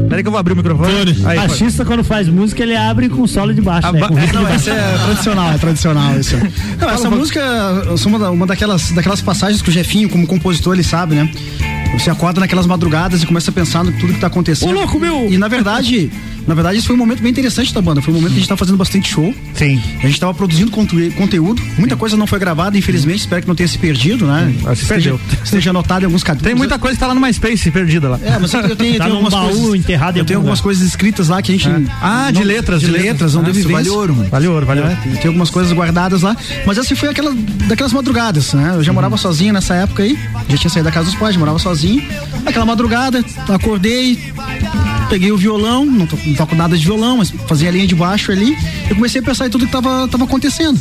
[0.09, 1.11] Peraí que eu vou abrir o microfone.
[1.11, 1.37] Aí, pode.
[1.37, 4.01] Baixista, quando faz música, ele abre com solo de baixo, Ah, né?
[4.01, 4.85] ba- Com ritmo Não, de essa baixo.
[4.85, 6.37] é tradicional, é tradicional isso.
[6.81, 10.75] Não, essa música é uma, da- uma daquelas, daquelas passagens que o Jefinho, como compositor,
[10.75, 11.31] ele sabe, né?
[11.97, 14.71] Você acorda naquelas madrugadas e começa a pensar no tudo que tá acontecendo.
[14.71, 15.31] Ô, louco, meu!
[15.33, 16.11] E na verdade,
[16.47, 18.01] na verdade, esse foi um momento bem interessante da banda.
[18.03, 19.35] Foi um momento que a gente tava fazendo bastante show.
[19.55, 19.81] Sim.
[20.03, 21.63] A gente tava produzindo conteúdo.
[21.79, 23.21] Muita coisa não foi gravada, infelizmente.
[23.21, 24.55] Espero que não tenha se perdido, né?
[24.67, 25.21] Ah, se perdeu.
[25.45, 26.47] esteja anotado em alguns capítulos.
[26.49, 28.19] Tem muita coisa que tá lá no MySpace perdida lá.
[28.23, 29.75] É, mas eu tenho, Tá tenho algumas baú coisas.
[29.75, 30.63] enterrado Eu tenho algum algumas lugar.
[30.65, 31.69] coisas escritas lá que a gente.
[32.01, 33.35] Ah, de não- letras, de de letras, letras.
[33.35, 33.91] não Ah, teve isso vivência.
[33.93, 34.29] vale ouro, mano.
[34.31, 34.81] Vale ouro, vale.
[34.81, 36.37] É, tem, tem algumas coisas guardadas lá.
[36.67, 37.33] Mas essa foi aquela
[37.67, 38.73] daquelas madrugadas, né?
[38.75, 40.19] Eu já morava sozinho nessa época aí.
[40.49, 42.03] Já tinha saído da casa dos pais, morava sozinho.
[42.45, 44.19] Aquela madrugada, acordei,
[45.13, 47.95] peguei o violão, não, to, não toco nada de violão, mas fazia a linha de
[47.95, 48.57] baixo ali.
[48.89, 50.81] Eu comecei a pensar em tudo que tava, tava acontecendo.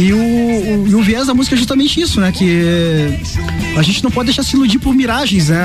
[0.00, 2.32] E o, o, e o viés da música é justamente isso, né?
[2.32, 3.20] Que
[3.76, 5.60] a gente não pode deixar se iludir por miragens, né?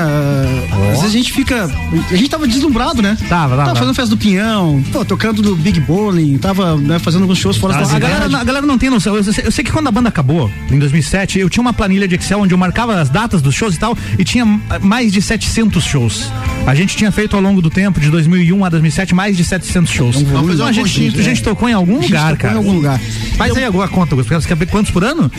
[0.92, 1.70] Às vezes a gente fica.
[2.10, 3.16] A gente tava deslumbrado, né?
[3.30, 3.74] Tava, tava.
[3.74, 7.72] fazendo festa do Pinhão, pô, tocando do Big Bowling, tava né, fazendo alguns shows fora
[7.72, 9.16] da a, galera, a galera não tem noção.
[9.16, 12.06] Eu sei, eu sei que quando a banda acabou, em 2007, eu tinha uma planilha
[12.06, 14.44] de Excel onde eu marcava as datas dos shows e tal, e tinha
[14.82, 16.30] mais de 700 shows.
[16.66, 19.90] A gente tinha feito ao longo do tempo, de 2001 a 2007, mais de 700
[19.90, 20.16] shows.
[20.16, 21.44] Então a gente, a gente é.
[21.44, 22.54] tocou em algum A gente lugar, tocou cara.
[22.54, 23.00] em algum lugar.
[23.36, 24.48] Faz aí agora a conta, Augusto.
[24.48, 25.30] Você quer ver quantos por ano?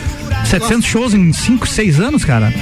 [0.45, 2.53] 700 shows em 5, 6 anos, cara?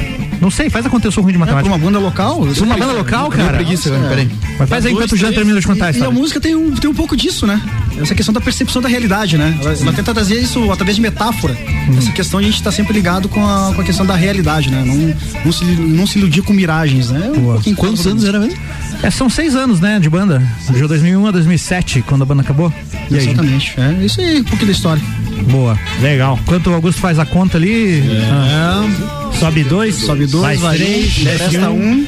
[0.41, 1.69] Não sei, faz acontecer, eu sou ruim de É, matemática.
[1.73, 2.41] uma banda local?
[2.41, 3.53] Uma banda local, cara?
[3.57, 4.29] preguiça, Nossa, peraí.
[4.59, 6.71] Mas faz aí enquanto o Jean termina de contar a E a música tem um,
[6.71, 7.61] tem um pouco disso, né?
[8.01, 9.57] Essa questão da percepção da realidade, né?
[9.61, 11.55] Ela, ela tenta trazer isso através de metáfora.
[11.87, 11.97] Uhum.
[11.97, 14.83] Essa questão a gente tá sempre ligado com a, com a questão da realidade, né?
[14.85, 15.15] Não,
[15.45, 17.31] não, se, não se iludir com miragens, né?
[17.35, 18.57] Um pouquinho Quantos anos era mesmo?
[19.05, 20.41] É, são seis anos, né, de banda.
[20.67, 22.73] De 2001 a 2007, quando a banda acabou.
[23.11, 23.23] E aí?
[23.23, 23.79] Exatamente.
[23.79, 25.03] É isso aí, um pouquinho da história.
[25.51, 25.77] Boa.
[26.01, 26.39] Legal.
[26.41, 28.01] Enquanto o Augusto faz a conta ali.
[28.31, 31.91] Ah, Sobe dois, Sobe dois, mais vai três, resta um.
[31.91, 32.07] um.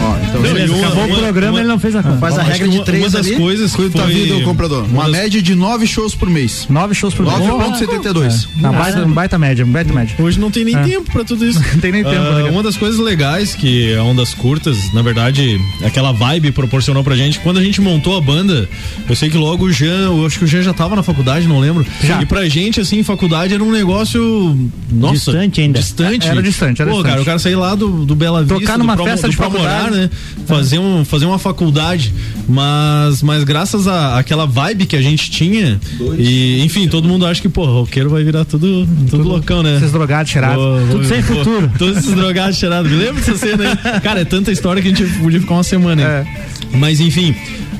[0.00, 2.18] Ó, então Beleza, Uma- acabou uma- o programa, uma- ele não fez a conta.
[2.18, 3.36] Faz a Acho regra de três uma das ali.
[3.36, 4.12] coisas da foi...
[4.14, 4.84] vida do comprador.
[4.84, 6.66] Uma das- média de nove shows por mês.
[6.68, 7.38] Nove shows por mês.
[7.38, 8.48] 9,72.
[8.56, 10.14] Não, baita, baita média, baita média.
[10.18, 10.82] Hoje não tem nem É.
[10.82, 11.60] tempo pra tudo isso.
[11.74, 12.50] Não tem nem tempo, Ah, né?
[12.50, 17.38] uma das coisas legais que a Ondas Curtas, na verdade, aquela vibe proporcionou pra gente.
[17.40, 18.68] Quando a gente montou a banda,
[19.08, 21.46] eu sei que logo o Jean, eu acho que o Jean já tava na faculdade,
[21.46, 21.84] não lembro.
[22.02, 22.22] Já.
[22.22, 24.56] E pra gente, assim, faculdade era um negócio.
[24.90, 25.78] Nossa, Distante ainda.
[25.78, 26.28] Distante.
[26.28, 27.10] Era distante, era Pô, distante.
[27.12, 28.54] cara, o cara sair lá do, do Bela Vista.
[28.60, 30.10] Tocar numa Promo- festa do de Promorar, né?
[30.46, 32.12] Fazer, um, fazer uma faculdade.
[32.48, 35.80] Mas, mas graças à àquela vibe que a gente tinha,
[36.18, 39.76] e enfim, todo mundo acha que, pô, roqueiro vai virar tudo, tudo, loucão, né?
[39.76, 40.62] Esses drogados cheirados.
[40.62, 41.72] Pô, Tudo pô, sem pô, futuro.
[41.78, 42.90] Todos esses drogados cheirados.
[42.90, 44.00] Me lembra dessa cena aí?
[44.02, 46.08] Cara, é tanta história que a gente podia ficar uma semana aí.
[46.08, 46.76] É.
[46.76, 47.34] Mas enfim.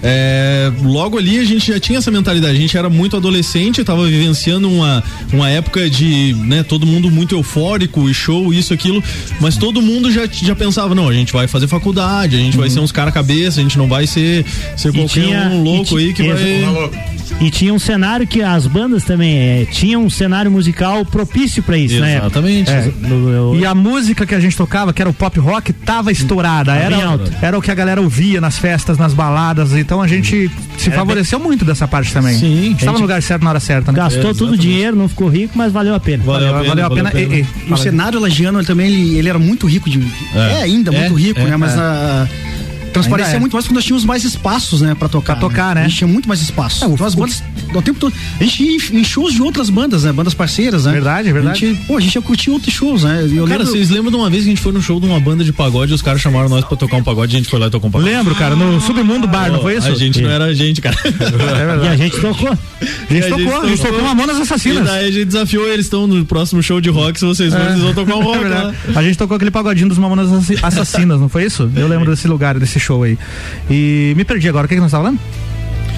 [0.06, 4.06] É, logo ali a gente já tinha essa mentalidade, a gente era muito adolescente, tava
[4.06, 5.02] vivenciando uma,
[5.32, 9.02] uma época de, né, todo mundo muito eufórico e show, isso, aquilo,
[9.40, 12.68] mas todo mundo já, já pensava, não, a gente vai fazer faculdade, a gente vai
[12.68, 14.44] ser uns cara cabeça, a gente não vai ser,
[14.76, 14.94] ser Uhum.
[14.94, 16.90] E qualquer tinha- um louco e aí que ti- vai...
[17.40, 21.76] E tinha um cenário que as bandas também é, tinham um cenário musical propício pra
[21.76, 22.18] isso, né?
[22.18, 22.70] Exatamente.
[22.70, 22.92] É,
[23.58, 26.74] E a música que a gente tocava, que era o pop rock, tava estourada.
[26.74, 29.72] Era, era o que a galera ouvia nas festas, nas baladas.
[29.72, 32.38] Então a gente se Era favoreceu muito dessa parte também.
[32.38, 32.72] Sim.
[32.72, 33.96] Estava no lugar certo na hora certa, né?
[33.98, 36.22] gastou todo o dinheiro, não ficou rico, mas valeu a pena.
[36.24, 37.08] Valeu a pena, valeu a valeu pena.
[37.08, 37.34] a pena.
[37.36, 40.00] E- e- E o cenário lagiano ele também ele, ele era muito rico de.
[40.34, 41.56] É, ainda É, muito rico, é, né?
[41.56, 41.78] Mas é.
[41.78, 42.28] a.
[42.92, 43.40] Transparecia é.
[43.40, 45.34] muito mais quando nós tínhamos mais espaços, né, pra tocar.
[45.34, 45.80] Pra tocar, né?
[45.82, 46.84] A gente tinha muito mais espaço.
[46.84, 47.42] É, o- então as bandas,
[47.78, 48.12] o tempo todo.
[48.40, 50.12] A gente ia em, em shows de outras bandas, né?
[50.12, 50.92] Bandas parceiras, né?
[50.92, 51.64] Verdade, verdade.
[51.64, 53.26] A gente, pô, a gente ia curtir outros shows, né?
[53.28, 54.98] E Eu Cara, lembro- vocês lembram de uma vez que a gente foi no show
[55.00, 57.36] de uma banda de pagode e os caras chamaram nós pra tocar um pagode e
[57.36, 58.10] a gente foi lá e tocou um pagode?
[58.10, 59.88] Lembro, cara, no Submundo Bar, não foi isso?
[59.88, 60.96] A gente não era a gente, cara.
[61.04, 61.84] É.
[61.84, 62.48] E a gente tocou.
[62.50, 64.84] A gente tocou, a gente tocou Mamonas E Assassinas.
[64.86, 67.66] daí a gente desafiou eles estão no próximo show de rock, se vocês É.
[67.70, 68.76] eles vão tocar um É rock verdade.
[68.94, 71.70] A gente tocou aquele pagodinho dos Mamonas Assass- Assassinas, não foi isso?
[71.76, 73.18] Eu lembro desse lugar, desse show aí.
[73.70, 75.53] E me perdi agora, o que, que nós estávamos falando?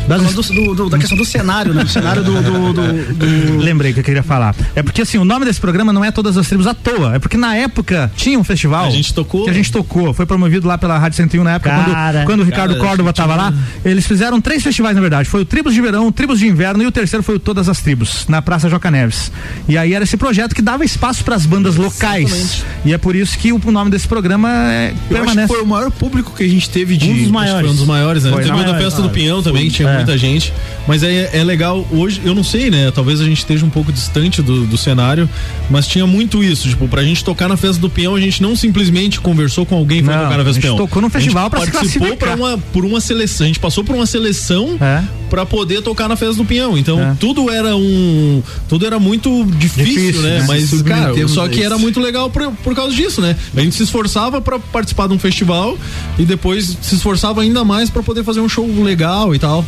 [0.08, 1.82] Das do- do- do- da questão do cenário, né?
[1.82, 2.32] O cenário do.
[2.40, 4.54] do, do- do- Lembrei que eu queria falar.
[4.74, 7.16] É porque assim, o nome desse programa não é Todas as Tribos à toa.
[7.16, 8.86] É porque na época tinha um festival.
[8.86, 9.44] A gente tocou.
[9.44, 10.14] Que a gente tocou.
[10.14, 12.12] Foi promovido lá pela Rádio 101 na época, Cara.
[12.20, 13.54] quando, quando o Ricardo Cara, Córdova tinha- tava lá.
[13.84, 15.28] Eles fizeram três festivais, na verdade.
[15.28, 17.68] Foi o Tribos de Verão, o Tribos de Inverno e o terceiro foi o Todas
[17.68, 19.32] as Tribos, na Praça Joca Neves.
[19.68, 22.64] E aí era esse projeto que dava espaço para as bandas locais.
[22.84, 25.48] E é por isso que o nome desse programa é, permanece.
[25.48, 27.10] foi o maior público que a gente teve de.
[27.10, 27.60] Um dos maiores.
[27.62, 28.30] Foi um dos maiores, né?
[28.30, 29.10] Foi, Teve da é, festa do é.
[29.12, 29.95] Pinhão também, tinha É.
[29.96, 30.52] muita gente.
[30.86, 32.90] Mas é, é legal, hoje, eu não sei, né?
[32.90, 35.28] Talvez a gente esteja um pouco distante do, do cenário,
[35.68, 36.68] mas tinha muito isso.
[36.68, 39.98] Tipo, pra gente tocar na festa do Pinhão, a gente não simplesmente conversou com alguém
[40.00, 42.16] e foi Não, tocar na festa do gente tocou num A gente festival pra participou
[42.16, 43.44] pra uma, por uma seleção.
[43.44, 45.02] A gente passou por uma seleção É.
[45.28, 46.76] pra poder tocar na festa do Pinhão.
[46.78, 48.42] Então tudo era um.
[48.68, 50.38] Tudo era muito difícil, Difícil, né?
[50.40, 50.44] né?
[50.46, 53.36] Mas, cara, só que era muito legal por, por causa disso, né?
[53.56, 55.76] A gente se esforçava pra participar de um festival
[56.18, 59.64] e depois se esforçava ainda mais pra poder fazer um show legal e tal.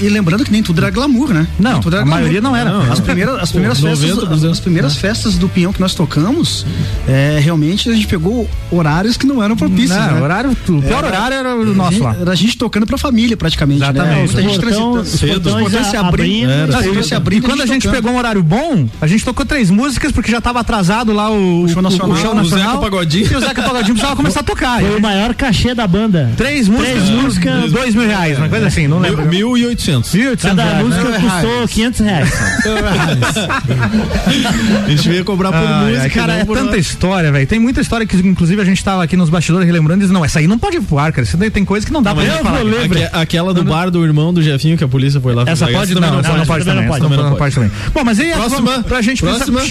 [0.00, 1.46] E, e lembrando que nem tudo era glamour, né?
[1.58, 2.70] Não, era a maioria não era.
[2.92, 4.50] As primeiras, as Pô, primeiras festas, 90%.
[4.50, 6.64] as primeiras festas do Pinhão que nós tocamos,
[7.08, 9.90] é, realmente a gente pegou horários que não eram propícios.
[9.98, 10.22] Não, né?
[10.22, 12.16] horário- o pior horário era o nosso a gente- lá.
[12.20, 13.80] Era a gente tocando pra família, praticamente.
[13.80, 13.86] Né?
[13.90, 14.18] Exatamente.
[14.34, 16.50] Muita gente Os portão- os portões se abrindo.
[16.50, 16.68] Era.
[16.78, 17.96] os portões se abrindo, e quando a gente tocando.
[17.96, 21.62] pegou um horário bom, a gente tocou três músicas porque já tava atrasado lá o,
[21.64, 22.10] o show nacional.
[22.10, 23.32] O, show O nacional Zeca Pagodinho.
[23.32, 24.80] E o Zeca Pagodinho precisava começar a tocar.
[24.80, 26.30] Foi o maior cachê da banda.
[26.36, 27.72] Três músicas, músicas.
[27.72, 29.22] dois mil reais, uma coisa assim, não lembro.
[29.42, 30.14] Mil e oitocentos.
[30.14, 31.18] Mil e oitocentos Cada reais, música né?
[31.20, 32.32] custou 500 reais.
[34.86, 36.10] A gente veio cobrar por Ai, música.
[36.10, 37.46] cara, não é tanta história, velho.
[37.46, 40.24] Tem muita história que, inclusive, a gente tava aqui nos bastidores relembrando e diz, não,
[40.24, 41.26] essa aí não pode ir pro ar, cara.
[41.26, 42.60] Isso daí tem coisa que não dá pra gente falar.
[42.60, 45.94] Aque- Aquela do bar do irmão do Jefinho que a polícia foi lá Essa pode?
[45.94, 46.84] Não, essa não pode também.
[46.84, 47.70] Essa não não pode também.
[47.92, 48.82] Bom, mas aí, Próxima.
[48.82, 49.22] pra gente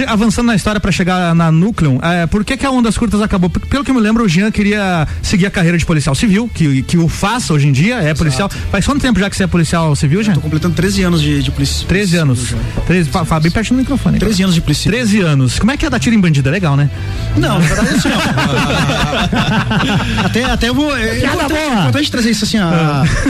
[0.07, 3.49] avançando na história pra chegar na Núcleo, é, por que que a Ondas Curtas acabou?
[3.49, 6.81] Pelo que eu me lembro, o Jean queria seguir a carreira de policial civil, que,
[6.83, 8.49] que o faça hoje em dia, é policial.
[8.71, 9.60] Faz quanto tempo já que você é policial
[9.95, 10.33] civil, Jean?
[10.33, 11.85] Tô completando 13 anos de, de polícia.
[11.87, 12.55] 13 anos.
[12.87, 14.19] 13, fa- fala bem pertinho do microfone.
[14.19, 14.91] 13 anos de polícia.
[14.91, 15.59] 13 anos.
[15.59, 16.49] Como é que é dar tiro em bandido?
[16.49, 16.89] É legal, né?
[17.37, 20.21] Não, na verdade assim, ó.
[20.25, 20.95] até, até eu vou.
[20.95, 21.79] É Piada importante, boa.
[21.81, 22.69] importante trazer isso assim, ó.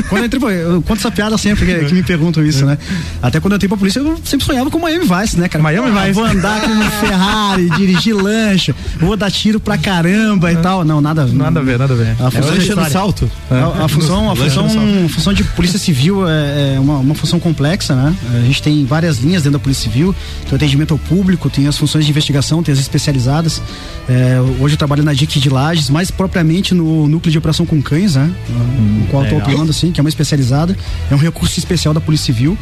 [0.10, 2.78] Quando eu entrei, eu conto essa piada sempre que, que me perguntam isso, né?
[3.22, 5.64] Até quando eu entrei pra polícia, eu sempre sonhava com Miami Vice, né, cara?
[5.64, 6.12] Miami Pô, Vice.
[6.14, 10.84] Vou andar com uma Ferrari, dirigir lancha, vou dar tiro pra caramba e tal.
[10.84, 12.16] Não, nada Nada a ver, nada a ver.
[12.20, 13.32] A função, lancha no salto.
[13.50, 14.70] A, a função, a função,
[15.10, 18.16] função de polícia civil é, é uma, uma função complexa, né?
[18.34, 21.68] A gente tem várias linhas dentro da polícia civil, tem o atendimento ao público, tem
[21.68, 23.62] as funções de investigação, tem as especializadas.
[24.08, 27.82] É, hoje eu trabalho na DIC de Lages, mais propriamente no núcleo de operação com
[27.82, 28.34] cães, né?
[28.50, 29.40] No qual legal.
[29.40, 30.76] atuando, assim, que é uma especializada,
[31.10, 32.58] é um recurso especial da Polícia Civil.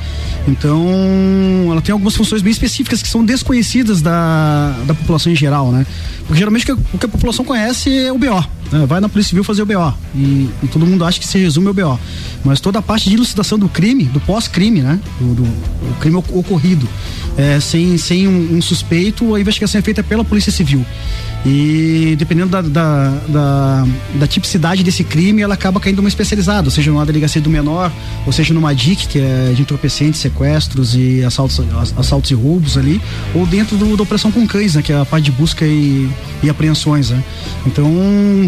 [0.47, 0.81] Então,
[1.71, 5.85] ela tem algumas funções bem específicas que são desconhecidas da, da população em geral, né?
[6.27, 8.45] Porque geralmente o que, o que a população conhece é o BO.
[8.71, 8.85] né?
[8.85, 9.93] Vai na Polícia Civil fazer o BO.
[10.13, 11.99] E, e todo mundo acha que se resume ao BO.
[12.43, 14.99] Mas toda a parte de elucidação do crime, do pós-crime, né?
[15.19, 16.87] Do, do- o crime oc- ocorrido,
[17.37, 20.85] é, sem, sem um, um suspeito, a investigação é feita pela Polícia Civil.
[21.45, 26.71] E dependendo da, da, da, da tipicidade desse crime, ela acaba caindo numa especializada, ou
[26.71, 27.91] seja, numa delegacia do menor,
[28.25, 32.77] ou seja, numa DIC, que é de entorpecentes, sequestros e assaltos, ass- assaltos e roubos
[32.77, 32.99] ali,
[33.33, 36.09] ou dentro do, da operação com cães, né, que é a parte de busca e,
[36.43, 37.09] e apreensões.
[37.09, 37.23] Né?
[37.65, 37.89] Então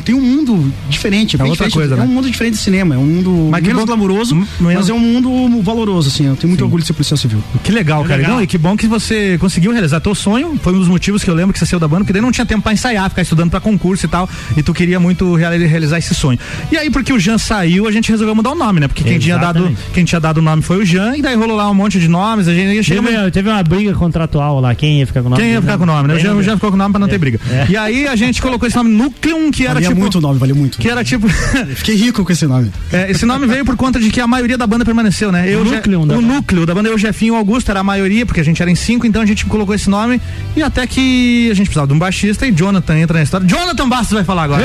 [0.04, 2.14] tem um mundo diferente, É bem outra coisa, é um né?
[2.14, 5.00] mundo diferente de cinema, é um mundo Mas menos bom- glamouroso, Hum, mas é um
[5.00, 7.44] mundo valoroso, assim, eu tenho muito orgulho de ser policial civil.
[7.64, 8.18] Que legal, cara.
[8.18, 8.36] legal.
[8.36, 10.58] Não, e que bom que você conseguiu realizar teu sonho.
[10.62, 12.32] Foi um dos motivos que eu lembro que você saiu da banda, porque daí não
[12.32, 14.30] tinha tempo pra ensaiar, ficar estudando pra concurso e tal.
[14.56, 16.38] E tu queria muito real- realizar esse sonho.
[16.72, 18.88] E aí, porque o Jean saiu, a gente resolveu mudar o nome, né?
[18.88, 21.56] Porque quem tinha, dado, quem tinha dado o nome foi o Jean, e daí rolou
[21.56, 22.48] lá um monte de nomes.
[22.48, 23.04] A gente chegou.
[23.04, 25.42] Teve, teve uma briga contratual lá, quem ia ficar com o nome?
[25.42, 26.16] Quem ia ficar com o nome, né?
[26.16, 27.40] O Jean, o Jean ficou com o nome pra não ter briga.
[27.50, 27.68] É.
[27.70, 30.00] E aí a gente colocou esse nome Núcleum, que era Valia tipo.
[30.00, 30.78] muito o nome, valeu muito.
[30.78, 31.28] Que era tipo.
[31.76, 32.72] Fiquei rico com esse nome.
[32.92, 35.46] É, esse nome veio por conta de que a maioria da banda permaneceu, né?
[35.48, 36.34] Eu, O núcleo da o banda.
[36.34, 38.70] núcleo da banda, eu, Jefinho e o Augusto era a maioria, porque a gente era
[38.72, 40.22] em cinco, então a gente colocou esse nome
[40.56, 43.48] e até que a gente precisava de um baixista e Jonathan entra na história.
[43.48, 44.64] Jonathan Bastos vai falar agora.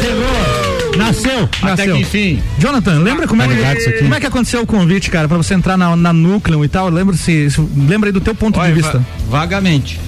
[0.00, 0.96] Chegou!
[0.96, 1.48] Nasceu!
[1.62, 2.42] Até que enfim.
[2.58, 3.98] Jonathan, lembra como é, que, aqui.
[3.98, 6.88] como é que aconteceu o convite, cara, pra você entrar na, na Núcleo e tal?
[6.88, 8.98] Lembra se, se- lembra aí do teu ponto Olha, de vista.
[9.28, 10.00] va- vagamente.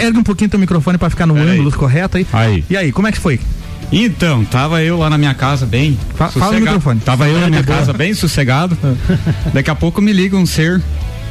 [0.00, 2.26] É- Ergue um pouquinho teu microfone pra ficar no ângulo correto aí.
[2.32, 2.64] Aí.
[2.70, 3.40] E aí, como é que foi?
[3.90, 5.98] Então, tava eu lá na minha casa bem.
[6.14, 6.60] Fa- fala no sossegado.
[6.64, 7.00] microfone.
[7.00, 8.76] Tava eu na minha casa bem sossegado.
[9.54, 10.80] Daqui a pouco me liga um ser.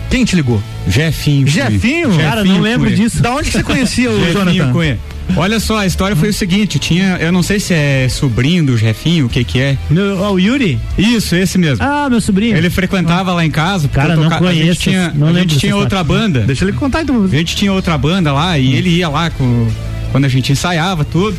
[0.09, 0.61] Quem te ligou?
[0.87, 1.45] Jefinho.
[1.47, 2.17] Jefinho?
[2.17, 2.95] Cara, não lembro Cunha.
[2.95, 3.21] disso.
[3.21, 4.71] Da onde que você conhecia o Jefinho Jonathan?
[4.71, 4.97] Cunha.
[5.35, 8.77] Olha só, a história foi o seguinte, tinha, eu não sei se é sobrinho do
[8.77, 9.77] Jefinho, o que que é.
[9.89, 10.79] Meu, o Yuri?
[10.97, 11.83] Isso, esse mesmo.
[11.85, 12.55] Ah, meu sobrinho.
[12.55, 15.33] Ele frequentava lá em casa, Cara, eu não toca- a gente conheço, tinha, não a
[15.33, 16.21] gente tinha outra história.
[16.23, 16.39] banda.
[16.47, 17.25] Deixa ele contar então.
[17.25, 19.67] A gente tinha outra banda lá e ele ia lá com,
[20.13, 21.37] quando a gente ensaiava tudo.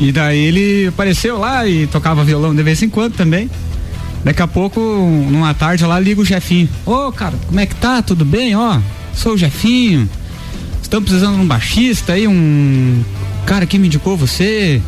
[0.00, 3.50] E daí ele apareceu lá e tocava violão de vez em quando também.
[4.24, 4.80] Daqui a pouco,
[5.30, 6.68] numa tarde lá, liga o Jefinho.
[6.86, 8.02] Ô, cara, como é que tá?
[8.02, 8.56] Tudo bem?
[8.56, 8.78] Ó,
[9.14, 10.08] sou o Jefinho.
[10.82, 13.02] Estamos precisando de um baixista aí, um
[13.46, 14.80] cara que me indicou você.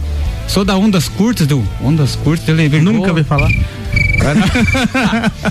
[0.49, 3.49] Sou da Ondas Curtas, do Ondas Curtas, ele veio, Nunca "Pô, ouvi falar.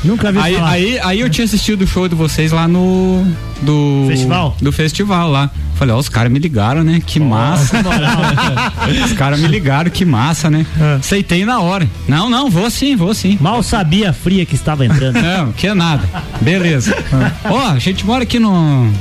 [0.03, 0.69] Nunca vi aí, falar.
[0.69, 3.25] Aí, aí eu tinha assistido o show de vocês lá no.
[3.61, 4.05] Do.
[4.07, 4.57] Festival?
[4.61, 5.49] Do festival lá.
[5.81, 7.01] Falei, ó, os caras me ligaram, né?
[7.03, 7.77] Que massa.
[9.03, 10.63] os caras me ligaram, que massa, né?
[10.99, 11.89] Aceitei na hora.
[12.07, 13.35] Não, não, vou sim, vou sim.
[13.41, 15.15] Mal sabia a fria que estava entrando.
[15.19, 16.07] Não, que é nada.
[16.39, 16.95] Beleza.
[17.45, 18.93] Ó, a gente mora aqui no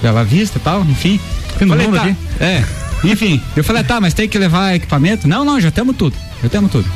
[0.00, 1.18] Bela Vista e tal, enfim.
[1.58, 2.16] Falei, mundo tá, aqui.
[2.38, 2.64] É.
[3.02, 5.26] Enfim, eu falei, tá, mas tem que levar equipamento?
[5.26, 6.14] Não, não, já temos tudo.
[6.40, 6.88] Já temos tudo.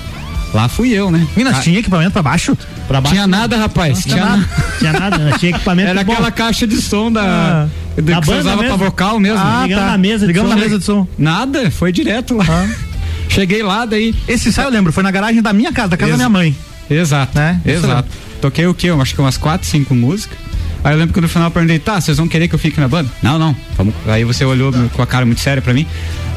[0.52, 1.26] Lá fui eu, né?
[1.36, 2.56] Minas, Ah, tinha equipamento pra baixo?
[2.86, 3.14] Pra baixo.
[3.14, 4.02] Tinha nada, rapaz.
[4.04, 4.48] Tinha nada.
[4.78, 5.32] Tinha nada, né?
[5.38, 6.12] tinha equipamento Era bom.
[6.12, 7.22] aquela caixa de som da.
[7.22, 7.68] Ah.
[8.00, 8.76] Da que você banda usava mesmo?
[8.78, 9.38] pra vocal mesmo.
[9.38, 9.90] Ah, Ligamos tá.
[9.92, 10.56] na mesa Ligamos som.
[10.56, 11.06] na mesa de som.
[11.18, 12.44] Nada, foi direto lá.
[13.28, 14.14] Cheguei lá, daí.
[14.28, 16.54] Esse ensaio eu lembro, foi na garagem da minha casa, da casa da minha mãe.
[16.90, 17.60] Exato, Né?
[17.64, 18.08] Exato.
[18.40, 18.88] Toquei o quê?
[18.88, 20.36] Eu acho que umas quatro, cinco músicas.
[20.84, 22.78] Aí eu lembro que no final eu perguntei, tá, vocês vão querer que eu fique
[22.80, 23.08] na banda?
[23.22, 23.54] Não, não.
[23.76, 23.94] Vamos.
[24.06, 25.86] Aí você olhou com a cara muito séria pra mim.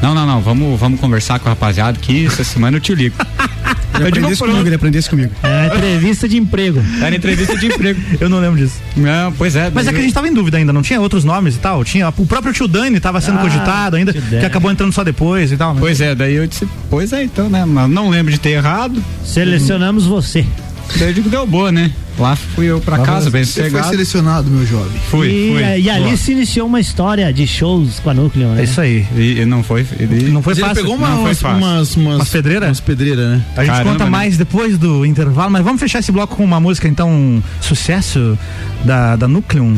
[0.00, 0.40] Não, não, não.
[0.40, 3.16] Vamos, vamos conversar com o rapaziada que essa semana eu te ligo.
[3.96, 4.50] Ele Eu digo, aprendesse pronto.
[4.52, 5.32] comigo, ele comigo.
[5.42, 6.82] É entrevista de emprego.
[7.00, 8.00] Era entrevista de emprego.
[8.20, 8.76] Eu não lembro disso.
[8.96, 9.70] Não, pois é.
[9.72, 11.84] Mas é que a gente tava em dúvida ainda, não tinha outros nomes e tal.
[11.84, 15.50] Tinha o próprio tio Dani tava sendo Ah, cogitado ainda, que acabou entrando só depois
[15.52, 15.72] e tal.
[15.74, 17.64] mas- Pois é, daí eu disse, pois é, então, né?
[17.64, 19.02] Mas não lembro de ter errado.
[19.24, 20.44] Selecionamos você.
[20.98, 21.90] Daí eu digo, deu boa, né?
[22.18, 23.90] Lá fui eu pra casa, bem Você foi sossegado.
[23.90, 24.98] selecionado, meu jovem.
[25.10, 25.80] Fui, e, fui.
[25.82, 28.62] e ali se iniciou uma história de shows com a Núcleo, né?
[28.62, 29.04] É isso aí.
[29.14, 29.86] E, e não foi.
[30.00, 30.82] e- Não foi Mas ele fácil.
[30.82, 31.58] pegou uma, Não foi umas, fácil.
[31.58, 32.68] umas, umas, Umas pedreiras?
[32.68, 33.42] Umas pedreiras, né?
[33.54, 34.10] A gente Caramba, conta né?
[34.10, 38.38] mais depois do intervalo, mas vamos fechar esse bloco com uma música, então, sucesso
[38.84, 39.76] da, da Nucleum.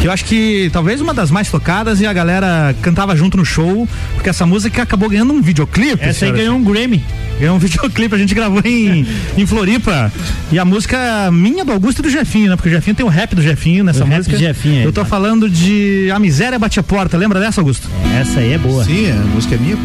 [0.00, 3.44] Que eu acho que talvez uma das mais tocadas e a galera cantava junto no
[3.44, 6.04] show, porque essa música acabou ganhando um videoclipe.
[6.04, 7.02] Essa aí ganhou um Grammy.
[7.40, 9.06] Ganhou um videoclipe, a gente gravou em,
[9.36, 10.12] em Floripa.
[10.52, 12.56] E a música minha do Augusto e do Jefinho, né?
[12.56, 14.36] Porque o Jefinho tem o rap do Jefinho nessa O rap música.
[14.36, 15.06] do Jefinho aí, eu tô tá.
[15.06, 17.16] falando de A Miséria Bate a Porta.
[17.16, 17.88] Lembra dessa, Augusto?
[18.20, 18.84] Essa aí é boa.
[18.84, 19.82] Sim, a música é minha, pô.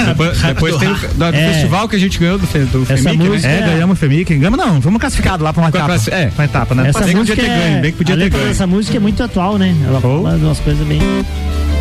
[0.06, 1.52] Depois, depois tem o do, do É.
[1.52, 3.58] festival que a gente ganhou do, fe- do Essa FEMIC, música né?
[3.60, 4.34] É, ganhamos o FEMIC.
[4.36, 5.92] Ganhamos não, fomos classificados lá pra uma Com etapa.
[5.94, 6.30] classe- é.
[6.34, 6.88] Uma etapa, né?
[6.88, 8.44] Essa Bem que música podia ter é, ganho, bem que podia ter ganho.
[8.46, 9.74] dessa música é muito atual, né?
[9.86, 11.00] Ela fala de umas coisas bem...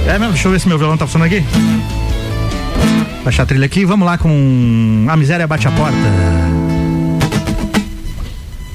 [0.07, 1.43] É mesmo, deixa eu ver se meu violão tá funcionando aqui.
[3.23, 5.97] Baixar a trilha aqui, vamos lá com A Miséria Bate a Porta.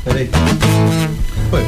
[0.04, 0.28] Peraí.
[1.50, 1.64] Foi.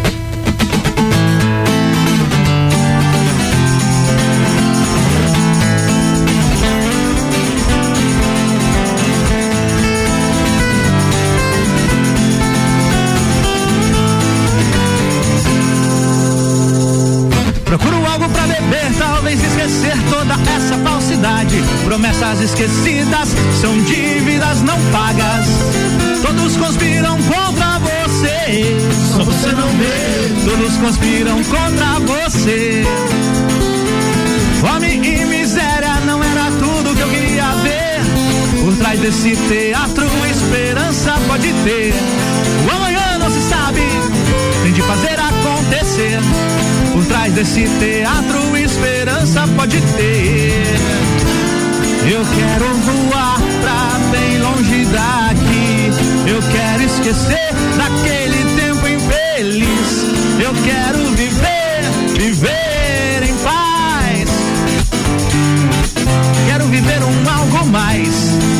[17.64, 21.62] Procuro algo pra beber, talvez esquecer toda essa falsidade.
[21.84, 22.95] Promessas esquecidas
[39.16, 41.94] Desse teatro, esperança pode ter.
[42.66, 43.80] O amanhã não se sabe,
[44.62, 46.20] tem de fazer acontecer.
[46.92, 50.66] Por trás desse teatro, esperança pode ter.
[52.12, 55.90] Eu quero voar pra bem longe daqui.
[56.30, 60.04] Eu quero esquecer daquele tempo infeliz.
[60.38, 64.30] Eu quero viver, viver em paz.
[66.46, 68.55] Quero viver um algo mais.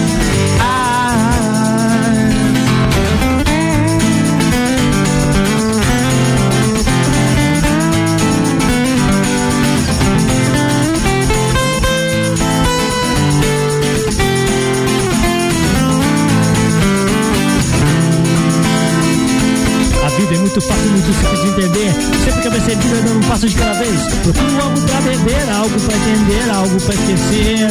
[20.56, 21.92] Muito fácil, muito simples de entender.
[22.24, 24.00] Sempre que a ser vida dando um passo de cada vez.
[24.22, 27.68] Procuro algo pra beber, algo pra entender, algo pra esquecer.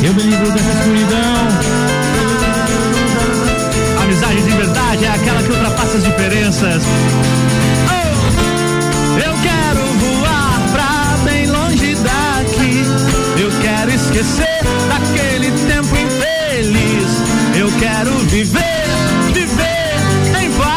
[0.00, 1.48] Eu me livro dessa escuridão.
[4.00, 6.84] Amizade de verdade é aquela que ultrapassa as diferenças.
[7.88, 9.18] Oh!
[9.18, 12.84] Eu quero voar pra bem longe daqui.
[13.42, 17.10] Eu quero esquecer daquele tempo infeliz.
[17.58, 18.84] Eu quero viver,
[19.32, 20.73] viver em paz.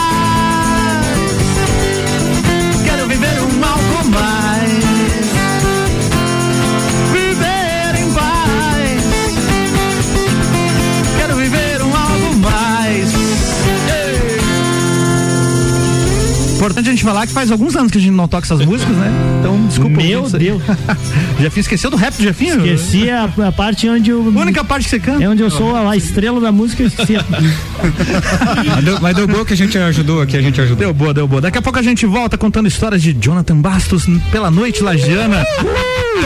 [16.68, 18.95] Importante a gente falar que faz alguns anos que a gente não toca essas músicas,
[18.95, 19.11] né?
[19.39, 19.98] Então, desculpa.
[20.02, 20.30] Meu.
[20.30, 20.61] Deus.
[21.39, 22.56] Jefinho esqueceu do rap do Jefinho?
[22.65, 24.22] Esqueci a, a parte onde eu.
[24.35, 25.23] A única parte que você canta.
[25.23, 27.15] É onde eu sou a, a estrela da música, eu esqueci.
[27.15, 27.23] a-
[28.76, 30.77] Mas deu, mas deu boa que a gente ajudou aqui, a gente ajudou.
[30.77, 31.41] Deu boa, deu boa.
[31.41, 35.45] Daqui a pouco a gente volta contando histórias de Jonathan Bastos pela noite lagiana.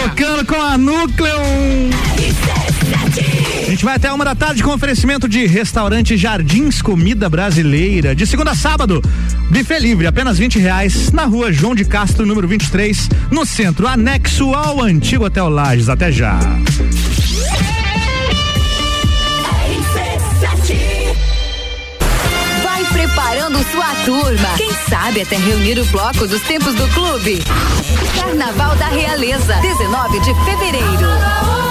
[0.03, 1.35] Tocando com a Núcleo.
[3.67, 8.13] A gente vai até uma da tarde com oferecimento de restaurante Jardins Comida Brasileira.
[8.15, 9.01] De segunda a sábado,
[9.51, 14.53] buffet livre, apenas 20 reais, na rua João de Castro, número 23, no centro, anexo
[14.53, 15.89] ao antigo Hotel Lages.
[15.89, 16.39] Até já.
[22.63, 24.49] Vai preparando sua turma.
[24.55, 27.43] Quem sabe até reunir o bloco dos tempos do clube.
[28.15, 31.70] Carnaval da Realeza, 19 de fevereiro.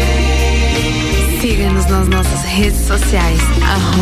[1.41, 4.01] Siga-nos nas nossas redes sociais, arroba.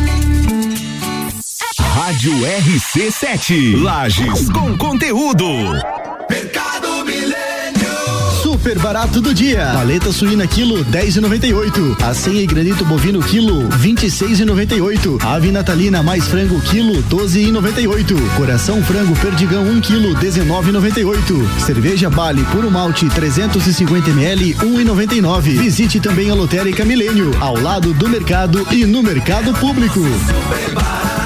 [1.93, 3.83] Rádio RC7.
[3.83, 5.45] Lages com conteúdo.
[6.29, 8.41] Mercado Milênio.
[8.41, 9.71] Super barato do dia.
[9.73, 12.01] Paleta suína quilo 10,98.
[12.01, 15.21] Aceia e granito bovino quilo 26,98.
[15.21, 18.37] Ave natalina mais frango quilo 12,98.
[18.37, 21.59] Coração frango perdigão 1 quilo 19,98.
[21.59, 25.41] Cerveja Bale puro malte 350 ml 1,99.
[25.59, 29.99] Visite também a Lotérica Milênio ao lado do mercado e no mercado público.
[30.73, 31.20] Faça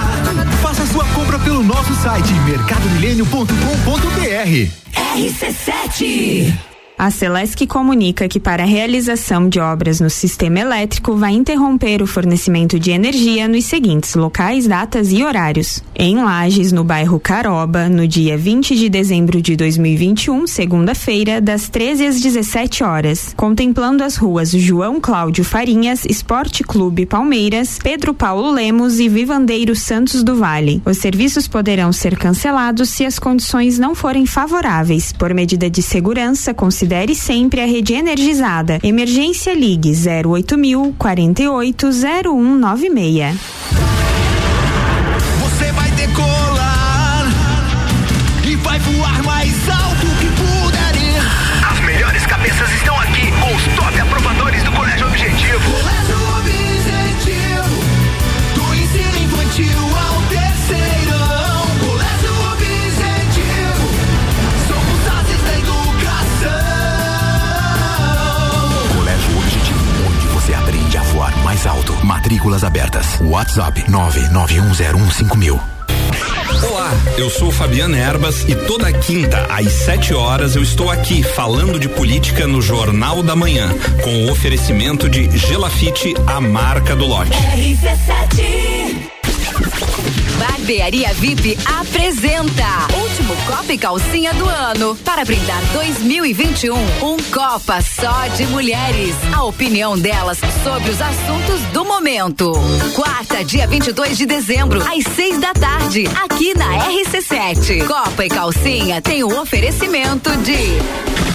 [1.55, 5.15] pelo nosso site mercadomilênio.com.br.
[5.15, 12.01] RC7 a Celesc comunica que para a realização de obras no sistema elétrico vai interromper
[12.01, 15.83] o fornecimento de energia nos seguintes locais, datas e horários.
[15.93, 22.07] Em Lages, no bairro Caroba, no dia 20 de dezembro de 2021, segunda-feira, das 13
[22.07, 28.99] às 17 horas, contemplando as ruas João Cláudio Farinhas, Esporte Clube Palmeiras, Pedro Paulo Lemos
[28.99, 30.81] e Vivandeiro Santos do Vale.
[30.85, 35.11] Os serviços poderão ser cancelados se as condições não forem favoráveis.
[35.11, 36.53] Por medida de segurança,
[36.85, 38.79] considere sempre a rede energizada.
[38.83, 43.35] Emergência Ligue 08000 48 0196.
[45.41, 46.34] Você vai decolar
[72.25, 73.19] Matrículas abertas.
[73.21, 75.59] WhatsApp 991015000.
[76.67, 81.79] Olá, eu sou Fabiana Erbas e toda quinta às 7 horas eu estou aqui falando
[81.79, 83.69] de política no Jornal da Manhã,
[84.03, 87.29] com o oferecimento de Gelafite, a marca do lote.
[90.39, 92.65] Barbearia VIP apresenta
[93.01, 94.95] Último Copa e Calcinha do ano.
[95.03, 99.15] Para brindar 2021, um Copa só de mulheres.
[99.33, 102.51] A opinião delas sobre os assuntos do momento.
[102.93, 107.85] Quarta, dia 22 de dezembro, às 6 da tarde, aqui na RC7.
[107.85, 111.34] Copa e Calcinha tem o oferecimento de.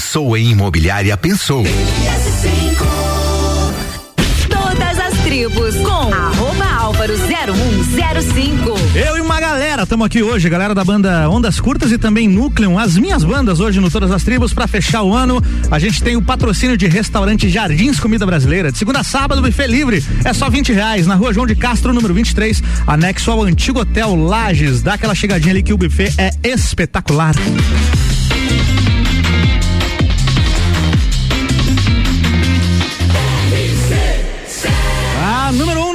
[0.00, 1.62] Pensou em imobiliária, pensou.
[4.48, 8.78] Todas as tribos com arroba Álvaro 0105.
[8.94, 12.78] Eu e uma galera, estamos aqui hoje, galera da banda Ondas Curtas e também Núcleo,
[12.78, 15.38] as minhas bandas hoje no Todas as Tribos para fechar o ano.
[15.70, 19.66] A gente tem o patrocínio de restaurante Jardins Comida Brasileira, de segunda a sábado, buffet
[19.66, 23.80] livre, é só 20 reais, na rua João de Castro, número 23, anexo ao antigo
[23.80, 24.80] Hotel Lages.
[24.80, 27.34] Dá aquela chegadinha ali que o buffet é espetacular.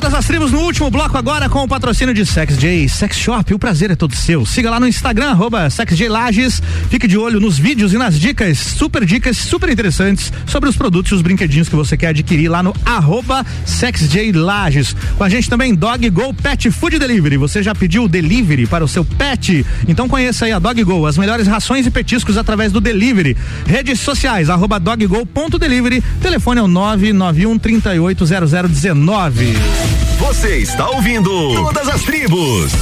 [0.00, 3.52] Todas as tribos no último bloco agora com o patrocínio de Sex J Sex Shop.
[3.52, 4.46] O prazer é todo seu.
[4.46, 6.62] Siga lá no Instagram, arroba Sex J Lages.
[6.88, 11.12] Fique de olho nos vídeos e nas dicas, super dicas, super interessantes sobre os produtos
[11.12, 14.96] e os brinquedinhos que você quer adquirir lá no arroba Sex J Lages.
[15.18, 17.36] Com a gente também Dog Go Pet Food Delivery.
[17.36, 19.66] Você já pediu o delivery para o seu pet?
[19.86, 23.36] Então conheça aí a Dog Go, as melhores rações e petiscos através do delivery.
[23.66, 26.02] Redes sociais, arroba doggo.delivery.
[26.22, 29.89] Telefone é o 991 380019.
[30.18, 32.72] Você está ouvindo Todas as Tribos.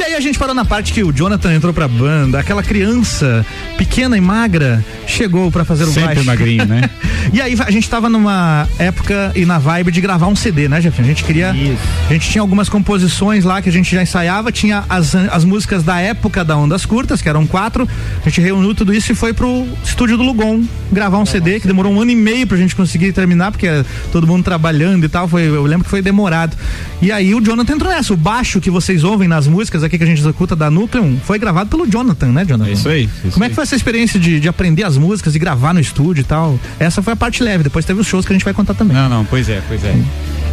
[0.00, 3.44] E aí a gente parou na parte que o Jonathan entrou pra banda, aquela criança
[3.76, 6.24] pequena e magra chegou pra fazer o Sempre baixo.
[6.24, 6.88] magrinho, né?
[7.34, 10.80] e aí a gente tava numa época e na vibe de gravar um CD, né,
[10.80, 11.04] Jefinho?
[11.04, 11.50] A gente queria.
[11.50, 15.82] A gente tinha algumas composições lá que a gente já ensaiava, tinha as, as músicas
[15.82, 17.86] da época da Ondas Curtas, que eram quatro.
[18.24, 21.66] A gente reuniu tudo isso e foi pro estúdio do Lugon gravar um CD que
[21.66, 23.68] demorou um ano e meio pra gente conseguir terminar, porque
[24.10, 25.28] todo mundo trabalhando e tal.
[25.28, 26.56] Foi, eu lembro que foi demorado.
[27.02, 28.14] E aí o Jonathan entrou nessa.
[28.14, 31.38] O baixo que vocês ouvem nas músicas aqui que a gente executa da Nucleum foi
[31.38, 32.70] gravado pelo Jonathan, né, Jonathan?
[32.70, 33.08] É isso aí.
[33.24, 35.80] isso Como é que foi essa experiência de, de aprender as músicas e gravar no
[35.80, 36.58] estúdio e tal?
[36.78, 38.96] Essa foi a parte leve, depois teve os shows que a gente vai contar também.
[38.96, 39.94] Não, não, pois é, pois é.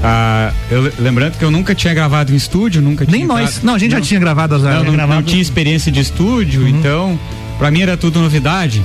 [0.04, 3.62] Ah, eu, le- lembrando que eu nunca tinha gravado em estúdio, nunca Nem nós.
[3.64, 6.62] Não, a gente já tinha gravado as Não, não, gravado- não tinha experiência de estúdio,
[6.62, 6.68] Uhum.
[6.68, 7.20] então
[7.58, 8.84] pra mim era tudo novidade.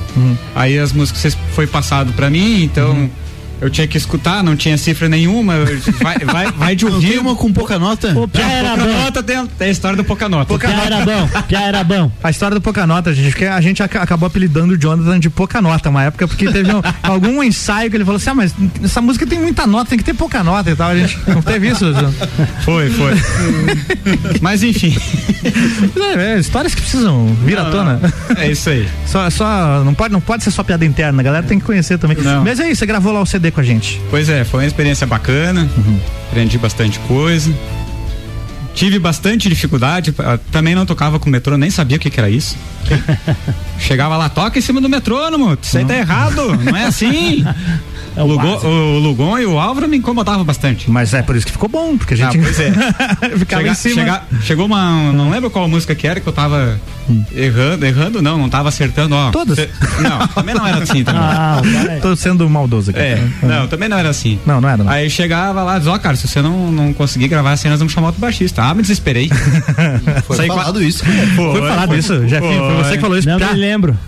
[0.55, 3.09] Aí as músicas foi passado pra mim, então Uhum.
[3.63, 5.55] Eu tinha que escutar, não tinha cifra nenhuma.
[6.01, 7.17] Vai, vai, vai de ouvir.
[7.19, 8.09] uma com pouca nota?
[8.19, 8.99] O Pia era pouca bom.
[9.01, 10.45] nota tem, tem a história do pouca nota.
[10.45, 11.29] Pouca Pia era bom.
[11.47, 12.11] Pia era bom.
[12.23, 15.29] A história do Pouca Nota, gente, porque a gente aca- acabou apelidando o Jonathan de
[15.29, 18.53] Pouca Nota uma época, porque teve um- algum ensaio que ele falou assim: ah, mas
[18.83, 20.89] essa música tem muita nota, tem que ter pouca nota e tal.
[20.91, 22.27] A gente não teve isso, Jonathan?
[22.63, 23.13] Foi, foi.
[24.41, 24.95] Mas enfim.
[26.17, 27.99] É, é, histórias que precisam vir à Não, tona.
[28.29, 28.41] não.
[28.41, 28.87] É isso aí.
[29.05, 31.97] Só, só, não, pode, não pode ser só piada interna, a galera tem que conhecer
[31.97, 32.17] também.
[32.17, 32.43] Não.
[32.43, 34.01] Mas é isso, você gravou lá o CD com a gente.
[34.09, 35.69] Pois é, foi uma experiência bacana,
[36.29, 37.53] aprendi bastante coisa.
[38.73, 42.29] Tive bastante dificuldade, ah, também não tocava com metrô, nem sabia o que, que era
[42.29, 42.57] isso.
[43.79, 47.43] Chegava lá, toca em cima do metrônomo, isso aí tá errado, não é assim.
[48.15, 50.87] O Lugon, o Lugon e o Álvaro me incomodavam bastante.
[50.87, 52.71] Mas é por isso que ficou bom, porque a gente Ah, pois é.
[53.39, 53.95] ficava Chega- em cima.
[53.95, 55.11] chega- chegou uma.
[55.11, 56.79] Não lembro qual música que era que eu tava
[57.35, 59.31] errando, errando não, não tava acertando, ó.
[59.31, 59.55] Todas?
[59.55, 59.67] Cê-
[59.99, 61.21] não, também não era assim também.
[61.23, 62.99] Ah, o cara é- Tô sendo maldoso aqui.
[62.99, 64.37] É, não, também não era assim.
[64.45, 64.83] Não, não era.
[64.83, 64.91] Não.
[64.91, 67.93] Aí chegava lá, diz, ó, cara, se você não, não conseguir gravar assim, nós vamos
[67.93, 68.62] chamar outro baixista.
[68.69, 69.29] Ah, me desesperei.
[70.25, 71.03] Foi Saí falado isso.
[71.35, 72.59] Foi falado isso, Jefinho?
[72.65, 73.27] Foi você que falou isso.
[73.27, 73.53] Não Tá.
[73.53, 73.97] me lembro.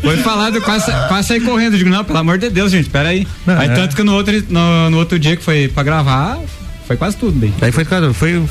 [0.00, 1.76] Foi falado, quase, quase saí correndo.
[1.76, 3.26] Digo, não, pelo amor de Deus, gente, pera aí.
[3.46, 3.74] Não, aí é.
[3.74, 6.38] tanto que no outro, no, no outro dia que foi pra gravar,
[6.86, 7.52] foi quase tudo bem.
[7.60, 7.84] Aí foi,
[8.14, 8.42] foi.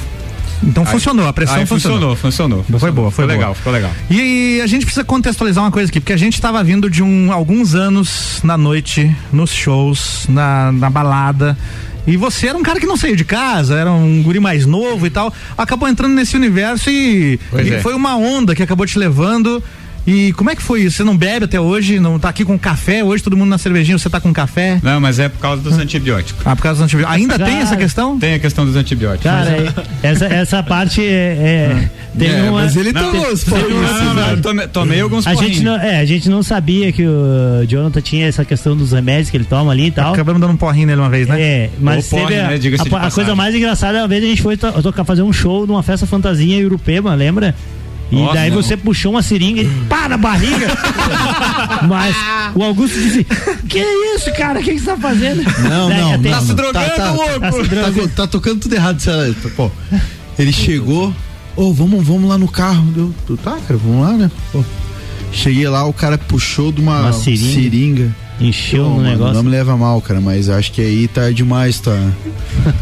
[0.63, 2.15] Então Aí- funcionou, a pressão funcionou.
[2.15, 2.79] funcionou, funcionou.
[2.79, 3.37] Foi boa, foi Ficou boa.
[3.37, 3.91] legal, ficou legal.
[4.09, 7.31] E a gente precisa contextualizar uma coisa aqui, porque a gente estava vindo de um,
[7.31, 11.57] alguns anos na noite, nos shows, na, na balada.
[12.07, 15.05] E você era um cara que não saiu de casa, era um guri mais novo
[15.05, 15.31] e tal.
[15.57, 17.81] Acabou entrando nesse universo e, e é.
[17.81, 19.61] foi uma onda que acabou te levando.
[20.07, 20.95] E como é que foi isso?
[20.97, 21.99] Você não bebe até hoje?
[21.99, 23.03] Não tá aqui com café?
[23.03, 24.79] Hoje todo mundo na cervejinha, você tá com café?
[24.81, 26.41] Não, mas é por causa dos antibióticos.
[26.47, 27.21] Ah, por causa dos antibióticos.
[27.21, 28.17] Ainda tem Cara, essa questão?
[28.17, 29.29] Tem a questão dos antibióticos.
[29.29, 29.73] Cara, é-
[30.07, 31.09] essa, essa parte é.
[31.83, 33.53] é tem É, uma, mas ele tem- tomou os tem-.
[33.53, 37.65] Não, não, tomei, tomei alguns a gente não, é, a gente não sabia que o
[37.67, 40.13] Jonathan tinha essa questão dos remédios que ele toma ali e tal.
[40.13, 41.39] Acabamos dando um porrinho nele uma vez, né?
[41.41, 42.59] É, mas porre, teve a, né,
[42.93, 45.67] a- a coisa mais engraçada, uma vez a gente foi to- tocar fazer um show
[45.67, 47.53] numa festa fantasia em Urupema, lembra?
[48.11, 48.61] E Nossa, daí não.
[48.61, 50.67] você puxou uma seringa e pá na barriga.
[51.87, 52.15] Mas
[52.55, 53.23] o Augusto disse:
[53.67, 53.79] Que
[54.15, 54.59] isso, cara?
[54.59, 55.43] O que, que você tá fazendo?
[55.69, 56.41] Não, Daí não, até- não.
[56.45, 57.39] se drogando, tá, tá, louco.
[57.41, 59.23] Tá, tá co- tá tocando tudo errado, sei lá,
[59.55, 59.69] pô.
[60.39, 61.13] Ele chegou,
[61.55, 62.83] ô, vamos, vamos lá no carro.
[62.91, 64.31] Deu, tu tá, cara, vamos lá, né?
[64.51, 64.63] Pô.
[65.33, 67.53] Cheguei lá, o cara puxou de uma, Uma seringa.
[67.61, 68.15] seringa.
[68.39, 69.33] Encheu Pô, no mano, negócio.
[69.33, 71.97] Não me leva mal, cara, mas acho que aí tá demais tua,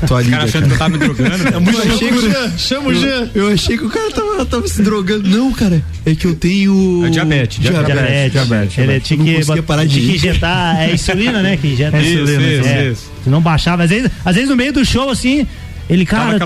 [0.06, 1.48] tua liga, caras achando que eu tava me drogando.
[1.56, 3.30] É muito achei que, chama o Jean.
[3.34, 5.30] Eu achei que o cara tava, tava se drogando.
[5.30, 7.06] Não, cara, é que eu tenho.
[7.06, 7.86] É diabetes, diabetes.
[7.94, 11.56] Diabetes, diabetes, Ele tinha não que, bot- parar de tinha que injetar é insulina, né?
[11.56, 12.42] Que injeta Isso, insulina.
[12.52, 12.88] isso, é.
[12.90, 13.12] isso.
[13.24, 15.48] Se não baixava, às vezes, às vezes no meio do show, assim,
[15.90, 16.38] ele, cara,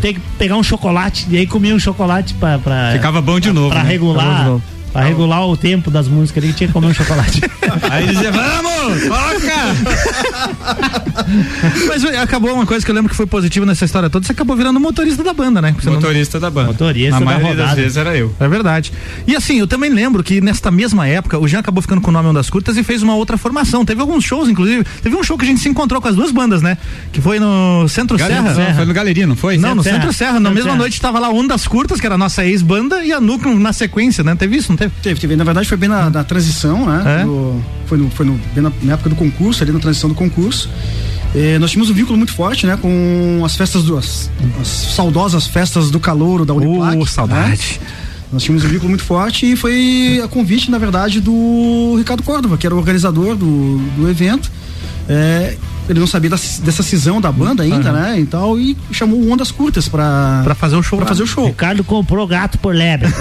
[0.00, 2.58] tem que pegar um chocolate, e aí comia um chocolate pra.
[2.58, 3.70] pra Ficava bom de novo.
[3.70, 3.90] pra né?
[3.90, 4.58] Regular.
[4.96, 7.42] Pra regular o tempo das músicas, ele tinha que comer um chocolate.
[7.92, 10.35] Aí dizia, vamos, toca!
[11.88, 14.56] Mas acabou uma coisa que eu lembro que foi positiva nessa história toda, você acabou
[14.56, 15.74] virando motorista da banda, né?
[15.78, 16.68] Você não- Motorista da banda.
[16.68, 17.80] Motorista Na da maioria das rodada.
[17.80, 18.34] vezes era eu.
[18.38, 18.92] É verdade.
[19.26, 22.12] E assim, eu também lembro que nesta mesma época, o Jean acabou ficando com o
[22.12, 23.84] nome Ondas Curtas e fez uma outra formação.
[23.84, 24.84] Teve alguns shows, inclusive.
[25.02, 26.76] Teve um show que a gente se encontrou com as duas bandas, né?
[27.12, 28.74] Que foi no Centro Galera, Serra.
[28.74, 29.56] Foi no Galeria, não foi?
[29.56, 29.96] Não, no Serra.
[29.96, 30.32] Centro Serra.
[30.32, 30.78] Na Centro mesma Serra.
[30.78, 34.22] noite tava lá Ondas Curtas, que era a nossa ex-banda, e a Núcleo na sequência,
[34.22, 34.34] né?
[34.36, 34.92] Teve isso, não teve?
[35.02, 35.36] Teve, teve.
[35.36, 37.20] Na verdade, foi bem na, na transição, né?
[37.22, 37.24] É?
[37.24, 40.14] Do- foi no, foi no, bem na, na época do concurso, ali na transição do
[40.14, 40.35] concurso.
[41.34, 42.76] Eh, nós tínhamos um vínculo muito forte, né?
[42.76, 43.96] Com as festas do.
[43.98, 44.30] As,
[44.60, 46.96] as saudosas festas do calouro da Uniplac.
[46.96, 47.78] Oh, saudade.
[47.80, 47.86] né?
[48.32, 52.58] Nós tínhamos um vínculo muito forte e foi a convite, na verdade, do Ricardo Córdova,
[52.58, 54.50] que era o organizador do, do evento.
[55.08, 55.56] É,
[55.88, 58.00] ele não sabia da- dessa cisão da banda ainda, Aham.
[58.00, 58.20] né?
[58.20, 60.98] E tal, e chamou o Ondas Curtas pra, pra fazer o show.
[60.98, 61.46] Pra fazer o show.
[61.46, 63.08] Ricardo comprou gato por lebre.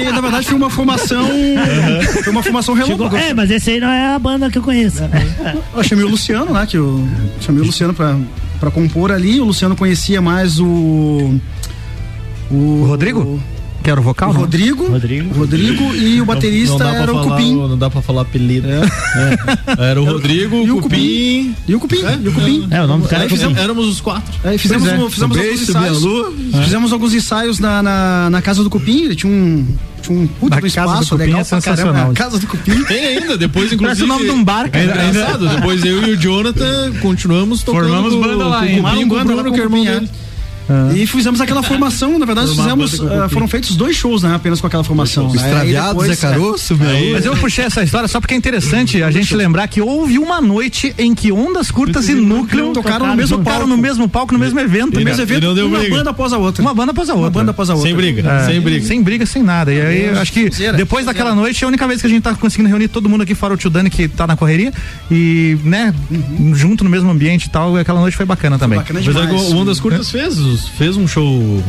[0.00, 1.28] E, na verdade, foi uma formação.
[2.24, 3.16] Foi uma formação relâmpago.
[3.16, 4.98] É, mas esse aí não é a banda que eu conheço.
[5.74, 6.66] Eu chamei o Luciano, né?
[6.66, 7.06] Que eu
[7.40, 8.16] chamei o Luciano pra,
[8.58, 9.40] pra compor ali.
[9.40, 11.38] O Luciano conhecia mais o.
[12.50, 13.40] O, Rodrigo?
[13.82, 14.30] Que era o vocal?
[14.30, 14.40] O não?
[14.40, 14.86] Rodrigo.
[14.88, 15.34] Rodrigo.
[15.34, 17.54] Rodrigo e o baterista não pra era o falar Cupim.
[17.56, 18.68] Não dá pra falar apelido.
[18.68, 19.88] É.
[19.90, 21.54] Era o Rodrigo, E o Cupim.
[21.66, 21.96] E o Cupim.
[22.22, 22.68] E o Cupim.
[22.70, 23.64] É, o nome do cara é Aí fizemos, Cupim.
[23.64, 24.32] Éramos os quatro.
[24.44, 24.98] Aí fizemos, é.
[24.98, 26.02] um- fizemos alguns ensaios.
[26.02, 26.32] lua.
[26.62, 29.04] Fizemos alguns ensaios na, na, na casa do Cupim.
[29.04, 29.66] Ele tinha um.
[30.02, 31.60] Tinha um puta Na do casa do espaço Cupim legal é caramba.
[31.62, 32.10] sensacional.
[32.10, 32.84] A casa do Cupim.
[32.84, 33.78] Tem ainda, depois inclusive.
[33.84, 34.84] Parece o nome de um bar, cara.
[34.84, 37.84] É engraçado, depois eu e o Jonathan continuamos tocando.
[37.88, 38.82] Formamos banda lá, com o hein?
[38.82, 40.08] Cupim, lá Bruno, com que é o irmão Cupim,
[40.70, 41.02] dele.
[41.02, 43.28] E fizemos aquela formação, na verdade, fizemos, ah, Cupim.
[43.34, 44.34] foram feitos dois shows, né?
[44.34, 45.24] Apenas com aquela formação.
[45.32, 45.40] né?
[45.40, 46.88] Aí Extraviado, depois, Zé Caroço, meu.
[46.90, 50.18] Aí- Mas eu puxei essa história só porque é interessante a gente lembrar que houve
[50.18, 53.66] uma noite em que Ondas Curtas e Núcleo tocaram no mesmo palco.
[53.66, 54.98] no mesmo palco, no mesmo evento.
[54.98, 55.96] No mesmo E evento, não deu uma briga.
[55.96, 56.62] banda após a outra.
[56.62, 57.24] Uma banda após a outra.
[57.26, 57.88] Uma banda após a outra.
[57.88, 58.86] Sem briga, É, sem briga.
[58.86, 59.72] Sem briga, sem nada.
[59.72, 62.22] E aí, eu acho que depois daquela noite, é a única vez que a gente
[62.22, 64.72] tá conseguindo reunir todo mundo aqui, fora o tio Dani, que tá na correria,
[65.10, 65.94] e, né,
[66.54, 68.78] junto no mesmo ambiente e tal, e aquela noite foi bacana também.
[68.78, 69.42] Bacana Mas é demais.
[69.48, 70.36] que o Ondas Curtas fez,
[70.68, 71.62] fez um show.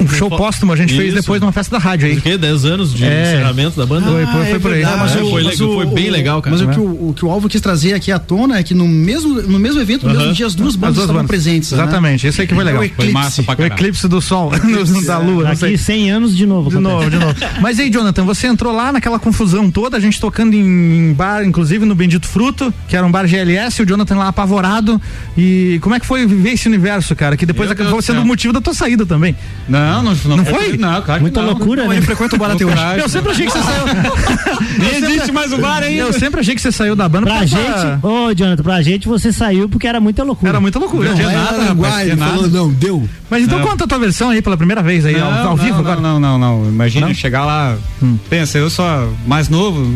[0.00, 1.22] Um show póstumo a gente fez Isso.
[1.22, 2.16] depois numa festa da rádio aí.
[2.18, 2.36] O quê?
[2.38, 3.22] 10 anos de É.
[3.34, 4.06] encerramento da banda?
[4.06, 4.84] Foi, foi, foi por aí.
[4.84, 6.54] Ah, mas é, o- foi, mas legal, o- foi bem legal, cara.
[6.56, 8.74] Mas o que o, o que o Alvo quis trazer aqui à tona é que
[8.74, 10.18] no mesmo, no mesmo evento, no Aham.
[10.20, 11.28] mesmo dia, as duas As bandas duas estavam bandas.
[11.30, 11.72] presentes.
[11.72, 11.82] né?
[11.82, 12.82] Exatamente, isso aí que foi legal.
[12.82, 13.74] É o Foi massa pra O caralho.
[13.74, 14.52] eclipse do sol,
[15.04, 15.44] da lua.
[15.44, 16.70] Daqui 100 anos de novo.
[16.70, 17.34] De novo, de novo.
[17.60, 21.84] Mas aí, Jonathan, você entrou lá naquela confusão toda, a gente tocando em, bar, inclusive
[21.84, 25.00] no Bendito Fruto, que era um bar GLS, o Jonathan lá apavorado.
[25.36, 27.36] E como é que foi viver esse universo, cara?
[27.36, 28.21] Que depois acabou sendo.
[28.22, 29.34] O motivo da tua saída também.
[29.68, 30.76] Não, não, não, Não foi?
[30.76, 31.48] Não, claro Muita não.
[31.50, 31.96] loucura, Não, né?
[31.96, 32.76] ele frequenta o bar até hoje.
[32.98, 33.84] Eu sempre achei que você saiu.
[34.78, 36.02] Nem existe mais o bar ainda.
[36.02, 39.06] Eu sempre achei que você saiu da banda Pra causa- gente, ô Jonathan, pra gente
[39.08, 40.48] você saiu porque era muita loucura.
[40.50, 41.08] Era muita loucura.
[41.10, 42.32] Não, Tinha aí nada, era rapaz, tinha nada.
[42.32, 43.08] falou, não, deu.
[43.30, 43.66] Mas então Não.
[43.66, 45.80] conta a tua versão aí pela primeira vez aí, ao, Não, ao não, vivo não,
[45.80, 46.00] agora.
[46.00, 46.68] Não, não, não.
[46.68, 47.14] Imagina Não?
[47.14, 47.76] chegar lá.
[48.02, 48.16] Hum.
[48.28, 49.86] Pensa, eu só mais novo,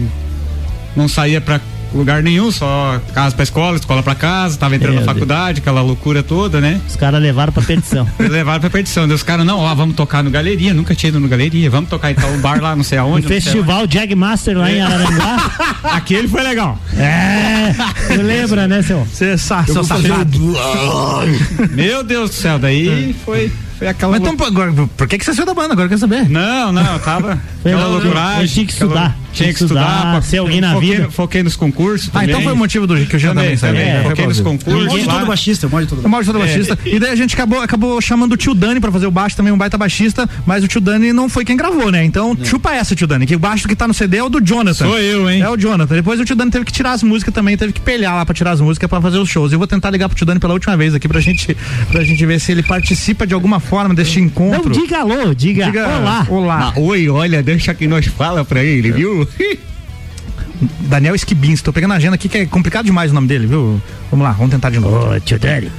[0.96, 1.60] não saía pra
[1.94, 5.14] lugar nenhum, só casa pra escola, escola pra casa, tava entrando Meu na Deus.
[5.14, 6.80] faculdade, aquela loucura toda, né?
[6.88, 8.06] Os caras levaram pra petição.
[8.18, 9.06] Levaram pra perdição.
[9.06, 12.10] Os caras, não, ó, vamos tocar no galeria, nunca tinha ido no galeria, vamos tocar
[12.10, 13.26] então um bar lá, não sei O aonde.
[13.26, 15.50] sei festival Jagmaster lá em Araranguá.
[15.84, 16.78] Aquele foi legal.
[16.96, 17.72] É,
[18.06, 19.04] você lembra, né, seu?
[19.04, 20.38] Você Eu seu safado.
[21.72, 24.12] Meu Deus do céu, daí foi, foi aquela.
[24.12, 24.70] Mas então, loucura.
[24.70, 25.72] agora, por que, que você saiu da banda?
[25.72, 26.28] Agora eu quero saber.
[26.28, 27.38] Não, não, eu tava.
[27.60, 28.42] Aquela eu- loucuragem.
[28.42, 29.16] eu tinha que aquela- estudar.
[29.36, 31.10] Tinha que estudar, estudar, ser alguém na foquei, vida.
[31.10, 32.10] Foquei nos concursos.
[32.14, 32.44] Ah, então também.
[32.44, 33.74] foi o motivo do que o Jean também, Também, saiu.
[33.74, 33.88] também.
[33.90, 34.92] É, Foquei nos concursos.
[34.92, 35.24] de todo lá.
[35.24, 36.78] baixista, mal de todo de todo baixista.
[36.84, 39.52] E daí a gente acabou, acabou chamando o tio Dani pra fazer o baixo também,
[39.52, 42.04] um baita baixista, mas o tio Dani não foi quem gravou, né?
[42.04, 44.40] Então, chupa essa, tio Dani, que o baixo que tá no CD é o do
[44.44, 44.86] Jonathan.
[44.86, 45.40] Sou eu, hein?
[45.42, 45.94] É o Jonathan.
[45.94, 48.34] Depois o tio Dani teve que tirar as músicas também, teve que pelhar lá pra
[48.34, 49.52] tirar as músicas pra fazer os shows.
[49.52, 51.56] Eu vou tentar ligar pro tio Dani pela última vez aqui pra gente,
[51.90, 54.70] pra gente ver se ele participa de alguma forma deste encontro.
[54.70, 55.66] Não, diga alô, diga,
[55.98, 56.26] olá.
[56.28, 56.72] Olá.
[56.76, 59.25] Ah, oi, olha, deixa que nós fala pra ele, viu?
[60.88, 63.80] Daniel Esquibins, tô pegando a agenda aqui que é complicado demais o nome dele, viu?
[64.10, 65.14] Vamos lá, vamos tentar de novo.
[65.14, 65.70] Ô, tio Dani.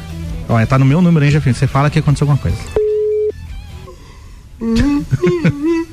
[0.50, 2.58] Olha, tá no meu número aí, já Você fala que aconteceu alguma coisa.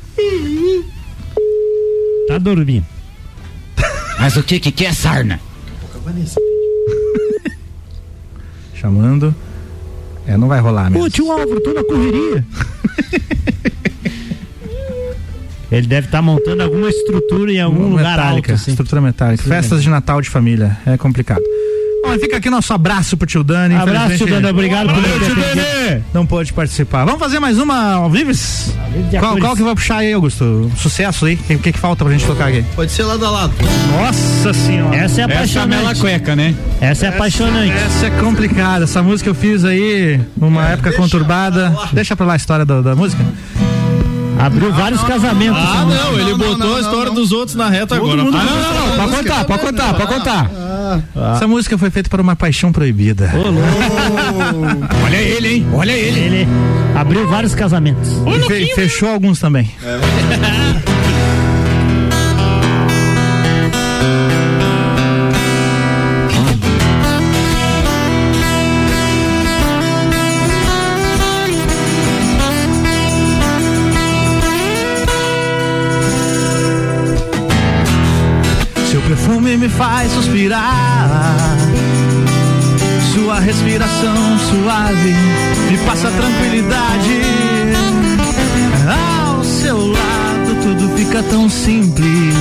[2.27, 2.87] Tá dormindo.
[4.19, 5.39] Mas o que que quer, sarna?
[8.75, 9.35] Chamando.
[10.27, 11.05] É, não vai rolar mesmo.
[11.05, 12.45] Ô, tio Álvaro, tô na correria.
[15.75, 18.71] Ele deve estar montando alguma estrutura em algum lugar metálica, alto, assim.
[18.71, 19.43] estrutura metálica.
[19.43, 21.43] Festas de Natal de família, é complicado.
[22.05, 23.75] Bom, fica aqui nosso abraço pro tio Dani.
[23.75, 25.35] Abraço, tio Dani, obrigado por Valeu, tio.
[25.35, 26.05] Dani.
[26.13, 27.05] Não pôde participar.
[27.07, 28.75] Vamos fazer mais uma ao Vives?
[29.19, 30.71] Qual, qual que vai puxar aí, Augusto?
[30.77, 31.35] Sucesso aí?
[31.35, 32.63] O que, que, que falta pra gente tocar aqui?
[32.77, 33.55] Pode ser lado a lado.
[33.91, 34.95] Nossa senhora.
[34.95, 36.01] Essa é Essa é apaixonante.
[36.01, 36.55] cueca, né?
[36.79, 37.73] Essa é apaixonante.
[37.73, 38.85] Essa é complicada.
[38.85, 41.75] Essa música eu fiz aí numa época conturbada.
[41.93, 43.25] Deixa pra lá a história da, da música.
[44.45, 45.59] Abriu vários casamentos.
[45.63, 48.21] Ah, não, ele botou a história dos outros na reta agora.
[48.21, 50.51] Ah, gosta não, não, Pode contar, pode contar, pode contar.
[51.35, 53.31] Essa música foi feita para uma paixão proibida.
[55.05, 55.67] Olha ele, hein?
[55.73, 56.21] Olha ele.
[56.21, 56.49] Ele
[56.95, 58.11] abriu vários casamentos.
[58.27, 59.71] E fe- fechou alguns também.
[59.81, 60.94] Seu
[79.65, 81.57] me faz suspirar.
[83.15, 85.15] Sua respiração suave
[85.71, 87.23] me passa tranquilidade.
[89.27, 92.35] Ao seu lado tudo fica tão simples.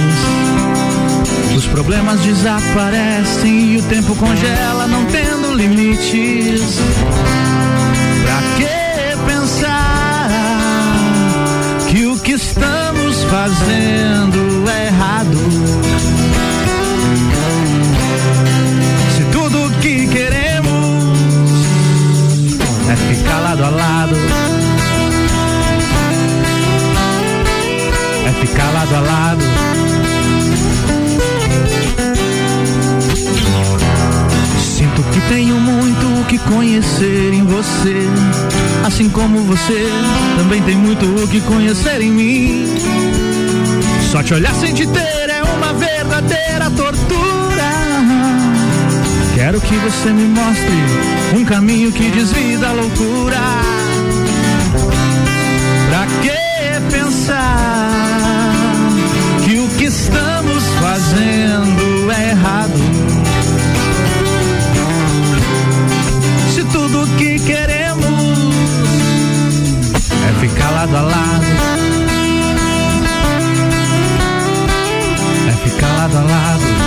[1.55, 6.77] Os problemas desaparecem e o tempo congela, não tendo limites.
[8.25, 10.29] Pra que pensar
[11.89, 16.02] que o que estamos fazendo é errado?
[23.53, 24.15] Lado a lado,
[28.25, 29.43] é ficar lado a lado.
[34.59, 38.07] Sinto que tenho muito o que conhecer em você.
[38.87, 39.87] Assim como você
[40.37, 42.65] também tem muito o que conhecer em mim.
[44.11, 45.22] Só te olhar sem te ter
[49.53, 53.37] Quero que você me mostre um caminho que desvie da loucura.
[55.89, 58.51] Pra que pensar
[59.45, 62.79] que o que estamos fazendo é errado?
[66.55, 68.39] Se tudo que queremos
[70.29, 71.45] é ficar lado a lado,
[75.47, 76.82] é ficar lado a lado.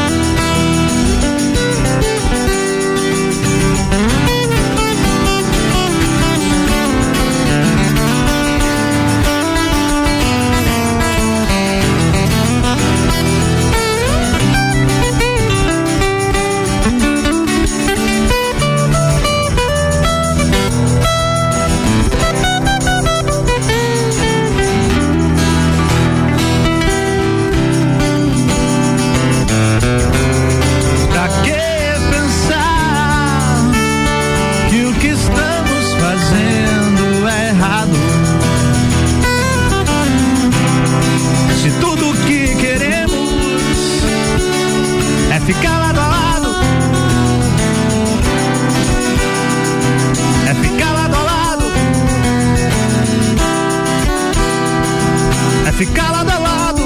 [55.77, 56.83] Ficar lado a lado.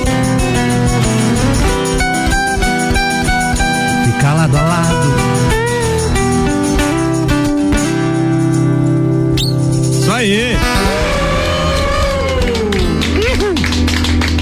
[4.07, 5.15] Ficar lado a lado.
[10.01, 10.57] Isso aí.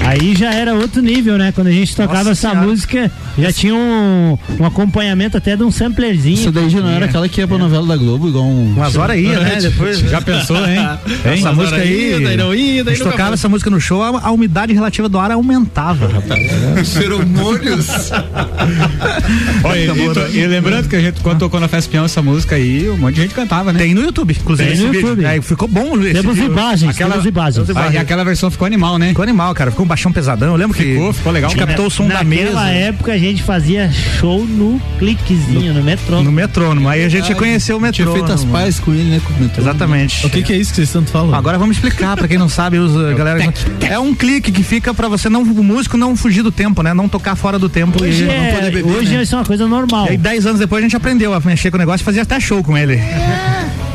[0.05, 1.51] Aí já era outro nível, né?
[1.51, 5.71] Quando a gente tocava Nossa essa música, já tinha um, um acompanhamento até de um
[5.71, 6.35] samplerzinho.
[6.35, 8.71] Isso daí já não era aquela que ia pra novela da Globo, igual um.
[8.73, 9.57] Umas horas ia, né?
[9.61, 9.99] Depois.
[9.99, 10.79] Já pensou, hein?
[11.25, 11.33] Hein?
[11.33, 12.11] Essa música aí.
[12.11, 13.33] Ia, daí não ia, a daí gente nunca tocava foi.
[13.35, 16.39] essa música no show, a, a umidade relativa do ar aumentava, rapaz.
[16.93, 17.87] Feromônios.
[19.63, 20.29] Olha, e, Acabou, e to- né?
[20.33, 23.15] e lembrando que a gente, quando tocou na Festa Peão essa música aí, um monte
[23.15, 23.79] de gente cantava, né?
[23.79, 24.69] Tem no YouTube, inclusive.
[24.69, 24.93] Tem no.
[24.93, 25.25] YouTube.
[25.25, 27.69] É, ficou bom esse Temos imagens, Aquela, temos imagens.
[27.75, 29.09] Ah, e aquela versão ficou animal, né?
[29.09, 29.71] Ficou animal, cara.
[29.71, 30.49] Ficou um baixão pesadão.
[30.49, 30.83] Eu lembro que.
[30.83, 31.49] Ficou, ficou legal.
[31.49, 32.43] A gente captou o som da mesa.
[32.45, 36.23] Naquela época a gente fazia show no cliquezinho, no, metrô.
[36.23, 36.87] No metrônomo.
[36.89, 38.27] Aí a gente conheceu o Tinha metrônomo.
[38.27, 39.21] feito as pazes com ele, né?
[39.23, 39.69] Com o metrônomo.
[39.69, 40.25] Exatamente.
[40.25, 41.33] O que, que é isso que vocês tanto falam?
[41.33, 43.53] Agora vamos explicar pra quem não sabe, os, uh, galera.
[43.81, 46.93] É um clique que fica pra você não, o músico não fugir do tempo, né?
[46.93, 48.01] Não tocar fora do tempo.
[48.01, 49.23] Hoje, e, é, hoje né?
[49.23, 50.07] isso é uma coisa normal.
[50.07, 52.23] E aí, dez anos depois, a gente aprendeu a mexer com o negócio e fazia
[52.23, 52.99] até show com ele.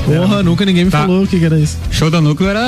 [0.05, 1.01] Porra, nunca ninguém me Tá.
[1.01, 1.78] falou o que, que era isso.
[1.90, 2.60] Show da Núcleo era,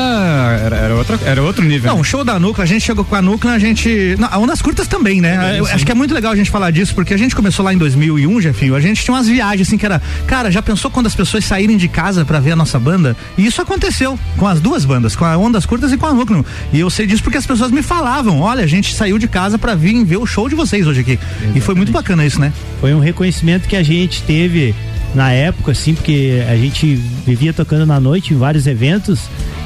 [0.64, 1.92] era, era, outra, era outro nível.
[1.92, 4.16] Não, o show da Núcleo, a gente chegou com a Núcleo, a gente.
[4.18, 5.58] Não, a Ondas Curtas também, né?
[5.58, 7.72] Eu acho que é muito legal a gente falar disso, porque a gente começou lá
[7.74, 10.00] em 2001, Jefinho, a gente tinha umas viagens assim que era.
[10.26, 13.16] Cara, já pensou quando as pessoas saírem de casa pra ver a nossa banda?
[13.36, 16.44] E isso aconteceu com as duas bandas, com a Ondas Curtas e com a Núcleo.
[16.72, 19.58] E eu sei disso porque as pessoas me falavam: olha, a gente saiu de casa
[19.58, 21.18] pra vir ver o show de vocês hoje aqui.
[21.54, 22.52] E foi muito bacana isso, né?
[22.80, 24.74] Foi um reconhecimento que a gente teve
[25.14, 26.94] na época, assim, porque a gente
[27.26, 29.20] vivia tocando na noite em vários eventos,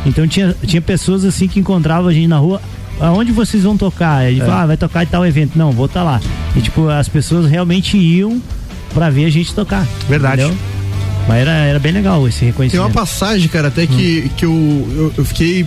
[0.06, 2.60] então tinha, tinha pessoas assim que encontravam a gente na rua.
[3.00, 4.26] Aonde vocês vão tocar?
[4.30, 4.44] Ele É.
[4.44, 5.52] falava, ah, vai tocar em tal evento.
[5.56, 6.20] Não, vou estar lá.
[6.54, 8.40] E tipo, as pessoas realmente iam
[8.92, 9.86] pra ver a gente tocar.
[10.08, 10.42] Verdade.
[10.42, 10.58] entendeu?
[11.26, 12.86] Mas era, era bem legal esse Tem reconhecimento.
[12.86, 14.52] uma passagem, cara, até que, que eu,
[14.96, 15.62] eu, eu fiquei.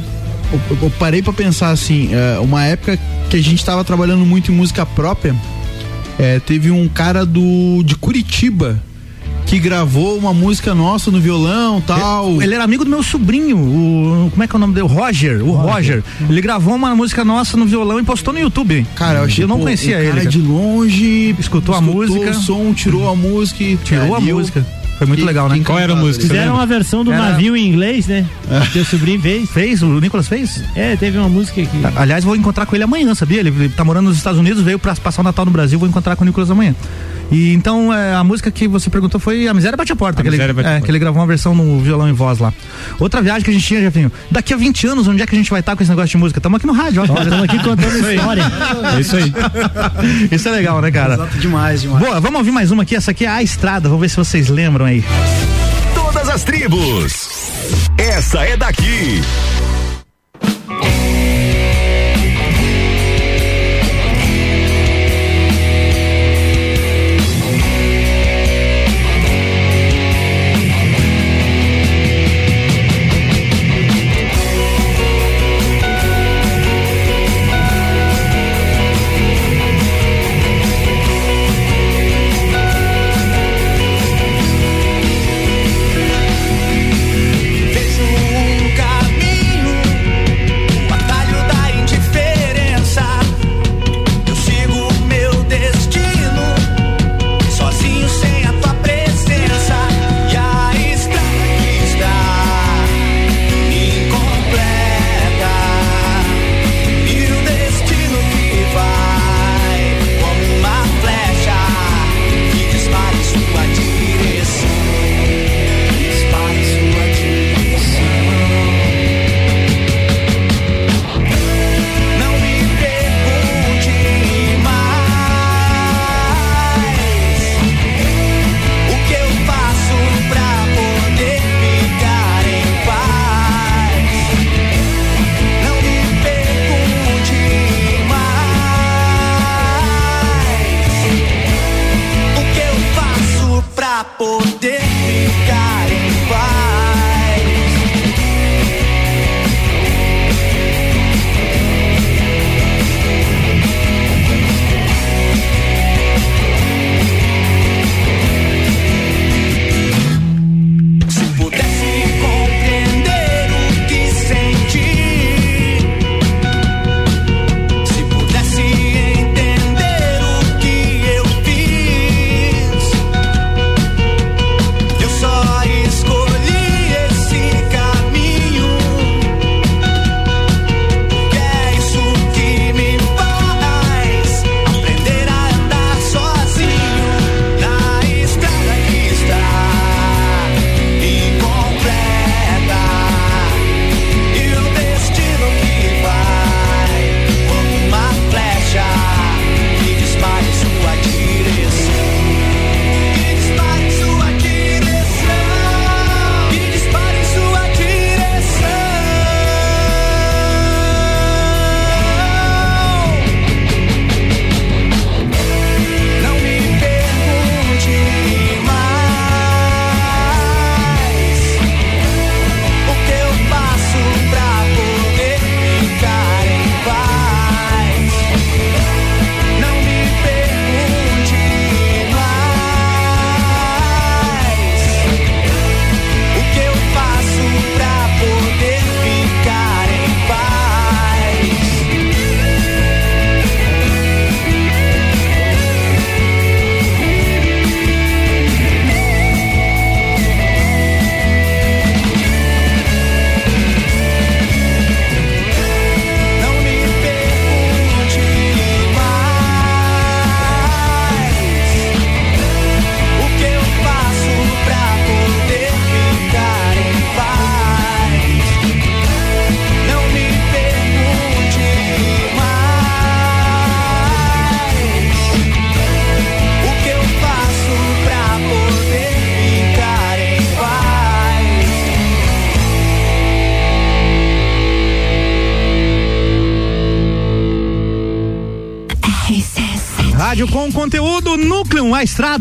[0.52, 4.52] Eu, eu parei pra pensar assim, é, uma época que a gente tava trabalhando muito
[4.52, 5.36] em música própria,
[6.20, 8.80] é, teve um cara do de Curitiba
[9.46, 12.42] que gravou uma música nossa no violão tal.
[12.42, 14.30] Ele era amigo do meu sobrinho, o.
[14.32, 14.86] Como é que é o nome dele?
[14.86, 15.44] O Roger.
[15.46, 16.04] O Roger.
[16.28, 18.86] Ele gravou uma música nossa no violão e postou no YouTube.
[18.96, 20.10] Cara, eu achei Eu não pô, conhecia o ele.
[20.10, 22.32] cara de longe Escutou a música.
[22.32, 24.66] o som, tirou a música e Tirou a música.
[24.98, 25.60] Foi muito fiquei- legal, né?
[25.66, 26.22] Qual era a música?
[26.26, 28.26] Fizeram uma versão do Era- navio em inglês, né?
[28.72, 29.50] Teu sobrinho fez.
[29.50, 29.82] Fez?
[29.82, 30.64] O Nicolas fez?
[30.76, 31.78] É, teve uma música aqui.
[31.96, 33.40] Aliás, vou encontrar com ele amanhã, sabia?
[33.40, 35.90] Ele, ele tá morando nos Estados Unidos, veio pra passar o Natal no Brasil, vou
[35.90, 36.76] encontrar com o Nicolas amanhã.
[37.34, 40.24] E então é, a música que você perguntou foi A Miséria Bate a Porta, A
[40.24, 40.86] que ele, Bate a é, Porta.
[40.86, 42.54] que ele gravou uma versão no violão em voz lá.
[43.00, 44.12] Outra viagem que a gente tinha, Jefinho.
[44.30, 46.18] Daqui a 20 anos, onde é que a gente vai estar com esse negócio de
[46.18, 46.38] música?
[46.40, 47.06] Estamos aqui no rádio, ó.
[47.06, 48.16] Estamos aqui contando Isso aí.
[48.16, 48.44] história.
[48.96, 49.34] É isso aí.
[50.32, 51.16] Isso é legal, né, cara?
[51.16, 52.04] Exato, demais, demais.
[52.06, 52.96] Boa, vamos ouvir mais uma aqui.
[52.96, 53.90] Essa aqui é a estrada.
[53.90, 55.04] Vamos ver se vocês lembram aí.
[55.96, 57.52] Todas as tribos.
[57.98, 59.22] Essa é daqui.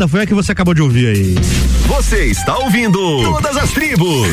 [0.08, 1.34] Foi a que você acabou de ouvir aí.
[1.86, 4.28] Você está ouvindo Todas as tribos.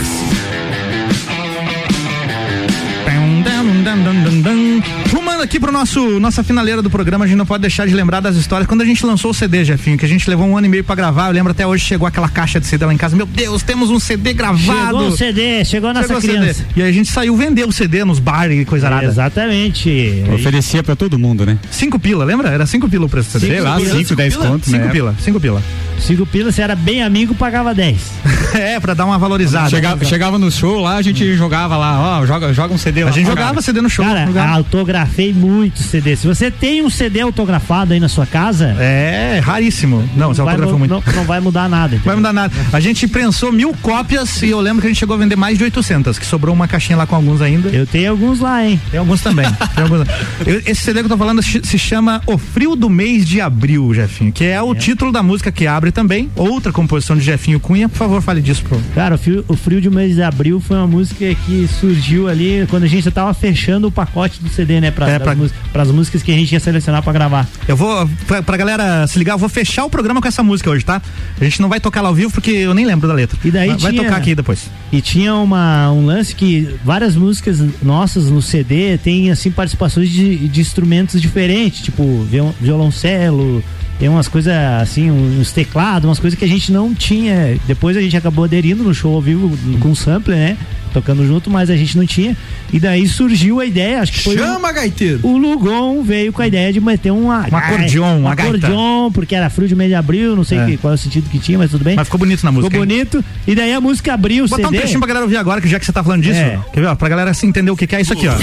[5.49, 8.35] Aqui pro nosso nossa finaleira do programa, a gente não pode deixar de lembrar das
[8.35, 8.67] histórias.
[8.67, 10.83] Quando a gente lançou o CD, Jefinho, que a gente levou um ano e meio
[10.83, 13.15] pra gravar, eu lembro até hoje chegou aquela caixa de CD lá em casa.
[13.15, 14.61] Meu Deus, temos um CD gravado.
[14.99, 16.37] Chegou o CD, chegou a nossa Chegou o CD.
[16.37, 16.65] criança.
[16.75, 19.05] E aí a gente saiu vender o CD nos bares e coisa nada.
[19.05, 20.23] Exatamente.
[20.35, 21.57] Oferecia pra todo mundo, né?
[21.71, 22.49] Cinco pila, lembra?
[22.49, 23.53] Era cinco pila o preço do CD.
[23.53, 24.47] Sei lá, cinco, dez pila?
[24.47, 24.91] conto, Cinco né?
[24.91, 25.63] pila, cinco pila.
[25.99, 27.97] Cinco pila, se era bem amigo, pagava 10.
[28.55, 29.69] é, pra dar uma valorizada.
[29.69, 33.09] Chegava, chegava no show lá, a gente jogava lá, ó, joga, joga um CD lá.
[33.09, 33.41] A gente Jogava.
[33.47, 34.03] jogava CD no show.
[34.05, 34.53] Cara, jogava.
[34.53, 36.15] autografei muito CD.
[36.15, 38.75] Se você tem um CD autografado aí na sua casa.
[38.79, 40.07] É, raríssimo.
[40.15, 40.91] Não, você vai autografou mu- muito.
[40.91, 41.95] Não, não vai mudar nada.
[41.95, 42.05] entendeu?
[42.05, 42.53] Vai mudar nada.
[42.71, 45.57] A gente prensou mil cópias e eu lembro que a gente chegou a vender mais
[45.57, 47.69] de 800, que sobrou uma caixinha lá com alguns ainda.
[47.69, 48.79] Eu tenho alguns lá, hein?
[48.89, 49.45] Tem alguns também.
[49.75, 50.07] Tem alguns.
[50.45, 53.41] Eu- esse CD que eu tô falando se se chama O Frio do Mês de
[53.41, 56.29] Abril, Jefinho, que é o título da música que abre também.
[56.35, 57.87] Outra composição de Jefinho Cunha.
[57.89, 58.79] Por favor, fale disso, pro.
[58.95, 62.65] Cara, o frio, o frio de mês de abril foi uma música que surgiu ali
[62.69, 64.91] quando a gente já tava fechando o pacote do CD, né?
[64.91, 65.35] Pra, É, pra-
[65.71, 67.47] pras músicas que a gente ia selecionar pra gravar.
[67.67, 70.69] Eu vou, pra, pra galera se ligar, eu vou fechar o programa com essa música
[70.69, 71.01] hoje, tá?
[71.39, 73.37] A gente não vai tocar lá ao vivo porque eu nem lembro da letra.
[73.43, 74.69] E daí vai, vai tinha- tocar aqui depois.
[74.91, 80.47] E tinha uma, um lance que várias músicas nossas no CD tem assim participações de,
[80.47, 83.63] de instrumentos diferentes, tipo viol- violoncelo,
[83.99, 87.57] tem umas coisas assim, uns teclados, umas coisas que a gente não tinha.
[87.67, 90.57] Depois a gente acabou aderindo no show ao vivo com sampler, né?
[90.93, 92.35] Tocando junto, mas a gente não tinha.
[92.73, 94.35] E daí surgiu a ideia, acho que foi.
[94.37, 95.19] Chama, gaiteiro!
[95.21, 99.35] O Lugon veio com a ideia de meter um, Um acordeon, um uma acordeon, porque
[99.35, 100.65] era frio de mês de abril, não sei É.
[100.65, 101.95] que- qual é o sentido que tinha, mas tudo bem.
[101.95, 102.71] Mas ficou bonito na música.
[102.71, 102.89] Ficou hein?
[102.89, 103.23] bonito.
[103.47, 104.79] E daí a música abriu o Vou botar um CD.
[104.79, 106.39] trechinho pra galera ouvir agora, que já que você tá falando disso.
[106.39, 106.59] É.
[106.73, 106.95] Quer ver, ó?
[106.95, 108.33] Pra galera se entender o que, que é isso aqui, ó.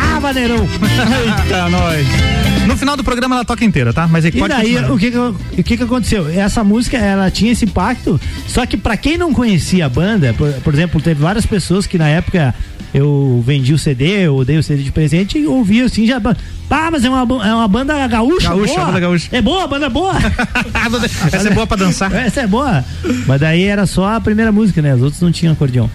[0.00, 0.56] Ah, maneirão!
[1.44, 2.06] Eita, nós.
[2.78, 4.06] No final do programa ela toca inteira, tá?
[4.06, 4.92] Mas aí E pode daí, continuar.
[4.94, 6.28] o que que, o que que aconteceu?
[6.28, 10.48] Essa música, ela tinha esse impacto, só que pra quem não conhecia a banda, por,
[10.62, 12.54] por exemplo, teve várias pessoas que na época
[12.94, 16.36] eu vendi o CD, eu dei o CD de presente e ouvia assim, já, pá,
[16.92, 18.86] mas é uma, é uma banda gaúcha, Gaúcha, boa.
[18.86, 19.28] banda gaúcha.
[19.32, 20.14] É boa, a banda é boa.
[21.32, 22.14] Essa é boa pra dançar.
[22.14, 22.84] Essa é boa.
[23.26, 24.94] Mas daí era só a primeira música, né?
[24.94, 25.90] Os outros não tinham acordeão.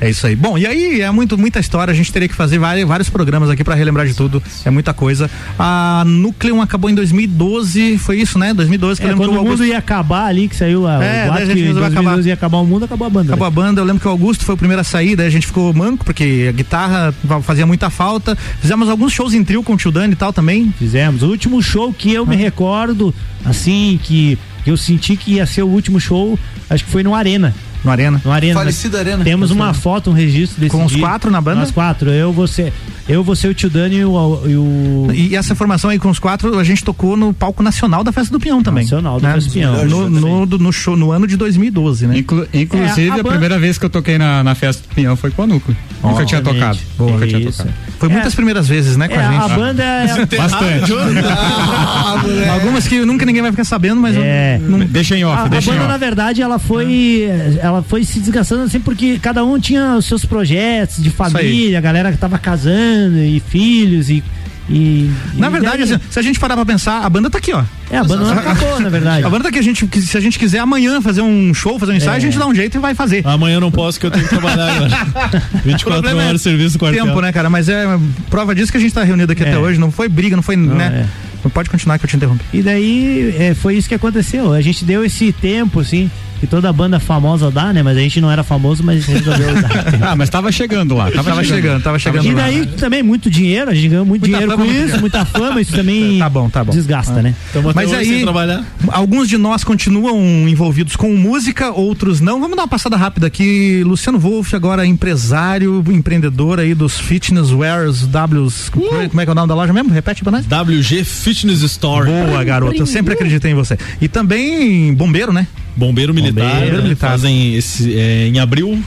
[0.00, 0.36] É isso aí.
[0.36, 1.90] Bom, e aí é muito, muita história.
[1.90, 4.40] A gente teria que fazer vários, vários programas aqui pra relembrar de tudo.
[4.64, 5.28] É muita coisa.
[5.58, 7.98] A Nucleum acabou em 2012.
[7.98, 8.54] Foi isso, né?
[8.54, 9.68] 2012 que eu É, lembro quando que o o mundo Augusto.
[9.72, 11.96] ia acabar ali, que saiu a, É, o daí a gente que em resolveu 2012
[11.98, 12.26] acabar.
[12.28, 13.26] ia acabar o mundo, acabou a banda.
[13.32, 15.30] Acabou a banda, eu lembro que o Augusto foi o primeiro a sair, daí a
[15.30, 17.12] gente ficou manco, porque a guitarra
[17.42, 18.36] fazia muita falta.
[18.60, 20.72] Fizemos alguns shows em trio com o tio Dani e tal também.
[20.78, 21.22] Fizemos.
[21.22, 23.12] O último show que eu me recordo,
[23.44, 26.38] assim, que eu senti que ia ser o último show,
[26.70, 27.54] acho que foi no Arena.
[27.84, 28.20] No Arena?
[28.24, 28.54] No Arena.
[28.58, 29.22] Falecida Arena.
[29.24, 31.00] Temos uma foto, um registro desse Com os dia.
[31.00, 31.60] quatro na banda?
[31.60, 32.10] Nós quatro.
[32.10, 32.72] Eu, você,
[33.08, 34.42] eu, você, o tio Dani e o.
[34.46, 35.08] E o...
[35.12, 38.32] E essa formação aí com os quatro, a gente tocou no palco nacional da Festa
[38.32, 38.82] do Pinhão também.
[38.84, 39.84] Nacional da Festa do Pinhão.
[39.86, 42.18] No, no, no show, no ano de 2012, né?
[42.18, 44.94] Inclu- inclusive, É, a a, banda- primeira vez que eu toquei na, na festa do
[44.94, 45.76] Pinhão foi com a Núcleo.
[46.02, 46.78] Nunca tinha tocado.
[46.98, 47.70] Nunca tinha tocado.
[47.98, 49.52] Foi muitas primeiras vezes, né, com É, a gente.
[49.52, 50.06] a banda é.
[50.36, 50.92] Bastante.
[52.52, 54.58] Algumas que nunca ninguém vai ficar sabendo, mas É.
[54.62, 57.28] não, Deixa em A, off, a deixa em banda, na verdade, ela foi.
[57.68, 61.80] Ela foi se desgastando assim, porque cada um tinha os seus projetos de família, a
[61.80, 64.22] galera que tava casando e filhos e.
[64.68, 67.38] e Na e verdade, daí- assim, se a gente parar pra pensar, a banda tá
[67.38, 67.62] aqui, ó.
[67.90, 69.24] É, a banda não acabou, na verdade.
[69.26, 71.92] A banda tá aqui, a gente, se a gente quiser amanhã fazer um show, fazer
[71.92, 72.16] um ensaio, É.
[72.16, 73.26] a gente dá um jeito e vai fazer.
[73.26, 75.06] Amanhã eu não posso que eu tenho que trabalhar agora.
[75.64, 77.06] 24 problema é horas de serviço no quartel.
[77.06, 77.48] Tempo, né, cara?
[77.48, 77.84] Mas é
[78.28, 79.48] prova disso que a gente tá reunido aqui É.
[79.48, 79.78] até hoje.
[79.78, 81.04] Não foi briga, não foi, né?
[81.06, 81.28] é.
[81.44, 82.44] Não pode continuar que eu te interrompi.
[82.52, 84.52] E daí é, foi isso que aconteceu.
[84.52, 87.82] A gente deu esse tempo, assim, que toda banda famosa dá, né?
[87.82, 89.68] Mas a gente não era famoso, mas resolveu dar.
[90.10, 91.10] Ah, mas tava chegando lá.
[91.10, 92.42] Tava, Tava chegando, tava chegando E lá.
[92.42, 95.60] daí também muito dinheiro, a gente ganhou muito Muita dinheiro fama, com isso, muita fama,
[95.60, 96.72] isso também Tá bom, tá bom.
[96.72, 97.22] desgasta, Ah.
[97.22, 97.34] né?
[97.50, 98.64] Até Mas aí, trabalhar.
[98.88, 102.40] alguns de nós continuam envolvidos com música, outros não.
[102.40, 103.82] Vamos dar uma passada rápida aqui.
[103.84, 108.70] Luciano Wolff, agora empresário, empreendedor aí dos fitness wears, Ws.
[108.70, 109.90] Como é que é o nome da loja mesmo?
[109.92, 110.46] Repete pra nós.
[110.46, 112.06] WG Fitness Store.
[112.10, 112.76] Boa, garoto.
[112.80, 113.76] Eu sempre acreditei em você.
[114.00, 115.46] E também bombeiro, né?
[115.78, 116.52] Bombeiro Militar.
[116.54, 116.82] Bombeiro né?
[116.82, 117.10] Militar.
[117.10, 118.78] Fazem esse, é, em abril.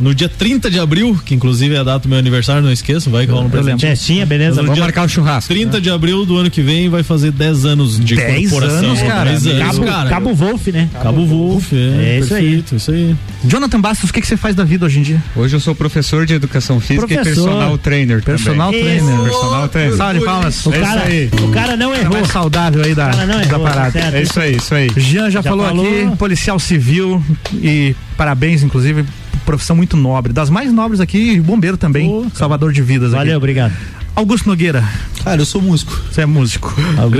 [0.00, 3.08] No dia 30 de abril, que inclusive é a data do meu aniversário, não esqueço,
[3.08, 3.82] vai que rola um presente.
[3.86, 4.56] Festinha, beleza?
[4.56, 5.52] No Vamos dia marcar o churrasco.
[5.52, 8.78] 30 de abril do ano que vem vai fazer 10 anos de 10 corporação.
[8.90, 9.30] anos, cara.
[9.30, 10.10] 10 anos, Cabo, cara.
[10.10, 10.88] Cabo Wolf, né?
[11.00, 12.64] Cabo Wolf, é, É isso aí.
[12.72, 13.14] isso aí.
[13.44, 15.22] Jonathan Bastos, o que, que você faz da vida hoje em dia?
[15.36, 17.30] Hoje eu sou professor de educação física Professor.
[17.30, 18.84] e personal trainer Personal também.
[18.84, 19.22] trainer.
[19.24, 19.96] Personal trainer.
[19.96, 20.66] Salve palmas.
[20.66, 21.44] O É cara, isso aí.
[21.44, 22.12] o cara não Cara errou.
[22.14, 23.90] mais saudável aí da, O cara não da errou, parada.
[23.92, 24.14] certo.
[24.16, 24.90] É isso aí, isso aí.
[24.96, 25.86] Jean já, Já falou, falou.
[25.86, 27.20] aqui, policial civil
[27.52, 29.04] e parabéns, inclusive,
[29.44, 30.32] profissão muito nobre.
[30.32, 33.36] Das mais nobres aqui, bombeiro também, salvador de vidas Valeu, aqui.
[33.38, 33.72] obrigado.
[34.14, 34.84] Augusto Nogueira,
[35.24, 36.00] Cara, eu sou músico.
[36.12, 36.72] você é músico.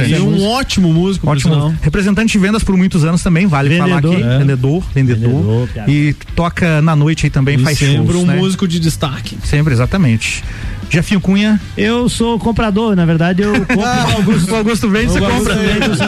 [0.09, 1.75] E um ótimo músico, Ótimo.
[1.83, 4.23] Representante de vendas por muitos anos também, vale falar Vendedor, aqui.
[4.23, 4.39] é.
[4.39, 5.67] Vendedor, vendedor.
[5.67, 8.37] Vendedor, e toca na noite aí também, E faz sempre shows, um né?
[8.37, 9.37] músico de destaque.
[9.43, 10.45] Sempre, exatamente.
[10.93, 11.61] Jefinho Cunha.
[11.77, 13.81] Eu sou comprador, na verdade eu compro.
[13.83, 15.55] O Augusto, Augusto vende, você compra.
[15.57, 16.07] eu sou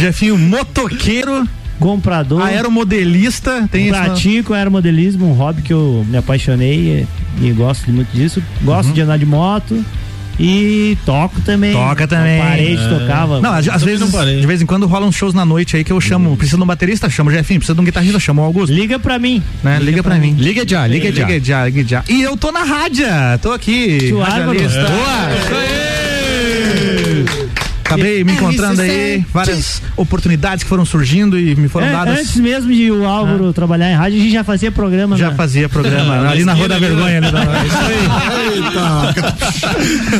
[0.00, 1.48] Jefinho, motoqueiro,
[1.78, 2.42] comprador.
[2.42, 7.06] aeromodelista, tem esse Pratico aeromodelismo, um hobby que eu me apaixonei
[7.40, 8.42] e, e gosto muito disso.
[8.62, 8.94] Gosto Uhum.
[8.94, 9.84] de andar de moto
[10.38, 11.72] E toco também.
[11.72, 12.38] Toca também.
[12.38, 12.88] Na parede, É.
[12.88, 13.40] tocava.
[13.40, 16.00] Não, às, às vezes, de vez em quando rolam shows na noite aí que eu
[16.00, 18.72] chamo, precisa de um baterista, chamo o Jefinho, precisa de um guitarrista, chamo o Augusto.
[18.72, 19.42] Liga pra mim.
[19.62, 19.78] Né?
[19.80, 20.34] Liga, pra, mim.
[20.38, 21.26] Liga já, liga já.
[21.26, 22.04] Liga já, liga já.
[22.08, 23.06] E eu tô na rádio,
[23.40, 23.98] tô aqui.
[23.98, 24.46] Tio Álvaro.
[24.48, 26.11] radialista.
[27.92, 27.94] É.
[27.94, 32.18] Acabei me encontrando aí, várias oportunidades que foram surgindo e me foram É, dadas.
[32.20, 35.16] antes mesmo de o Álvaro trabalhar em rádio, a gente já fazia programa.
[35.16, 37.18] Já na- fazia programa ali na Rua da Vergonha.
[37.18, 37.30] Ali,
[38.74, 39.14] da-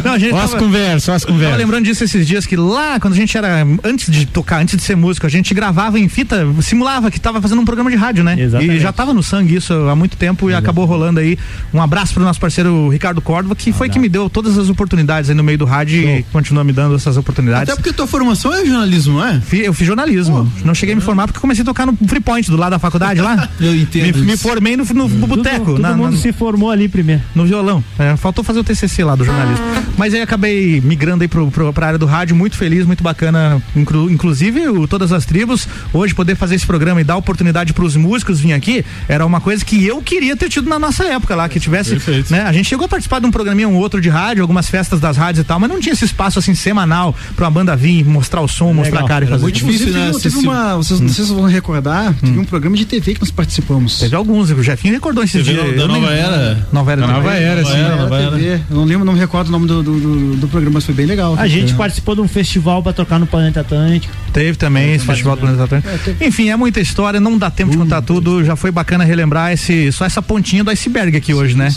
[0.05, 1.59] Não, a gente as tava- conversas, ó as Tava conversas.
[1.59, 4.83] lembrando disso esses dias que lá, quando a gente era, antes de tocar, antes de
[4.83, 8.25] ser músico, a gente gravava em fita, simulava que tava fazendo um programa de rádio,
[8.25, 8.37] né?
[8.39, 8.77] Exatamente.
[8.77, 11.39] E já tava no sangue isso há muito tempo e acabou rolando aí.
[11.73, 15.31] Um abraço pro nosso parceiro Ricardo Córdova, que foi que me deu todas as oportunidades
[15.31, 17.62] aí no meio do rádio e continua me dando essas oportunidades.
[17.63, 19.41] Até porque tua formação é jornalismo, não é?
[19.53, 20.51] Eu fiz jornalismo.
[20.65, 22.79] não cheguei a me formar porque comecei a tocar no Free Point, do lado da
[22.79, 23.49] faculdade lá.
[23.61, 24.19] Eu entendo.
[24.19, 25.65] Me, me formei no, no boteco.
[25.73, 27.23] Todo na- mundo na- se formou ali primeiro.
[27.35, 27.83] no violão.
[27.99, 29.65] É, faltou fazer o TCC lá do jornalismo.
[29.97, 33.63] Mas aí acabei migrando aí pro, pro, pra área do rádio, muito feliz, muito bacana.
[33.77, 37.97] Inclu- inclusive, o Todas as Tribos, hoje poder fazer esse programa e dar oportunidade pros
[37.97, 41.49] músicos vir aqui, era uma coisa que eu queria ter tido na nossa época lá,
[41.49, 41.97] que tivesse.
[42.31, 42.43] Né?
[42.43, 45.17] A gente chegou a participar de um programinha um outro de rádio, algumas festas das
[45.17, 48.49] rádios e tal, mas não tinha esse espaço assim semanal pra banda vir, mostrar o
[48.49, 49.43] som, mostrar a cara e fazer.
[49.43, 49.93] muito difícil, né?
[50.07, 50.51] teve acessível.
[50.51, 53.31] uma, vocês, não sei se vocês vão recordar, teve um programa de TV que nós
[53.31, 53.99] participamos.
[53.99, 55.77] Teve alguns, o Jefinho recordou esses dias.
[55.77, 56.67] da Nova Era.
[56.73, 57.01] Nova Era.
[57.03, 57.07] Da.
[57.07, 57.79] Nova Era, sim.
[57.83, 58.39] Nova Era.
[58.39, 60.95] Eu não lembro, não me recordo o nome do, do, do- do programa, mas foi
[60.95, 61.35] bem legal.
[61.39, 64.13] A gente participou de um festival pra tocar no Planeta Atlântico.
[64.33, 66.25] Teve também esse Festival do Planeta Atlântico.
[66.25, 68.43] Enfim, é muita história, não dá tempo de contar tudo.
[68.45, 71.69] Já foi bacana relembrar esse, só essa pontinha do iceberg aqui hoje, né?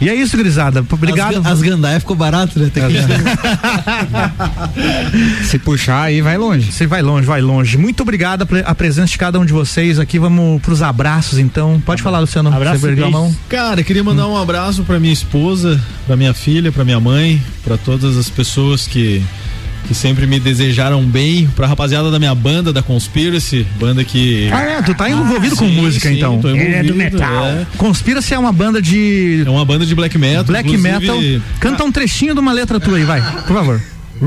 [0.00, 0.84] E é isso, Grisada.
[0.90, 1.38] Obrigado.
[1.38, 2.70] As, as gandaia ficou barato, né?
[2.72, 2.80] Que-
[5.46, 6.70] Se puxar aí, vai longe.
[6.70, 7.76] Você vai longe, vai longe.
[7.78, 10.18] Muito obrigado a pre- a presença de cada um de vocês aqui.
[10.18, 11.80] Vamos pros abraços, então.
[11.84, 12.52] Pode falar, Luciano.
[12.54, 13.34] Abraço Você a mão.
[13.48, 17.76] Cara, queria mandar um abraço pra minha esposa, pra minha filha, pra minha mãe, pra
[17.76, 19.22] todas as pessoas que
[19.86, 24.62] que sempre me desejaram bem, pra rapaziada da minha banda, da Conspiracy, banda que Ah,
[24.62, 26.34] é, tu tá envolvido com sim, música, sim, então.
[26.38, 27.44] é do envolvido, metal.
[27.46, 27.66] é.
[27.76, 29.44] Conspira-se é uma banda de.
[29.46, 30.44] É uma banda de black metal.
[30.44, 31.42] Black inclusive- metal.
[31.60, 33.80] Canta um trechinho de uma letra tua aí, vai, por favor.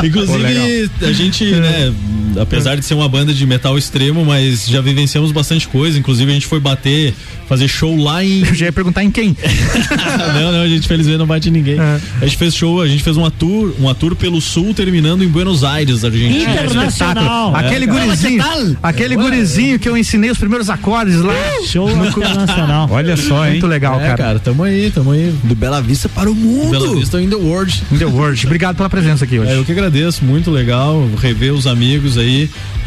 [0.00, 1.92] Pô, Inclusive, a gente, né,
[2.40, 5.98] apesar de ser uma banda de metal extremo, mas já vivenciamos bastante coisa.
[5.98, 7.14] Inclusive, a gente foi bater,
[7.48, 8.40] fazer show lá em.
[8.46, 9.36] Eu já ia perguntar em quem.
[10.40, 11.78] não, não, a gente felizmente não bate em ninguém.
[11.80, 15.28] A gente fez show, a gente fez uma tour, uma tour pelo sul, terminando em
[15.28, 16.52] Buenos Aires, Argentina.
[16.52, 17.54] Internacional.
[17.54, 18.44] Aquele gurizinho,
[18.82, 21.34] aquele gurizinho que eu ensinei os primeiros acordes lá.
[21.66, 22.88] Show internacional.
[22.90, 23.52] Olha só, hein?
[23.52, 24.16] Muito legal, É, cara.
[24.16, 25.32] cara, tamo aí, tamo aí.
[25.44, 26.70] Do Bela Vista para o mundo.
[26.70, 27.82] Bela Vista in the world.
[27.90, 28.46] In the World.
[28.46, 29.50] Obrigado pela presença aqui hoje.
[29.50, 32.21] É, eu que agradeço, muito legal rever os amigos aí.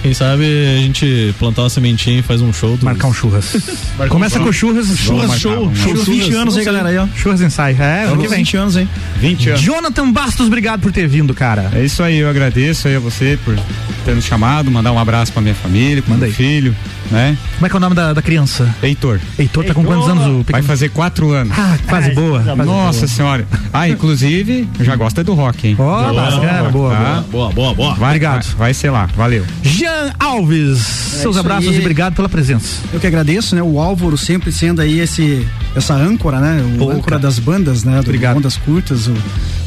[0.02, 2.78] Quem sabe a gente plantar uma sementinha e faz um show.
[2.78, 3.56] do- Marcar um churras.
[4.10, 5.72] Começa com churras, churras marcar, show.
[5.76, 7.08] Churras, Churras 20 anos aí, galera aí, ó.
[7.16, 7.82] Churras ensaio.
[7.82, 8.38] É, ano que vem.
[8.40, 8.88] 20 anos, hein?
[9.20, 9.62] 20 anos.
[9.62, 11.72] Jonathan Bastos, obrigado por ter vindo, cara.
[11.74, 13.58] É isso aí, eu agradeço aí a você por
[14.06, 16.36] ter nos chamado, mandar um abraço pra minha família, pro Manda meu aí.
[16.36, 16.76] filho,
[17.12, 17.38] né?
[17.56, 18.74] Como é que é o nome da, da criança?
[18.82, 19.20] Heitor.
[19.38, 20.26] Heitor tá com quantos anos?
[20.26, 20.64] O Vai pequeno?
[20.64, 21.58] fazer quatro anos.
[21.58, 22.42] Ah, fase boa.
[22.42, 23.08] fase Nossa boa.
[23.08, 23.48] senhora.
[23.72, 25.76] Ah, inclusive, já gosta do rock, hein?
[25.78, 27.24] Ó, bacana, boa, Tá?
[27.32, 27.94] Boa, boa, boa.
[27.96, 28.44] Vai, Obrigado.
[28.46, 29.46] Vai, vai ser lá, valeu.
[29.64, 31.76] Jean Alves, seus isso abraços aí.
[31.76, 32.82] e obrigado pela presença.
[32.94, 33.62] Eu que agradeço, né?
[33.62, 35.46] O Álvaro sempre sendo aí esse,
[35.76, 36.62] essa âncora, né?
[36.76, 37.94] O Pô, âncora das bandas, né?
[37.96, 38.38] Do Obrigado.
[38.38, 39.14] Ondas Curtas, o,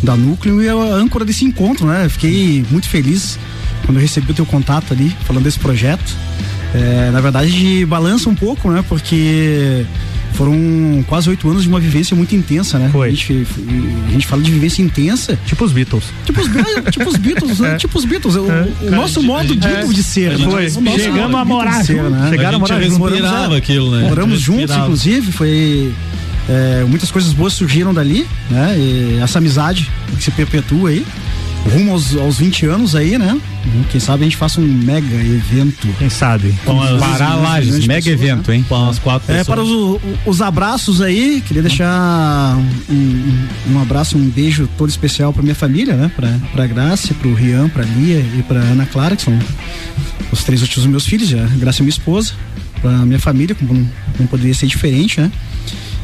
[0.03, 2.07] da Núcleo e a âncora desse encontro, né?
[2.07, 3.39] Eu Fiquei muito feliz
[3.85, 6.15] quando eu recebi o teu contato ali, falando desse projeto.
[6.75, 8.85] É, na verdade, balança um pouco, né?
[8.89, 9.85] Porque
[10.35, 12.89] foram quase oito anos de uma vivência muito intensa, né?
[12.93, 13.09] Foi.
[13.09, 13.47] A gente,
[14.07, 15.39] a gente fala de vivência intensa.
[15.47, 16.05] Tipo os Beatles.
[16.25, 16.47] Tipo os,
[16.93, 17.77] tipo os Beatles, né?
[17.79, 18.37] Tipo os Beatles.
[18.37, 20.45] O, o nosso modo Beatles de ser, né?
[20.49, 20.71] Foi.
[20.71, 22.11] Chegamos modo a morar de ser, junto.
[22.11, 22.31] né?
[22.31, 23.59] Chegaram a a morar Moramos, é.
[23.59, 24.09] aquilo, né?
[24.09, 25.93] Moramos juntos, inclusive, foi.
[26.49, 28.77] é, muitas coisas boas surgiram dali, né?
[28.79, 31.05] E essa amizade que se perpetua aí,
[31.73, 33.39] rumo aos, aos 20 anos aí, né?
[33.91, 35.87] Quem sabe a gente faça um mega evento.
[35.99, 36.55] Quem sabe?
[36.65, 38.65] Com as- Pará Lages, mega pessoas, evento, hein?
[38.69, 39.47] Com umas quatro É, pessoas.
[39.47, 42.57] para os, os abraços aí, queria deixar
[42.91, 46.11] um, um- abraço, um beijo todo especial para minha família, né?
[46.17, 49.39] Pra, pra Graça, pro Rian, pra Lia e pra Ana Clara, que são
[50.33, 51.45] os três últimos meus filhos, já.
[51.57, 52.33] Graça é minha esposa,
[52.81, 53.89] pra minha família, como não,
[54.21, 55.31] não poderia ser diferente, né?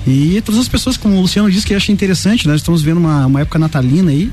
[0.06, 2.98] E todas as pessoas, como o Luciano disse, que eu achei interessante, nós estamos vendo
[2.98, 4.31] uma, uma época natalina aí.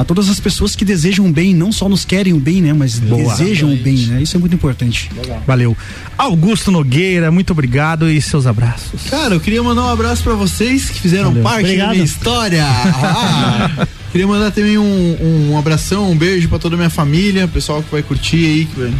[0.00, 2.72] A todas as pessoas que desejam o bem, não só nos querem o bem, né?
[2.72, 3.22] Mas Boa.
[3.22, 4.22] desejam o bem, né?
[4.22, 5.10] Isso é muito importante.
[5.46, 5.76] Valeu.
[6.16, 9.02] Augusto Nogueira, muito obrigado e seus abraços.
[9.10, 11.42] Cara, eu queria mandar um abraço pra vocês que fizeram Valeu.
[11.42, 11.88] parte Obrigado.
[11.88, 12.64] da minha história.
[12.64, 17.82] Ah, queria mandar também um, um abração, um beijo pra toda a minha família, pessoal
[17.82, 18.92] que vai curtir aí, que vai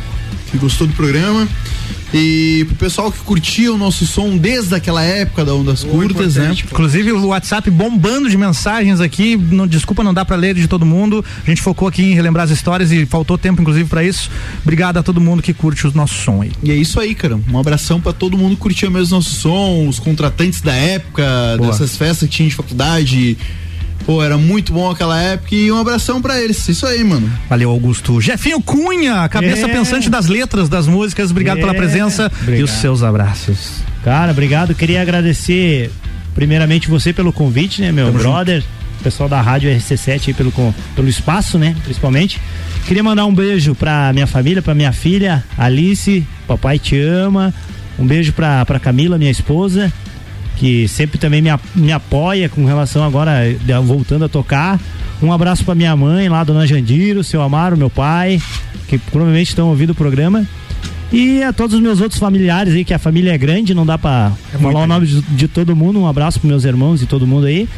[0.51, 1.49] que gostou do programa.
[2.13, 6.53] E pro pessoal que curtia o nosso som desde aquela época da Ondas Curtas, né?
[6.65, 9.37] Inclusive o WhatsApp bombando de mensagens aqui.
[9.37, 11.25] Não, desculpa, não dá pra ler de todo mundo.
[11.45, 14.29] A gente focou aqui em relembrar as histórias e faltou tempo, inclusive, pra isso.
[14.63, 16.51] Obrigado a todo mundo que curte o nosso som aí.
[16.65, 17.39] E é isso aí, cara.
[17.49, 21.23] Um abração pra todo mundo que curtia mesmo nosso som, os contratantes da época,
[21.59, 21.71] Boa.
[21.71, 23.39] dessas festas que tinha de faculdade.
[24.07, 26.67] Pô, era muito bom aquela época e um abração pra eles.
[26.69, 27.31] Isso aí, mano.
[27.49, 28.21] Valeu, Augusto.
[28.21, 29.69] Jefinho Cunha, cabeça É.
[29.69, 31.31] pensante das letras das músicas.
[31.31, 31.61] Obrigado É.
[31.61, 32.65] pela presença e Obrigado.
[32.65, 33.83] os seus abraços.
[34.03, 34.75] Cara, obrigado.
[34.75, 35.91] Queria agradecer
[36.35, 38.65] primeiramente você pelo convite, né, meu Tamo brother,
[39.03, 40.53] pessoal da Rádio RC7 aí pelo,
[40.97, 42.41] pelo espaço, né, principalmente.
[42.87, 47.53] Queria mandar um beijo pra minha família, pra minha filha, Alice, papai te ama.
[47.99, 49.93] Um beijo pra, pra Camila, minha esposa,
[50.57, 53.33] que sempre também me, me apoia com relação agora,
[53.85, 54.79] voltando a tocar.
[55.23, 58.41] Um abraço pra minha mãe lá, dona Jandiro, seu Amaro, meu pai,
[58.89, 60.47] que provavelmente estão ouvindo o programa.
[61.13, 63.99] E a todos os meus outros familiares aí, que a família é grande, não dá
[63.99, 66.01] pra falar o nome de, de todo mundo.
[66.01, 67.69] Um abraço pros meus irmãos e todo mundo aí.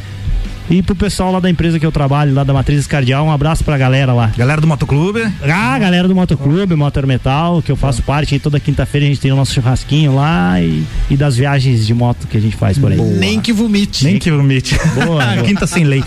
[0.69, 3.63] E pro pessoal lá da empresa que eu trabalho, lá da Matriz Cardial, um abraço
[3.63, 4.31] pra galera lá.
[4.37, 5.21] Galera do Motoclube.
[5.43, 9.19] Ah, galera do Motoclube, Motor Metal, que eu faço parte aí toda quinta-feira a gente
[9.19, 12.77] tem o nosso churrasquinho lá e, e das viagens de moto que a gente faz
[12.77, 12.97] por aí.
[12.97, 14.05] Nem que vomite.
[14.05, 14.77] Nem que vomite.
[14.95, 15.43] Boa, boa.
[15.43, 16.03] Quinta sem lei.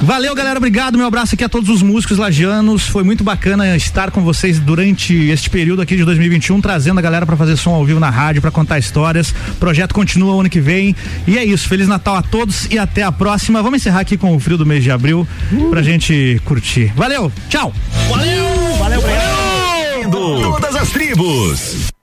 [0.00, 0.58] Valeu, galera.
[0.58, 0.96] Obrigado.
[0.96, 2.86] Meu abraço aqui a todos os músicos lajanos.
[2.86, 7.26] Foi muito bacana estar com vocês durante este período aqui de 2021, trazendo a galera
[7.26, 9.34] pra fazer som ao vivo na rádio, pra contar histórias.
[9.50, 10.94] O projeto continua o ano que vem.
[11.26, 11.68] E é isso.
[11.68, 13.62] Feliz Natal a todos e até a próxima.
[13.62, 15.26] Vamos encerrar aqui com o frio do mês de abril
[15.70, 16.92] pra gente curtir.
[16.94, 17.30] Valeu.
[17.48, 17.72] Tchau.
[18.08, 18.44] Valeu!
[18.78, 20.50] Valeu, Valeu!
[20.52, 21.97] Todas as tribos.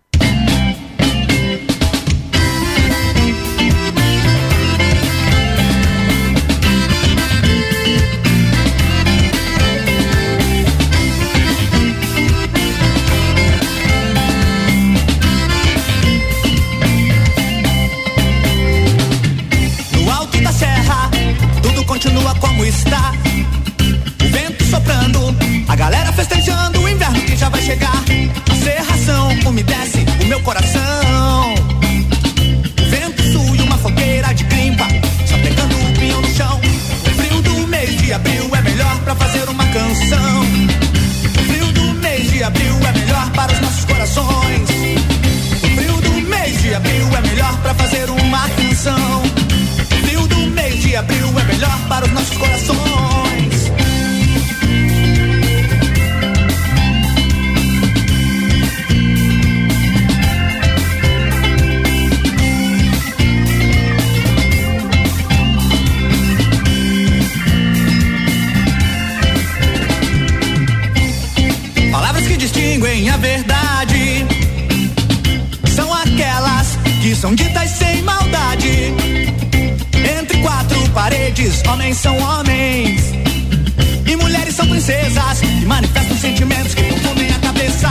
[22.45, 23.11] Como está.
[24.23, 25.35] O vento soprando,
[25.67, 28.03] a galera festejando o inverno que já vai chegar.
[28.51, 31.55] A serração umedece o meu coração.
[32.81, 34.87] O vento sul uma fogueira de grimpa,
[35.25, 36.59] só pegando o pinhão no chão.
[36.61, 40.41] O frio do mês de abril é melhor pra fazer uma canção.
[41.23, 42.84] O frio do mês de abril
[52.25, 53.71] nossos corações.
[71.91, 74.25] Palavras que distinguem a verdade
[75.75, 77.84] são aquelas que são ditas sem
[80.95, 83.01] paredes, homens são homens
[84.07, 87.89] e mulheres são princesas que manifestam sentimentos que confundem a cabeça.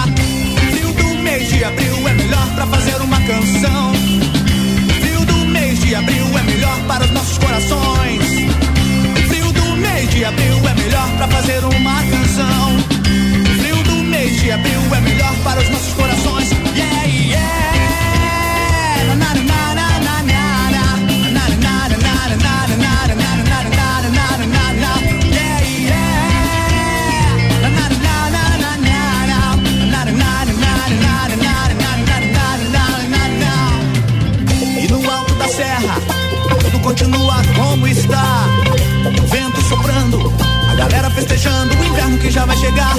[0.72, 3.92] Frio do mês de abril é melhor pra fazer uma canção.
[5.02, 8.24] Frio do mês de abril é melhor para os nossos corações.
[9.28, 12.78] Frio do mês de abril é melhor pra fazer uma canção.
[13.60, 16.43] Frio do mês de abril é melhor para os nossos corações.
[39.68, 40.32] soprando,
[40.70, 42.94] a galera festejando o inverno que já vai chegar.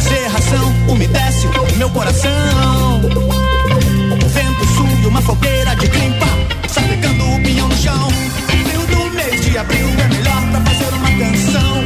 [0.00, 3.00] Serração umedece meu coração.
[3.00, 6.26] O vento sul e uma fogueira de climpa,
[6.68, 8.08] sapecando o pinhão no chão.
[8.46, 11.84] Frio do mês de abril é melhor pra fazer uma canção.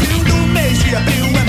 [0.00, 1.47] Frio do mês de abril é